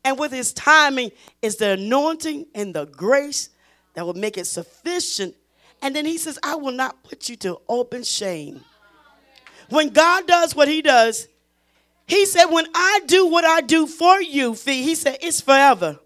And 0.04 0.20
with 0.20 0.32
his 0.32 0.54
timing 0.54 1.12
is 1.42 1.56
the 1.56 1.72
anointing 1.72 2.46
and 2.54 2.76
the 2.76 2.86
grace 2.86 3.50
that 3.96 4.06
will 4.06 4.14
make 4.14 4.38
it 4.38 4.46
sufficient. 4.46 5.36
And 5.82 5.96
then 5.96 6.06
he 6.06 6.18
says, 6.20 6.38
I 6.44 6.56
will 6.56 6.72
not 6.72 7.04
put 7.04 7.28
you 7.30 7.36
to 7.38 7.60
open 7.68 8.04
shame. 8.04 8.64
When 9.70 9.90
God 9.90 10.28
does 10.28 10.56
what 10.56 10.68
he 10.68 10.84
does, 10.84 11.28
he 12.08 12.26
said, 12.26 12.46
When 12.46 12.68
I 12.76 13.02
do 13.08 13.26
what 13.26 13.46
I 13.46 13.62
do 13.62 13.88
for 13.88 14.22
you, 14.22 14.54
Fee, 14.54 14.84
he 14.84 14.94
said, 14.94 15.18
It's 15.22 15.42
forever. 15.42 16.00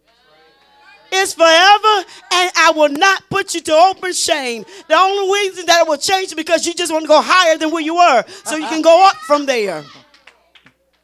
It's 1.12 1.34
forever, 1.34 2.08
and 2.32 2.52
I 2.56 2.72
will 2.76 2.90
not 2.90 3.30
put 3.30 3.56
you 3.56 3.62
to 3.62 3.74
open 3.74 4.14
shame. 4.14 4.66
The 4.88 4.96
only 4.96 5.34
reason 5.34 5.66
that 5.66 5.82
it 5.82 5.88
will 5.88 5.98
change 5.98 6.28
is 6.28 6.34
because 6.34 6.66
you 6.66 6.74
just 6.74 6.92
want 6.92 7.04
to 7.04 7.08
go 7.08 7.22
higher 7.22 7.58
than 7.58 7.72
where 7.72 7.82
you 7.82 7.96
were, 7.96 8.24
so 8.44 8.56
you 8.56 8.68
can 8.68 8.82
go 8.82 9.08
up 9.08 9.16
from 9.18 9.46
there. 9.46 9.84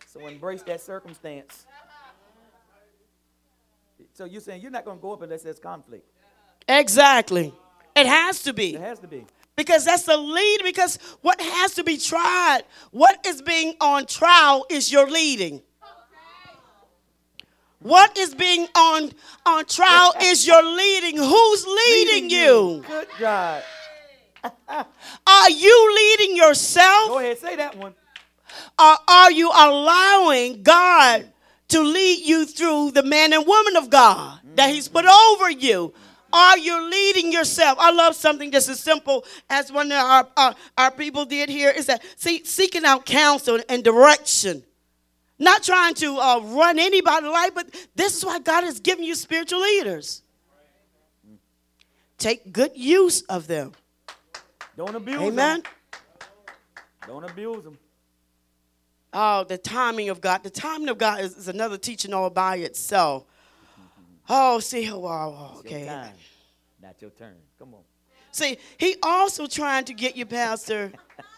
So 0.08 0.26
embrace 0.28 0.62
that 0.64 0.82
circumstance. 0.82 1.66
So 4.14 4.26
you're 4.26 4.42
saying 4.42 4.62
you're 4.62 4.72
not 4.72 4.86
going 4.86 4.98
to 4.98 5.02
go 5.02 5.14
up 5.14 5.22
unless 5.22 5.44
there's 5.44 5.60
conflict. 5.60 6.06
Exactly. 6.68 7.54
It 7.96 8.08
has 8.08 8.44
to 8.44 8.54
be. 8.54 8.76
It 8.76 8.82
has 8.82 9.00
to 9.00 9.08
be. 9.08 9.26
Because 9.56 9.86
that's 9.86 10.04
the 10.04 10.18
lead, 10.18 10.62
because 10.64 11.00
what 11.22 11.40
has 11.40 11.76
to 11.76 11.84
be 11.84 11.98
tried, 11.98 12.64
what 12.92 13.26
is 13.26 13.42
being 13.42 13.76
on 13.80 14.06
trial 14.06 14.66
is 14.70 14.92
your 14.92 15.10
leading. 15.10 15.62
What 17.86 18.18
is 18.18 18.34
being 18.34 18.68
on, 18.76 19.12
on 19.46 19.66
trial 19.66 20.16
is 20.24 20.48
your 20.48 20.64
leading. 20.64 21.18
Who's 21.18 21.68
leading, 21.68 22.32
you? 22.32 22.84
Good 22.88 23.08
God. 23.20 23.64
Are 25.28 25.50
you 25.52 25.96
leading 25.96 26.36
yourself? 26.36 27.10
Go 27.10 27.20
ahead, 27.20 27.38
say 27.38 27.56
that 27.58 27.78
one. 27.78 27.94
Or 28.80 28.96
are 29.08 29.32
you 29.32 29.50
allowing 29.50 30.64
God 30.64 31.32
to 31.68 31.82
lead 31.82 32.26
you 32.26 32.46
through 32.46 32.92
the 32.92 33.04
man 33.04 33.34
and 33.34 33.46
woman 33.46 33.76
of 33.76 33.92
God 33.92 34.40
that 34.56 34.72
He's 34.72 34.88
put 34.88 35.06
mm-hmm. 35.06 35.44
over 35.44 35.52
you? 35.52 35.94
Are 36.34 36.58
you 36.58 36.90
leading 36.90 37.32
yourself? 37.32 37.78
I 37.80 37.92
love 37.92 38.16
something 38.16 38.52
just 38.52 38.68
as 38.68 38.80
simple 38.80 39.26
as 39.48 39.72
one 39.72 39.92
of 39.92 40.00
our, 40.00 40.28
our, 40.36 40.56
our 40.76 40.92
people 40.92 41.26
did 41.26 41.50
here 41.50 41.70
is 41.70 41.86
that 41.86 42.04
see, 42.16 42.44
seeking 42.46 42.84
out 42.84 43.06
counsel 43.06 43.60
and 43.70 43.84
direction. 43.84 44.64
Not 45.38 45.64
trying 45.64 45.94
to 45.96 46.18
uh, 46.18 46.40
run 46.40 46.80
anybody's 46.80 47.30
life, 47.30 47.52
but 47.54 47.68
this 47.96 48.16
is 48.18 48.26
why 48.26 48.40
God 48.40 48.64
has 48.64 48.80
given 48.80 49.04
you 49.04 49.16
spiritual 49.16 49.62
leaders. 49.62 50.22
Take 52.18 52.54
good 52.54 52.72
use 52.76 53.22
of 53.24 53.48
them. 53.48 53.74
Don't 54.78 54.96
abuse 54.96 55.18
them. 55.18 55.28
Amen. 55.28 55.62
them. 55.62 55.72
Don't 57.08 57.24
abuse 57.30 57.64
them. 57.64 57.78
Oh, 59.14 59.44
the 59.44 59.58
timing 59.58 60.10
of 60.10 60.20
God. 60.22 60.44
The 60.44 60.50
timing 60.50 60.90
of 60.90 60.98
God 60.98 61.22
is, 61.22 61.36
is 61.38 61.48
another 61.48 61.78
teaching 61.78 62.14
all 62.14 62.30
by 62.30 62.58
itself. 62.58 63.26
Oh, 64.28 64.60
see, 64.60 64.90
oh, 64.92 65.02
your 65.02 65.60
okay. 65.60 65.86
time, 65.86 66.14
not 66.82 67.02
your 67.02 67.12
turn. 67.12 67.36
Come 67.60 67.76
on. 67.76 67.82
See, 68.32 68.58
he 68.78 68.96
also 69.04 69.48
trying 69.48 69.86
to 69.86 69.94
get 69.94 70.18
you, 70.18 70.26
Pastor, 70.26 70.92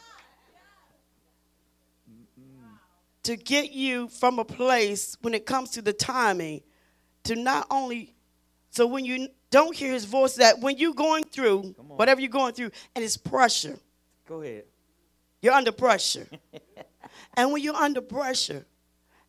to 3.28 3.36
get 3.36 3.74
you 3.74 4.08
from 4.08 4.40
a 4.40 4.46
place 4.46 5.18
when 5.20 5.34
it 5.34 5.46
comes 5.46 5.72
to 5.72 5.82
the 5.82 5.92
timing 5.92 6.62
to 7.26 7.36
not 7.36 7.68
only, 7.70 8.16
so 8.70 8.88
when 8.88 9.04
you 9.04 9.28
don't 9.52 9.76
hear 9.76 9.92
his 9.92 10.06
voice, 10.06 10.36
that 10.36 10.62
when 10.62 10.78
you're 10.78 10.94
going 10.94 11.26
through, 11.26 11.76
whatever 11.78 12.22
you're 12.22 12.30
going 12.30 12.54
through, 12.54 12.72
and 12.96 13.04
it's 13.04 13.18
pressure, 13.18 13.78
Go 14.30 14.42
ahead. 14.42 14.64
you're 15.42 15.52
under 15.52 15.74
pressure. 15.74 16.26
and 17.34 17.52
when 17.52 17.62
you're 17.62 17.76
under 17.76 18.00
pressure, 18.00 18.66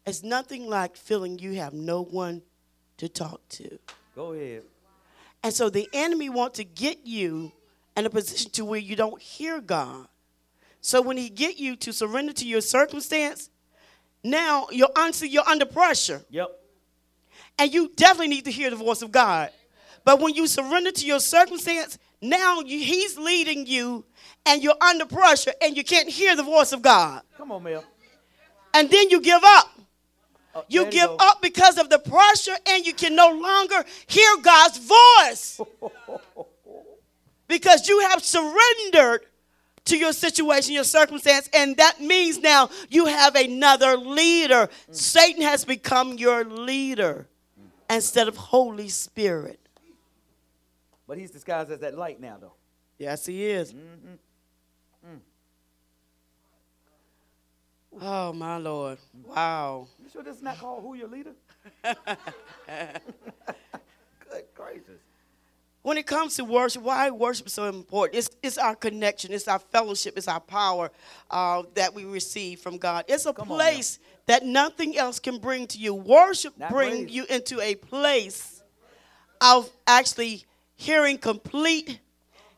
it's 0.07 0.23
nothing 0.23 0.69
like 0.69 0.97
feeling 0.97 1.41
you 1.41 1.55
have 1.55 1.73
no 1.73 2.05
one 2.05 2.43
to 2.99 3.09
talk 3.09 3.41
to. 3.49 3.81
Go 4.15 4.33
ahead. 4.33 4.63
And 5.43 5.53
so 5.53 5.71
the 5.71 5.89
enemy 5.93 6.29
wants 6.29 6.59
to 6.59 6.65
get 6.65 7.05
you 7.05 7.51
in 7.97 8.07
a 8.07 8.11
position 8.11 8.53
to 8.53 8.65
where 8.65 8.79
you 8.79 8.95
don't 8.95 9.21
hear 9.21 9.61
God. 9.61 10.07
So 10.81 11.03
when 11.03 11.17
he 11.17 11.31
get 11.31 11.59
you 11.59 11.75
to 11.75 11.93
surrender 11.93 12.33
to 12.35 12.47
your 12.47 12.61
circumstance, 12.61 13.51
now 14.25 14.67
you're 14.71 14.91
honestly 14.97 15.29
you're 15.29 15.49
under 15.49 15.67
pressure. 15.67 16.23
Yep. 16.31 16.49
And 17.59 17.73
you 17.73 17.91
definitely 17.97 18.29
need 18.29 18.45
to 18.45 18.51
hear 18.53 18.71
the 18.71 18.77
voice 18.77 19.03
of 19.03 19.11
God. 19.11 19.51
But 20.05 20.21
when 20.21 20.35
you 20.35 20.47
surrender 20.47 20.91
to 20.93 21.07
your 21.07 21.21
circumstance, 21.21 21.99
now 22.21 22.61
you, 22.61 22.79
he's 22.79 23.19
leading 23.19 23.67
you 23.67 24.05
and 24.47 24.63
you're 24.63 24.77
under 24.81 25.07
pressure 25.07 25.53
and 25.61 25.77
you 25.77 25.85
can't 25.85 26.09
hear 26.09 26.35
the 26.37 26.43
voice 26.43 26.73
of 26.73 26.83
God. 26.83 27.23
Come 27.37 27.53
on, 27.53 27.63
Mel. 27.63 27.85
And 28.75 28.91
then 28.91 29.11
you 29.11 29.21
give 29.21 29.41
up. 29.45 29.79
Oh, 30.55 30.65
You 30.69 30.87
give 30.87 31.09
go. 31.09 31.17
up 31.21 31.43
because 31.43 31.79
of 31.79 31.91
the 31.91 31.99
pressure 31.99 32.57
and 32.69 32.87
you 32.87 32.95
can 32.95 33.15
no 33.15 33.33
longer 33.33 33.85
hear 34.07 34.37
God's 34.43 34.79
voice. 34.79 35.61
because 37.49 37.89
you 37.89 38.01
have 38.01 38.23
surrendered 38.23 39.23
to 39.89 39.97
your 39.97 40.13
situation, 40.13 40.75
your 40.75 40.85
circumstance, 40.85 41.49
and 41.53 41.77
that 41.77 42.01
means 42.01 42.39
now 42.39 42.71
you 42.89 43.07
have 43.07 43.35
another 43.35 43.97
leader. 43.97 44.69
Satan 44.91 45.43
has 45.43 45.65
become 45.65 46.19
your 46.19 46.45
leader 46.45 47.27
instead 47.91 48.29
of 48.29 48.37
Holy 48.37 48.89
Spirit. 48.89 49.59
But 51.07 51.19
he's 51.19 51.31
disguised 51.31 51.71
as 51.71 51.81
that 51.81 51.97
light 51.97 52.21
now, 52.21 52.37
though. 52.39 52.53
Yes, 52.99 53.25
he 53.25 53.47
is. 53.47 53.73
Mm-hmm. 53.73 54.15
Mm. 55.11 55.21
Oh, 58.03 58.33
my 58.35 58.59
Lord. 58.59 58.99
Wow. 59.25 59.89
You 60.03 60.11
sure 60.11 60.23
this 60.23 60.37
is 60.37 60.43
not 60.43 60.59
called 60.59 60.83
Who 60.83 60.95
Your 60.95 61.09
Leader? 61.09 61.33
Good 61.83 61.95
gracious. 64.55 65.01
When 65.89 65.97
it 65.97 66.07
comes 66.07 66.37
to 66.37 66.45
worship, 66.45 66.83
why 66.83 67.09
worship 67.09 67.47
is 67.47 67.55
so 67.55 67.65
important? 67.65 68.19
It's, 68.19 68.29
it's 68.43 68.59
our 68.59 68.77
connection, 68.77 69.33
it's 69.33 69.49
our 69.49 69.59
fellowship, 69.59 70.19
it's 70.19 70.29
our 70.29 70.39
power 70.39 70.91
uh, 71.31 71.63
that 71.77 71.95
we 71.95 72.05
receive 72.05 72.61
from 72.61 72.77
God. 72.77 73.07
It's 73.09 73.25
a 73.25 73.33
Come 73.33 73.49
place 73.49 73.99
that 74.27 74.45
nothing 74.45 74.99
else 74.99 75.19
can 75.19 75.39
bring 75.39 75.67
to 75.69 75.79
you. 75.79 75.95
Worship 75.95 76.59
Not 76.59 76.69
brings 76.69 77.11
you 77.11 77.25
into 77.31 77.59
a 77.63 77.75
place 77.75 78.63
of 79.41 79.71
actually 79.87 80.45
hearing 80.77 81.17
complete, 81.17 82.01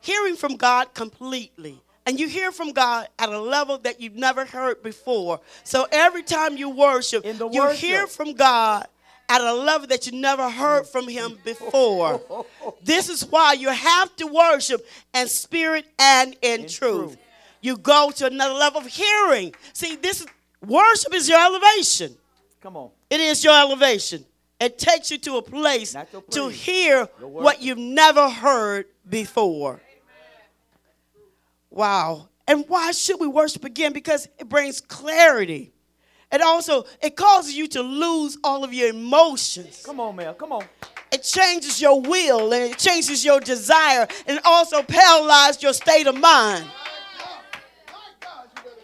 hearing 0.01 0.35
from 0.35 0.57
God 0.57 0.93
completely. 0.93 1.81
And 2.05 2.19
you 2.19 2.27
hear 2.27 2.51
from 2.51 2.73
God 2.73 3.07
at 3.17 3.29
a 3.29 3.39
level 3.39 3.77
that 3.77 4.01
you've 4.01 4.17
never 4.17 4.43
heard 4.43 4.83
before. 4.83 5.39
So 5.63 5.87
every 5.89 6.23
time 6.23 6.57
you 6.57 6.69
worship, 6.69 7.23
the 7.23 7.47
you 7.47 7.61
worship. 7.61 7.79
hear 7.79 8.07
from 8.07 8.33
God 8.33 8.87
at 9.31 9.39
a 9.39 9.53
level 9.53 9.87
that 9.87 10.05
you 10.05 10.11
never 10.19 10.49
heard 10.49 10.85
from 10.85 11.07
Him 11.07 11.37
before. 11.45 12.21
This 12.83 13.07
is 13.07 13.25
why 13.25 13.53
you 13.53 13.69
have 13.69 14.13
to 14.17 14.27
worship 14.27 14.85
in 15.13 15.27
spirit 15.27 15.85
and 15.97 16.35
in, 16.41 16.61
In 16.61 16.67
truth. 16.67 17.11
truth. 17.11 17.17
You 17.61 17.77
go 17.77 18.11
to 18.17 18.25
another 18.25 18.53
level 18.55 18.81
of 18.81 18.87
hearing. 18.87 19.53
See, 19.71 19.95
this 19.95 20.19
is 20.21 20.27
worship 20.65 21.13
is 21.13 21.29
your 21.29 21.39
elevation. 21.39 22.15
Come 22.59 22.75
on. 22.75 22.89
It 23.09 23.21
is 23.21 23.41
your 23.43 23.57
elevation. 23.57 24.25
It 24.59 24.77
takes 24.77 25.09
you 25.09 25.17
to 25.19 25.37
a 25.37 25.41
place 25.41 25.95
to 26.31 26.47
hear 26.49 27.05
what 27.21 27.61
you've 27.61 27.77
never 27.77 28.29
heard 28.29 28.85
before. 29.09 29.79
Wow. 31.69 32.27
And 32.47 32.65
why 32.67 32.91
should 32.91 33.19
we 33.19 33.27
worship 33.27 33.63
again? 33.63 33.93
Because 33.93 34.27
it 34.37 34.49
brings 34.49 34.81
clarity. 34.81 35.71
It 36.31 36.41
also 36.41 36.85
it 37.01 37.15
causes 37.15 37.53
you 37.55 37.67
to 37.67 37.81
lose 37.81 38.37
all 38.43 38.63
of 38.63 38.73
your 38.73 38.89
emotions. 38.89 39.83
Come 39.85 39.99
on, 39.99 40.15
Mel. 40.15 40.33
Come 40.33 40.53
on. 40.53 40.63
It 41.11 41.23
changes 41.23 41.81
your 41.81 41.99
will 41.99 42.53
and 42.53 42.63
it 42.71 42.77
changes 42.77 43.25
your 43.25 43.41
desire 43.41 44.07
and 44.27 44.39
also 44.45 44.81
paralyzes 44.81 45.61
your 45.61 45.73
state 45.73 46.07
of 46.07 46.17
mind. 46.17 46.65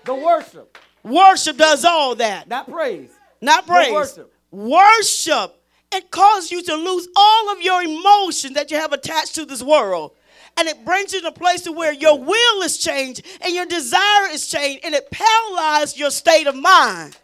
The 0.06 0.14
worship, 0.16 0.78
Worship 1.04 1.58
does 1.58 1.84
all 1.86 2.16
that. 2.16 2.48
not 2.48 2.70
praise. 2.70 3.10
Not 3.42 3.66
The 3.66 3.74
praise. 3.74 3.92
worship. 3.92 4.34
Worship. 4.52 5.54
It 5.92 6.12
causes 6.12 6.52
you 6.52 6.62
to 6.64 6.76
lose 6.76 7.08
all 7.16 7.52
of 7.52 7.62
your 7.62 7.82
emotion 7.82 8.54
that 8.54 8.72
you 8.72 8.78
have 8.78 8.92
attached 8.94 9.36
to 9.36 9.46
this 9.46 9.62
world. 9.64 10.12
And 10.58 10.68
it 10.68 10.84
brings 10.84 11.14
you 11.14 11.22
to 11.22 11.28
a 11.28 11.32
place 11.32 11.62
to 11.62 11.72
where 11.72 11.94
your 11.94 12.18
will 12.18 12.62
is 12.64 12.78
changed 12.78 13.26
and 13.42 13.54
your 13.54 13.66
desire 13.66 14.28
is 14.32 14.48
changed, 14.48 14.84
and 14.86 14.96
it 14.96 15.10
paralyzes 15.12 15.98
your 15.98 16.10
state 16.10 16.48
of 16.48 16.56
mind. 16.56 17.18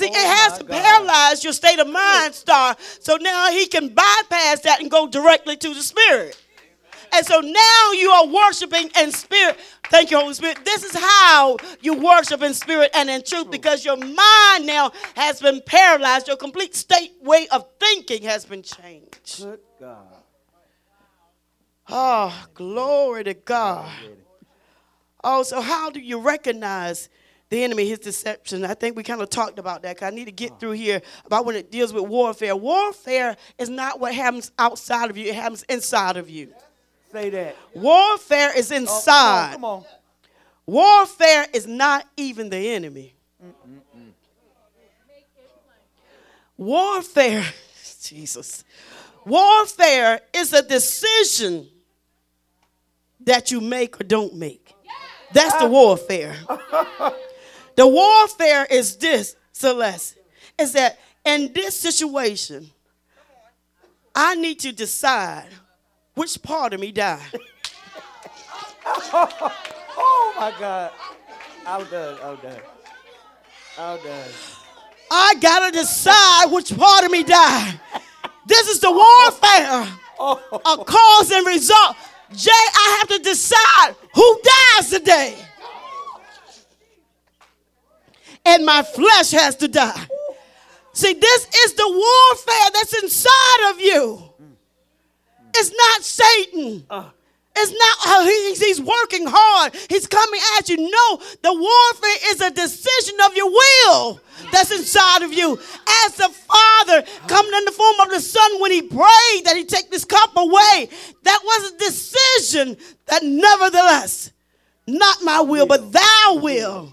See, 0.00 0.06
it 0.06 0.16
oh, 0.16 0.34
has 0.36 0.52
Oh 0.54 0.58
to 0.58 0.64
God. 0.64 0.82
paralyze 0.82 1.44
your 1.44 1.52
state 1.52 1.78
of 1.78 1.88
mind, 1.88 2.34
star. 2.34 2.76
So 3.00 3.16
now 3.16 3.50
he 3.50 3.66
can 3.66 3.88
bypass 3.88 4.60
that 4.60 4.78
and 4.80 4.90
go 4.90 5.06
directly 5.06 5.56
to 5.58 5.74
the 5.74 5.82
spirit. 5.82 6.40
And 7.12 7.26
so 7.26 7.40
now 7.40 7.92
you 7.92 8.10
are 8.10 8.26
worshiping 8.26 8.90
in 8.98 9.12
spirit. 9.12 9.58
Thank 9.88 10.10
you, 10.10 10.20
Holy 10.20 10.32
Spirit. 10.32 10.64
This 10.64 10.84
is 10.84 10.94
how 10.94 11.56
you 11.80 11.94
worship 11.94 12.40
in 12.42 12.54
spirit 12.54 12.90
and 12.94 13.10
in 13.10 13.22
truth 13.22 13.50
because 13.50 13.84
your 13.84 13.96
mind 13.96 14.64
now 14.64 14.92
has 15.16 15.40
been 15.40 15.60
paralyzed. 15.66 16.28
Your 16.28 16.36
complete 16.36 16.74
state 16.74 17.12
way 17.20 17.48
of 17.48 17.66
thinking 17.78 18.22
has 18.22 18.44
been 18.44 18.62
changed. 18.62 19.42
Good 19.42 19.60
God. 19.78 20.06
Oh, 21.88 22.46
glory 22.54 23.24
to 23.24 23.34
God. 23.34 23.90
Oh, 25.22 25.42
so 25.42 25.60
how 25.60 25.90
do 25.90 26.00
you 26.00 26.20
recognize 26.20 27.08
the 27.50 27.62
enemy, 27.62 27.86
his 27.86 27.98
deception? 27.98 28.64
I 28.64 28.74
think 28.74 28.96
we 28.96 29.02
kind 29.02 29.20
of 29.20 29.28
talked 29.28 29.58
about 29.58 29.82
that. 29.82 29.98
'cause 29.98 30.06
I 30.06 30.10
need 30.10 30.24
to 30.26 30.32
get 30.32 30.58
through 30.58 30.72
here 30.72 31.02
about 31.26 31.44
when 31.44 31.56
it 31.56 31.70
deals 31.70 31.92
with 31.92 32.04
warfare. 32.04 32.56
Warfare 32.56 33.36
is 33.58 33.68
not 33.68 34.00
what 34.00 34.14
happens 34.14 34.50
outside 34.58 35.10
of 35.10 35.16
you, 35.18 35.26
it 35.26 35.34
happens 35.34 35.62
inside 35.68 36.16
of 36.16 36.30
you. 36.30 36.54
Say 37.12 37.28
that. 37.30 37.56
Warfare 37.74 38.56
is 38.56 38.70
Oh, 38.70 38.74
come 38.76 38.78
on, 38.78 38.82
inside. 38.88 39.52
come 39.52 39.64
on. 39.64 39.84
Warfare 40.66 41.46
is 41.52 41.66
not 41.66 42.06
even 42.16 42.48
the 42.50 42.70
enemy. 42.70 43.14
Warfare, 46.56 47.44
Jesus. 48.02 48.64
Warfare 49.24 50.20
is 50.32 50.52
a 50.52 50.62
decision 50.62 51.68
that 53.20 53.50
you 53.50 53.60
make 53.60 54.00
or 54.00 54.04
don't 54.04 54.34
make. 54.34 54.72
That's 55.32 55.56
the 55.56 55.66
warfare. 55.66 56.36
the 57.80 57.86
warfare 57.86 58.66
is 58.66 58.96
this, 58.96 59.36
Celeste, 59.52 60.18
is 60.58 60.74
that 60.74 60.98
in 61.24 61.50
this 61.54 61.74
situation, 61.74 62.68
I 64.14 64.34
need 64.34 64.58
to 64.60 64.72
decide 64.72 65.48
which 66.12 66.42
part 66.42 66.74
of 66.74 66.80
me 66.80 66.92
died. 66.92 67.20
Oh 70.02 70.32
my 70.36 70.52
God. 70.58 70.92
I'm 71.66 71.84
done. 71.86 72.18
I'm 72.22 72.36
done. 72.36 72.60
I'm 73.78 74.02
done. 74.02 74.28
I 75.10 75.34
gotta 75.40 75.70
decide 75.70 76.46
which 76.50 76.76
part 76.76 77.04
of 77.04 77.10
me 77.10 77.22
died. 77.22 77.80
This 78.46 78.68
is 78.68 78.80
the 78.80 78.90
warfare 78.90 79.98
oh. 80.18 80.60
of 80.64 80.86
cause 80.86 81.30
and 81.30 81.46
result. 81.46 81.96
Jay, 82.34 82.50
I 82.50 82.96
have 82.98 83.08
to 83.08 83.18
decide 83.22 83.94
who 84.14 84.40
dies 84.42 84.90
today. 84.90 85.36
And 88.50 88.66
my 88.66 88.82
flesh 88.82 89.30
has 89.30 89.54
to 89.56 89.68
die. 89.68 90.06
See, 90.92 91.12
this 91.12 91.46
is 91.64 91.74
the 91.74 91.86
warfare 91.86 92.70
that's 92.74 93.02
inside 93.02 93.70
of 93.70 93.80
you. 93.80 94.22
It's 95.54 95.72
not 95.72 96.02
Satan. 96.02 96.84
It's 97.56 97.72
not 97.72 98.06
uh, 98.06 98.08
how 98.08 98.24
he's, 98.24 98.60
he's 98.60 98.80
working 98.80 99.26
hard. 99.26 99.74
He's 99.88 100.06
coming 100.06 100.40
at 100.58 100.68
you. 100.68 100.78
No, 100.78 101.16
the 101.42 101.52
warfare 101.52 102.18
is 102.30 102.40
a 102.40 102.50
decision 102.50 103.16
of 103.24 103.36
your 103.36 103.50
will 103.50 104.20
that's 104.50 104.72
inside 104.72 105.22
of 105.22 105.32
you. 105.32 105.58
As 106.04 106.14
the 106.16 106.28
Father 106.28 107.04
coming 107.28 107.52
in 107.54 107.64
the 107.66 107.72
form 107.72 108.00
of 108.00 108.10
the 108.10 108.20
Son 108.20 108.60
when 108.60 108.72
he 108.72 108.82
prayed 108.82 109.42
that 109.44 109.56
he 109.56 109.64
take 109.64 109.90
this 109.90 110.04
cup 110.04 110.36
away, 110.36 110.88
that 111.22 111.40
was 111.44 111.72
a 111.72 111.78
decision 111.78 112.76
that 113.06 113.22
nevertheless, 113.22 114.32
not 114.88 115.22
my 115.22 115.40
will, 115.40 115.66
but 115.66 115.92
thou 115.92 116.40
will 116.40 116.92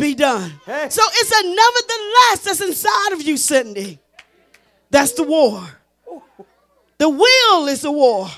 be 0.00 0.14
done. 0.14 0.52
Hey. 0.64 0.88
So 0.90 1.02
it's 1.06 1.30
a 1.30 1.42
nevertheless 1.44 2.44
that's 2.44 2.60
inside 2.60 3.12
of 3.12 3.22
you, 3.22 3.36
Cindy. 3.36 3.98
That's 4.90 5.12
the 5.12 5.22
war. 5.22 5.62
The 6.98 7.08
will 7.08 7.66
is 7.68 7.82
the 7.82 7.92
war. 7.92 8.28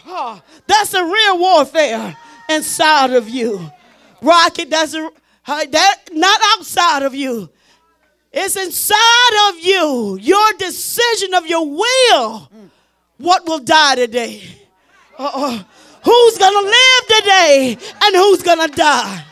That's 0.67 0.91
the 0.91 1.03
real 1.03 1.39
warfare 1.39 2.17
inside 2.49 3.13
of 3.13 3.29
you. 3.29 3.71
Rocket, 4.21 4.71
that's 4.71 4.95
a, 4.95 5.11
that 5.47 5.97
not 6.13 6.41
outside 6.55 7.03
of 7.03 7.15
you. 7.15 7.51
It's 8.33 8.57
inside 8.57 9.51
of 9.51 9.59
you. 9.61 10.19
Your 10.21 10.53
decision 10.59 11.35
of 11.35 11.47
your 11.47 11.69
will. 11.69 12.51
What 13.19 13.47
will 13.47 13.59
die 13.59 13.97
today? 13.97 14.43
Uh-uh. 15.19 15.63
Who's 16.05 16.39
gonna 16.39 16.67
live 16.67 17.07
today 17.09 17.79
and 18.03 18.17
who's 18.17 18.43
gonna 18.43 18.69
die? 18.69 19.25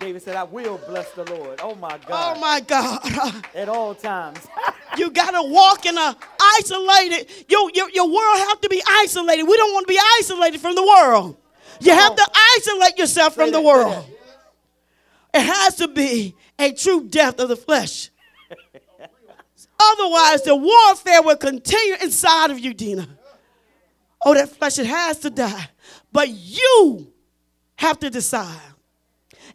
David 0.00 0.22
said, 0.22 0.36
I 0.36 0.44
will 0.44 0.78
bless 0.86 1.10
the 1.12 1.24
Lord. 1.24 1.60
Oh 1.62 1.74
my 1.74 1.98
God. 2.06 2.36
Oh 2.36 2.40
my 2.40 2.60
God. 2.60 3.44
At 3.54 3.68
all 3.68 3.94
times. 3.94 4.38
You 4.96 5.10
gotta 5.10 5.46
walk 5.46 5.84
in 5.84 5.96
a 5.96 6.16
isolated. 6.40 7.28
Your, 7.48 7.70
your, 7.74 7.90
your 7.90 8.06
world 8.06 8.38
have 8.48 8.60
to 8.62 8.68
be 8.70 8.82
isolated. 8.88 9.44
We 9.44 9.56
don't 9.56 9.72
want 9.74 9.86
to 9.86 9.92
be 9.92 10.00
isolated 10.18 10.60
from 10.60 10.74
the 10.74 10.82
world. 10.82 11.36
You 11.80 11.92
have 11.92 12.16
to 12.16 12.26
isolate 12.56 12.98
yourself 12.98 13.34
from 13.34 13.48
Say 13.48 13.52
the 13.52 13.58
that, 13.58 13.66
world. 13.66 14.06
It 15.34 15.42
has 15.42 15.76
to 15.76 15.88
be 15.88 16.34
a 16.58 16.72
true 16.72 17.04
death 17.04 17.38
of 17.38 17.48
the 17.48 17.54
flesh. 17.54 18.10
Otherwise, 19.80 20.42
the 20.42 20.56
warfare 20.56 21.22
will 21.22 21.36
continue 21.36 21.94
inside 22.02 22.50
of 22.50 22.58
you, 22.58 22.74
Dina. 22.74 23.06
Oh, 24.24 24.34
that 24.34 24.48
flesh, 24.48 24.78
it 24.78 24.86
has 24.86 25.18
to 25.20 25.30
die. 25.30 25.68
But 26.10 26.30
you 26.30 27.12
have 27.76 27.98
to 28.00 28.10
decide. 28.10 28.58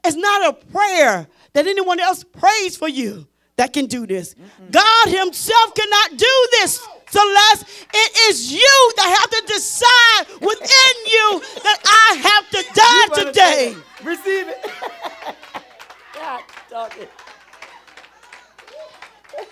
It's 0.06 0.16
not 0.16 0.49
a 0.49 0.54
prayer 0.54 1.28
that 1.54 1.68
anyone 1.68 1.99
else 1.99 2.24
prays 2.24 2.76
for 2.76 2.89
you 2.89 3.28
that 3.56 3.74
can 3.74 3.86
do 3.86 4.06
this. 4.08 4.36
God 4.72 5.08
Himself 5.08 5.76
cannot 5.76 6.18
do 6.18 6.47
this. 6.51 6.86
Celeste, 7.10 7.66
it 7.93 8.18
is 8.30 8.51
you 8.51 8.93
that 8.97 9.18
have 9.20 9.30
to 9.30 9.54
decide 9.54 10.26
within 10.41 10.95
you 11.06 11.41
that 11.64 11.80
I 11.86 12.16
have 12.16 12.49
to 12.49 12.64
die 12.74 13.24
today. 13.24 13.76
it. 13.78 14.06
Receive 14.06 14.47
it. 14.47 14.66
God, 16.16 16.43
dog 16.70 16.93
it. 16.99 17.12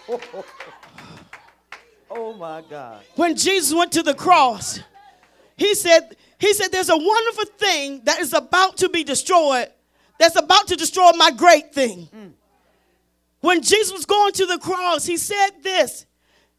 Oh 2.13 2.33
my 2.33 2.61
God. 2.69 3.01
When 3.15 3.37
Jesus 3.37 3.73
went 3.73 3.93
to 3.93 4.03
the 4.03 4.13
cross, 4.13 4.81
He 5.55 5.73
said, 5.75 6.17
He 6.39 6.53
said, 6.53 6.69
There's 6.69 6.89
a 6.89 6.97
wonderful 6.97 7.45
thing 7.57 8.01
that 8.03 8.19
is 8.19 8.33
about 8.33 8.75
to 8.77 8.89
be 8.89 9.05
destroyed, 9.05 9.69
that's 10.21 10.35
about 10.35 10.67
to 10.67 10.75
destroy 10.75 11.11
my 11.13 11.31
great 11.31 11.73
thing. 11.73 12.07
Mm. 12.15 12.31
When 13.39 13.61
Jesus 13.63 13.91
was 13.91 14.05
going 14.05 14.33
to 14.33 14.45
the 14.45 14.59
cross, 14.59 15.03
he 15.03 15.17
said 15.17 15.49
this. 15.63 16.05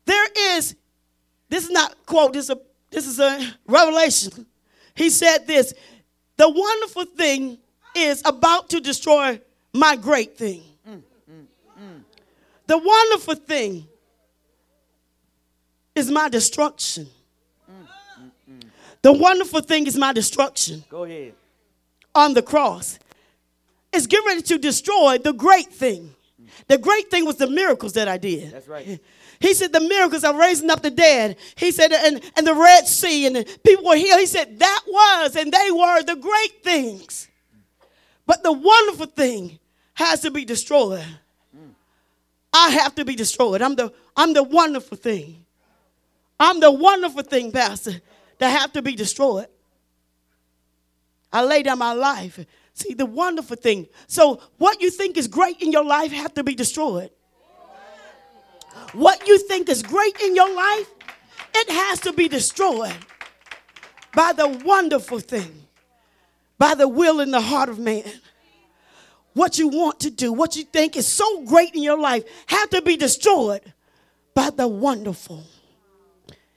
There 0.05 0.27
is, 0.57 0.75
this 1.49 1.65
is 1.65 1.71
not 1.71 1.95
quote, 2.05 2.33
this 2.33 2.47
is 2.47 2.51
a 2.51 2.59
this 2.91 3.07
is 3.07 3.21
a 3.21 3.55
revelation. 3.69 4.47
He 4.97 5.11
said 5.11 5.47
this: 5.47 5.75
the 6.37 6.51
wonderful 6.51 7.05
thing 7.05 7.59
is 7.95 8.21
about 8.25 8.69
to 8.71 8.81
destroy 8.81 9.41
my 9.73 9.95
great 9.95 10.37
thing. 10.37 10.65
Mm, 10.89 11.03
mm, 11.31 12.01
the 12.67 12.79
wonderful 12.79 13.37
thing 13.37 13.87
is 15.95 16.11
my 16.11 16.29
destruction. 16.29 17.07
The 19.03 19.13
wonderful 19.13 19.61
thing 19.61 19.87
is 19.87 19.97
my 19.97 20.13
destruction 20.13 20.85
Go 20.89 21.05
ahead. 21.05 21.35
on 22.15 22.35
the 22.35 22.43
cross. 22.43 22.99
It's 23.93 24.07
getting 24.07 24.27
ready 24.27 24.43
to 24.43 24.59
destroy 24.59 25.19
the 25.19 25.33
great 25.33 25.73
thing. 25.73 26.15
The 26.69 26.79
great 26.79 27.11
thing 27.11 27.25
was 27.25 27.37
the 27.37 27.49
miracles 27.49 27.95
that 27.95 28.09
I 28.09 28.19
did. 28.19 28.53
That's 28.53 28.69
right. 28.69 29.01
He 29.41 29.55
said 29.55 29.73
the 29.73 29.81
miracles 29.81 30.25
of 30.25 30.37
raising 30.37 30.71
up 30.71 30.83
the 30.83 30.91
dead. 30.91 31.37
He 31.57 31.73
said 31.73 31.93
and, 31.93 32.23
and 32.37 32.47
the 32.47 32.55
Red 32.55 32.87
Sea 32.87 33.27
and 33.27 33.37
the 33.37 33.59
people 33.65 33.85
were 33.85 33.97
healed. 33.97 34.21
He 34.21 34.27
said 34.27 34.59
that 34.61 34.83
was 34.87 35.37
and 35.37 35.53
they 35.53 35.71
were 35.71 36.03
the 36.03 36.17
great 36.17 36.63
things. 36.63 37.29
But 38.25 38.43
the 38.43 38.53
wonderful 38.53 39.07
thing 39.07 39.59
has 39.95 40.21
to 40.21 40.31
be 40.31 40.45
destroyed. 40.45 41.05
I 42.53 42.69
have 42.71 42.95
to 42.97 43.05
be 43.05 43.15
destroyed. 43.15 43.63
I'm 43.63 43.75
the 43.75 43.93
I'm 44.17 44.33
the 44.33 44.43
wonderful 44.43 44.97
thing. 44.97 45.45
I'm 46.39 46.61
the 46.61 46.71
wonderful 46.71 47.23
thing, 47.23 47.51
Pastor, 47.53 48.01
that 48.39 48.49
have 48.49 48.73
to 48.75 48.83
be 48.83 48.95
destroyed. 48.95 49.47
I 51.33 51.45
lay 51.45 51.63
down 51.63 51.79
my 51.79 51.93
life. 51.95 52.39
See 52.75 52.95
the 52.95 53.07
wonderful 53.07 53.57
thing. 53.57 53.89
So 54.07 54.41
what 54.59 54.81
you 54.81 54.91
think 54.91 55.17
is 55.17 55.29
great 55.29 55.61
in 55.61 55.73
your 55.73 55.85
life 55.85 56.13
have 56.13 56.35
to 56.35 56.45
be 56.45 56.55
destroyed. 56.55 57.11
What 58.93 59.27
you 59.27 59.39
think 59.39 59.69
is 59.69 59.83
great 59.83 60.21
in 60.21 60.35
your 60.35 60.55
life, 60.55 60.89
it 61.55 61.71
has 61.71 62.01
to 62.01 62.13
be 62.13 62.29
destroyed 62.29 62.97
by 64.15 64.33
the 64.33 64.49
wonderful 64.49 65.19
thing, 65.19 65.67
by 66.59 66.75
the 66.75 66.89
will 66.89 67.21
in 67.21 67.31
the 67.31 67.41
heart 67.41 67.69
of 67.69 67.79
man. 67.79 68.05
what 69.35 69.59
you 69.59 69.69
want 69.69 70.01
to 70.01 70.11
do, 70.11 70.33
what 70.33 70.57
you 70.57 70.65
think 70.65 70.97
is 70.97 71.07
so 71.07 71.45
great 71.45 71.75
in 71.75 71.83
your 71.83 71.99
life, 71.99 72.25
have 72.47 72.71
to 72.71 72.83
be 72.83 72.97
destroyed 72.97 73.73
by 74.35 74.51
the 74.51 74.69
wonderful. 74.69 75.45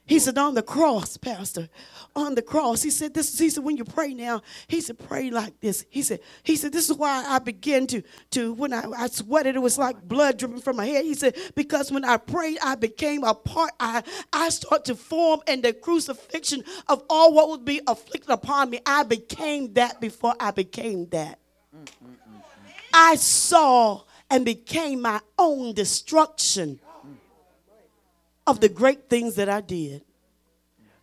He 0.06 0.20
said, 0.20 0.38
on 0.38 0.54
the 0.54 0.62
cross, 0.62 1.18
Pastor, 1.18 1.70
on 2.16 2.36
the 2.36 2.42
cross. 2.42 2.82
He 2.82 2.90
said, 2.90 3.14
this, 3.14 3.38
he 3.38 3.50
said, 3.50 3.64
when 3.64 3.78
you 3.78 3.84
pray 3.84 4.14
now, 4.14 4.42
he 4.68 4.80
said, 4.80 4.98
pray 4.98 5.30
like 5.30 5.60
this. 5.60 5.86
He 5.90 6.02
said, 6.02 6.22
he 6.44 6.56
said, 6.56 6.72
this 6.72 6.90
is 6.90 6.96
why 6.96 7.26
I 7.28 7.40
began 7.40 7.88
to, 7.88 8.02
to 8.32 8.54
when 8.54 8.74
I, 8.74 8.86
I 8.98 9.08
sweated, 9.08 9.56
it 9.56 9.60
was 9.60 9.78
like 9.78 10.02
blood 10.02 10.38
dripping 10.38 10.62
from 10.62 10.78
my 10.78 10.86
head. 10.86 11.04
He 11.04 11.14
said, 11.14 11.36
because 11.56 11.92
when 11.92 12.06
I 12.06 12.18
prayed, 12.18 12.58
I 12.64 12.76
became 12.76 13.24
a 13.24 13.34
part, 13.34 13.72
I, 13.80 14.04
I 14.32 14.50
start 14.50 14.86
to 14.86 14.96
form 14.96 15.42
in 15.48 15.62
the 15.62 15.74
crucifixion 15.74 16.64
of 16.88 17.04
all 17.10 17.34
what 17.34 17.50
would 17.50 17.66
be 17.66 17.82
afflicted 17.88 18.30
upon 18.30 18.70
me. 18.70 18.80
I 18.86 19.04
became 19.04 19.74
that 19.74 20.00
before 20.00 20.36
I 20.40 20.52
became 20.52 21.08
that. 21.10 21.40
I 22.94 23.16
saw 23.16 24.04
and 24.30 24.46
became 24.46 25.02
my 25.02 25.20
own 25.38 25.74
destruction 25.74 26.80
of 28.48 28.62
the 28.62 28.70
great 28.70 29.10
things 29.10 29.36
that 29.36 29.50
I 29.50 29.60
did 29.60 30.05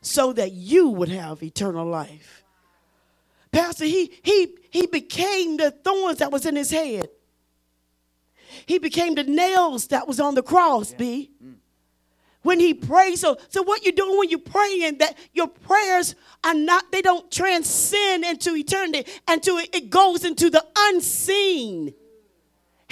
so 0.03 0.33
that 0.35 0.53
you 0.53 0.89
would 0.91 1.09
have 1.09 1.43
eternal 1.43 1.87
life. 1.87 2.45
Pastor, 3.51 3.85
he, 3.85 4.13
he, 4.23 4.55
he 4.71 4.87
became 4.87 5.57
the 5.57 5.71
thorns 5.71 6.19
that 6.19 6.31
was 6.31 6.45
in 6.45 6.57
his 6.57 6.71
head. 6.71 7.09
He 8.67 8.79
became 8.79 9.15
the 9.15 9.25
nails 9.25 9.87
that 9.89 10.07
was 10.07 10.21
on 10.21 10.35
the 10.35 10.43
cross, 10.43 10.93
B. 10.93 11.31
Mm. 11.43 11.55
When 12.43 12.59
he 12.59 12.75
prays, 12.75 13.21
so 13.21 13.39
so 13.49 13.63
what 13.63 13.85
you're 13.85 13.93
doing 13.93 14.19
when 14.19 14.29
you're 14.29 14.41
praying, 14.41 14.99
that 14.99 15.17
your 15.33 15.47
prayers 15.47 16.17
are 16.43 16.55
not, 16.55 16.91
they 16.91 17.01
don't 17.01 17.31
transcend 17.31 18.25
into 18.25 18.57
eternity, 18.57 19.11
and 19.29 19.41
to 19.45 19.63
it 19.73 19.91
goes 19.91 20.25
into 20.25 20.51
the 20.51 20.65
unseen. 20.77 21.95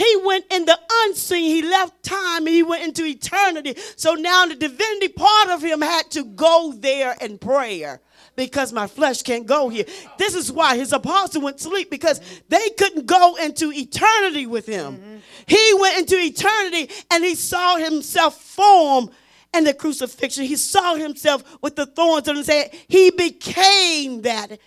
He 0.01 0.17
went 0.25 0.47
in 0.51 0.65
the 0.65 0.79
unseen. 1.05 1.55
He 1.55 1.61
left 1.61 2.03
time 2.03 2.47
he 2.47 2.63
went 2.63 2.85
into 2.85 3.05
eternity. 3.05 3.75
So 3.97 4.15
now 4.15 4.47
the 4.47 4.55
divinity 4.55 5.09
part 5.09 5.51
of 5.51 5.63
him 5.63 5.83
had 5.83 6.11
to 6.13 6.25
go 6.25 6.73
there 6.75 7.15
in 7.21 7.37
prayer 7.37 8.01
because 8.35 8.73
my 8.73 8.87
flesh 8.87 9.21
can't 9.21 9.45
go 9.45 9.69
here. 9.69 9.85
This 10.17 10.35
is 10.35 10.51
why 10.51 10.79
his 10.79 10.95
apostle 10.95 11.43
went 11.43 11.59
to 11.59 11.65
sleep 11.65 11.91
because 11.91 12.19
they 12.49 12.71
couldn't 12.79 13.05
go 13.05 13.35
into 13.35 13.71
eternity 13.75 14.47
with 14.47 14.65
him. 14.65 14.97
Mm-hmm. 14.97 15.17
He 15.47 15.75
went 15.79 15.99
into 15.99 16.17
eternity 16.17 16.91
and 17.11 17.23
he 17.23 17.35
saw 17.35 17.77
himself 17.77 18.41
form 18.41 19.11
in 19.53 19.65
the 19.65 19.75
crucifixion. 19.75 20.47
He 20.47 20.57
saw 20.57 20.95
himself 20.95 21.45
with 21.61 21.77
the 21.77 21.85
thorns 21.85 22.27
on 22.27 22.37
his 22.37 22.47
head. 22.47 22.75
He 22.89 23.11
became 23.11 24.23
that. 24.23 24.59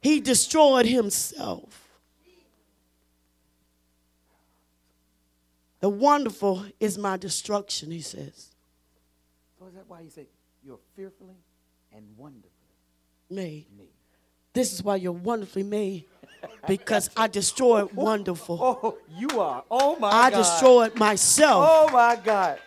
He 0.00 0.20
destroyed 0.20 0.86
himself. 0.86 1.81
The 5.82 5.88
wonderful 5.88 6.64
is 6.78 6.96
my 6.96 7.16
destruction, 7.16 7.90
he 7.90 8.02
says. 8.02 8.52
So 9.58 9.66
is 9.66 9.74
that 9.74 9.84
why 9.88 10.04
he 10.04 10.10
said, 10.10 10.26
You're 10.64 10.78
fearfully 10.94 11.34
and 11.92 12.04
wonderfully 12.16 12.50
made? 13.28 13.66
made. 13.76 13.88
This 14.52 14.72
is 14.72 14.80
why 14.84 14.94
you're 14.94 15.10
wonderfully 15.10 15.64
made. 15.64 16.04
Because 16.68 17.10
I 17.16 17.26
destroyed 17.26 17.90
oh, 17.96 18.04
wonderful. 18.04 18.58
Oh, 18.62 18.96
you 19.18 19.40
are. 19.40 19.64
Oh 19.68 19.96
my 19.98 20.08
I 20.08 20.30
God. 20.30 20.34
I 20.34 20.38
destroyed 20.38 20.96
myself. 20.96 21.68
Oh 21.68 21.88
my 21.92 22.14
God. 22.14 22.60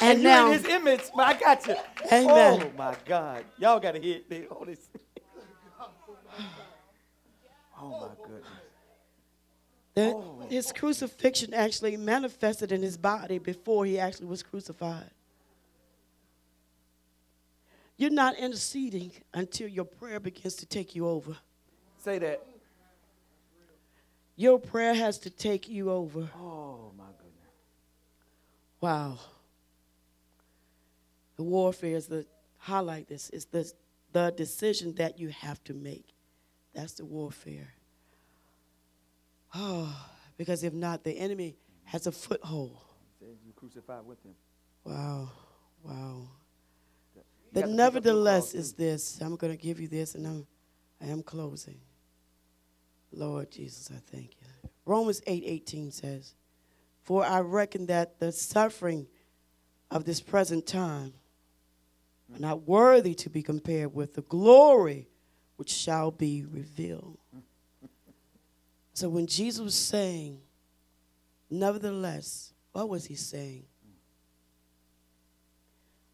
And, 0.00 0.12
and 0.12 0.22
now 0.22 0.52
his 0.52 0.64
image. 0.64 1.02
I 1.18 1.34
got 1.34 1.66
you. 1.66 1.74
Amen. 2.12 2.62
Oh 2.62 2.78
my 2.78 2.94
God. 3.04 3.44
Y'all 3.58 3.80
gotta 3.80 3.98
hit 3.98 4.30
the 4.30 4.46
Holy 4.48 4.76
Oh 7.82 8.00
my. 8.00 8.19
That 9.94 10.14
oh. 10.14 10.46
his 10.48 10.72
crucifixion 10.72 11.52
actually 11.52 11.96
manifested 11.96 12.72
in 12.72 12.82
his 12.82 12.96
body 12.96 13.38
before 13.38 13.84
he 13.84 13.98
actually 13.98 14.26
was 14.26 14.42
crucified. 14.42 15.10
You're 17.96 18.10
not 18.10 18.38
interceding 18.38 19.12
until 19.34 19.68
your 19.68 19.84
prayer 19.84 20.20
begins 20.20 20.54
to 20.56 20.66
take 20.66 20.94
you 20.94 21.06
over. 21.06 21.36
Say 21.98 22.18
that. 22.18 22.46
Your 24.36 24.58
prayer 24.58 24.94
has 24.94 25.18
to 25.18 25.30
take 25.30 25.68
you 25.68 25.90
over. 25.90 26.30
Oh, 26.34 26.92
my 26.96 27.04
goodness. 27.04 27.52
Wow. 28.80 29.18
The 31.36 31.42
warfare 31.42 31.96
is 31.96 32.06
the 32.06 32.24
highlight 32.56 33.08
this 33.08 33.28
is 33.30 33.44
the, 33.46 33.70
the 34.12 34.32
decision 34.34 34.94
that 34.94 35.18
you 35.18 35.28
have 35.28 35.62
to 35.64 35.74
make. 35.74 36.14
That's 36.74 36.94
the 36.94 37.04
warfare. 37.04 37.74
Oh, 39.54 39.94
because 40.36 40.64
if 40.64 40.72
not, 40.72 41.04
the 41.04 41.12
enemy 41.12 41.56
has 41.84 42.06
a 42.06 42.12
foothold. 42.12 42.78
You 43.20 43.52
crucified 43.54 44.04
with 44.04 44.24
him. 44.24 44.34
Wow, 44.84 45.30
wow. 45.82 46.28
The 47.52 47.66
nevertheless 47.66 48.54
is 48.54 48.72
this. 48.74 49.20
I'm 49.20 49.36
going 49.36 49.52
to 49.52 49.60
give 49.60 49.80
you 49.80 49.88
this, 49.88 50.14
and 50.14 50.26
I'm, 50.26 50.46
I 51.02 51.06
am 51.06 51.22
closing. 51.22 51.80
Lord 53.12 53.50
Jesus, 53.50 53.90
I 53.90 54.00
thank 54.10 54.36
you. 54.40 54.70
Romans 54.86 55.20
8 55.26 55.42
18 55.44 55.90
says, 55.90 56.34
For 57.02 57.24
I 57.24 57.40
reckon 57.40 57.86
that 57.86 58.18
the 58.20 58.32
suffering 58.32 59.06
of 59.90 60.04
this 60.04 60.20
present 60.20 60.66
time 60.66 61.12
are 62.32 62.38
not 62.38 62.66
worthy 62.66 63.14
to 63.14 63.30
be 63.30 63.42
compared 63.42 63.94
with 63.94 64.14
the 64.14 64.22
glory 64.22 65.08
which 65.56 65.70
shall 65.70 66.10
be 66.10 66.44
revealed. 66.44 67.19
So 68.92 69.08
when 69.08 69.26
Jesus 69.26 69.60
was 69.60 69.74
saying, 69.74 70.40
nevertheless, 71.48 72.52
what 72.72 72.88
was 72.88 73.06
he 73.06 73.14
saying? 73.14 73.64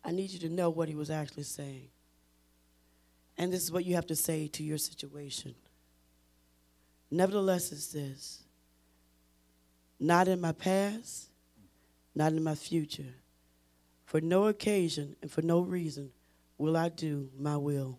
I 0.05 0.12
need 0.12 0.31
you 0.31 0.39
to 0.40 0.48
know 0.48 0.70
what 0.70 0.89
he 0.89 0.94
was 0.94 1.11
actually 1.11 1.43
saying. 1.43 1.89
And 3.36 3.53
this 3.53 3.62
is 3.62 3.73
what 3.73 3.85
you 3.85 3.97
have 3.97 4.07
to 4.07 4.16
say 4.16 4.47
to 4.48 4.62
your 4.62 4.78
situation. 4.78 5.55
Nevertheless, 7.11 7.73
is 7.73 7.93
this 7.93 8.43
not 9.98 10.28
in 10.28 10.40
my 10.40 10.53
past, 10.53 11.31
not 12.15 12.32
in 12.32 12.43
my 12.43 12.55
future. 12.55 13.15
For 14.05 14.20
no 14.20 14.47
occasion 14.47 15.16
and 15.20 15.31
for 15.31 15.43
no 15.43 15.61
reason 15.61 16.11
will 16.59 16.77
I 16.77 16.89
do 16.89 17.31
my 17.39 17.57
will. 17.57 17.98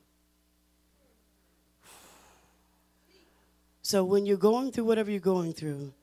So 3.87 4.03
when 4.03 4.25
you're 4.25 4.35
going 4.35 4.73
through 4.73 4.83
whatever 4.83 5.09
you're 5.09 5.21
going 5.21 5.53
through, 5.53 5.93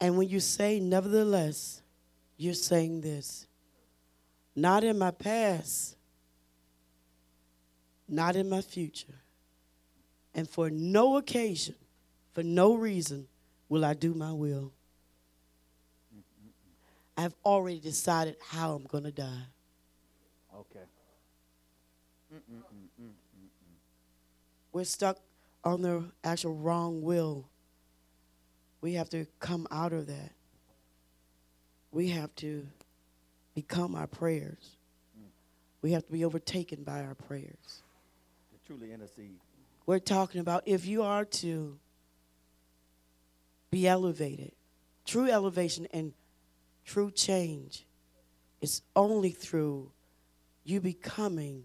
and 0.00 0.16
when 0.16 0.28
you 0.28 0.38
say 0.38 0.78
nevertheless, 0.78 1.82
you're 2.36 2.54
saying 2.54 3.00
this 3.00 3.48
not 4.54 4.84
in 4.84 4.96
my 4.96 5.10
past, 5.10 5.96
not 8.08 8.36
in 8.36 8.48
my 8.48 8.60
future, 8.60 9.18
and 10.32 10.48
for 10.48 10.70
no 10.70 11.16
occasion, 11.16 11.74
for 12.34 12.44
no 12.44 12.74
reason 12.74 13.26
will 13.68 13.84
I 13.84 13.94
do 13.94 14.14
my 14.14 14.32
will. 14.32 14.70
I've 17.16 17.34
already 17.44 17.80
decided 17.80 18.36
how 18.48 18.76
I'm 18.76 18.84
going 18.84 19.02
to 19.02 19.10
die. 19.10 19.46
Okay. 20.54 20.86
Mm-mm-mm-mm-mm. 22.32 23.10
We're 24.72 24.84
stuck 24.84 25.18
on 25.64 25.82
the 25.82 26.04
actual 26.24 26.54
wrong 26.54 27.02
will. 27.02 27.48
We 28.80 28.94
have 28.94 29.08
to 29.10 29.26
come 29.38 29.66
out 29.70 29.92
of 29.92 30.06
that. 30.08 30.32
We 31.90 32.08
have 32.10 32.34
to 32.36 32.66
become 33.54 33.94
our 33.94 34.06
prayers. 34.06 34.76
We 35.82 35.92
have 35.92 36.06
to 36.06 36.12
be 36.12 36.24
overtaken 36.24 36.84
by 36.84 37.02
our 37.02 37.14
prayers. 37.14 37.82
To 38.52 38.66
truly 38.66 38.92
intercede. 38.92 39.38
We're 39.84 39.98
talking 39.98 40.40
about 40.40 40.62
if 40.66 40.86
you 40.86 41.02
are 41.02 41.24
to 41.24 41.78
be 43.70 43.88
elevated, 43.88 44.52
true 45.04 45.28
elevation 45.28 45.88
and 45.92 46.12
true 46.84 47.10
change 47.10 47.84
is 48.60 48.82
only 48.94 49.30
through 49.30 49.90
you 50.64 50.80
becoming 50.80 51.64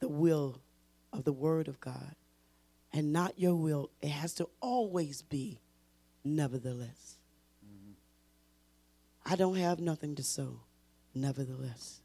the 0.00 0.08
will 0.08 0.60
of 1.12 1.24
the 1.24 1.32
Word 1.32 1.68
of 1.68 1.80
God 1.80 2.16
and 2.94 3.12
not 3.12 3.38
your 3.38 3.56
will. 3.56 3.90
It 4.00 4.08
has 4.08 4.34
to 4.34 4.48
always 4.60 5.20
be 5.20 5.60
nevertheless. 6.24 7.18
Mm-hmm. 7.66 7.92
I 9.30 9.36
don't 9.36 9.56
have 9.56 9.80
nothing 9.80 10.14
to 10.14 10.22
sow, 10.22 10.60
nevertheless. 11.14 12.00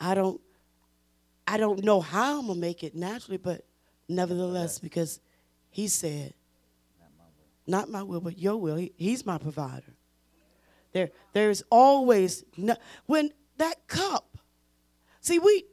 I 0.00 0.14
don't 0.14 0.40
I 1.46 1.56
don't 1.56 1.82
know 1.82 2.00
how 2.00 2.38
I'm 2.38 2.46
gonna 2.46 2.60
make 2.60 2.84
it 2.84 2.94
naturally, 2.94 3.38
but 3.38 3.64
nevertheless, 4.06 4.78
because 4.78 5.18
he 5.70 5.88
said, 5.88 6.34
not 7.00 7.10
my 7.18 7.24
will, 7.24 7.50
not 7.66 7.88
my 7.88 8.02
will 8.02 8.20
but 8.20 8.38
your 8.38 8.58
will. 8.58 8.76
He, 8.76 8.92
he's 8.96 9.24
my 9.24 9.38
provider. 9.38 9.94
There, 10.92 11.10
there's 11.32 11.62
always 11.70 12.44
no, 12.56 12.76
when 13.06 13.32
that 13.56 13.88
cup. 13.88 14.38
See, 15.20 15.38
we 15.38 15.64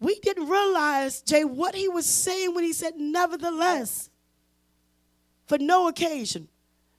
we 0.00 0.18
didn't 0.20 0.48
realize, 0.48 1.20
Jay, 1.20 1.44
what 1.44 1.74
he 1.74 1.88
was 1.88 2.06
saying 2.06 2.54
when 2.54 2.64
he 2.64 2.72
said, 2.72 2.94
nevertheless. 2.96 4.08
for 5.46 5.58
no 5.58 5.88
occasion, 5.88 6.48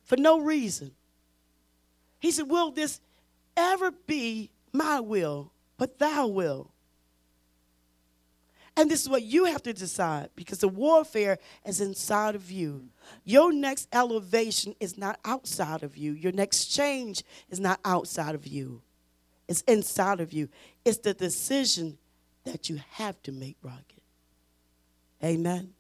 for 0.03 0.18
no 0.18 0.40
reason. 0.40 0.91
He 2.19 2.32
said, 2.32 2.49
Will 2.49 2.69
this 2.72 2.99
ever 3.57 3.91
be 3.91 4.52
my 4.73 4.99
will, 4.99 5.52
but 5.78 5.99
thou 5.99 6.28
will? 6.28 6.72
And 8.78 8.90
this 8.90 9.02
is 9.02 9.10
what 9.10 9.23
you 9.23 9.45
have 9.45 9.64
to 9.64 9.73
decide 9.73 10.30
because 10.36 10.60
the 10.60 10.68
warfare 10.68 11.40
is 11.65 11.82
inside 11.82 12.36
of 12.36 12.52
you. 12.52 12.90
Your 13.23 13.52
next 13.52 13.88
elevation 13.91 14.76
is 14.80 14.98
not 14.98 15.19
outside 15.26 15.84
of 15.84 15.98
you. 15.98 16.14
Your 16.14 16.32
next 16.32 16.65
change 16.65 17.23
is 17.49 17.60
not 17.60 17.80
outside 17.84 18.36
of 18.36 18.48
you. 18.48 18.82
It's 19.48 19.61
inside 19.61 20.19
of 20.19 20.32
you. 20.32 20.48
It's 20.86 20.99
the 20.99 21.14
decision 21.14 21.98
that 22.44 22.70
you 22.70 22.80
have 22.92 23.22
to 23.24 23.32
make, 23.32 23.58
Rocket. 23.62 24.02
Amen. 25.24 25.74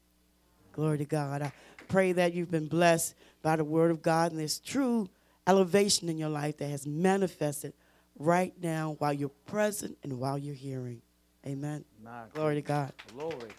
Glory 0.71 0.99
to 0.99 1.05
God. 1.05 1.41
I 1.41 1.51
pray 1.87 2.11
that 2.13 2.33
you've 2.33 2.51
been 2.51 2.67
blessed 2.67 3.15
by 3.41 3.55
the 3.55 3.63
word 3.63 3.91
of 3.91 4.01
God 4.01 4.31
and 4.31 4.39
there's 4.39 4.59
true 4.59 5.09
elevation 5.47 6.09
in 6.09 6.17
your 6.17 6.29
life 6.29 6.57
that 6.57 6.69
has 6.69 6.85
manifested 6.85 7.73
right 8.17 8.53
now 8.61 8.95
while 8.99 9.13
you're 9.13 9.29
present 9.47 9.97
and 10.03 10.19
while 10.19 10.37
you're 10.37 10.55
hearing. 10.55 11.01
Amen. 11.45 11.83
My 12.03 12.23
Glory 12.33 12.55
to 12.55 12.61
God. 12.61 12.93
Glory. 13.13 13.49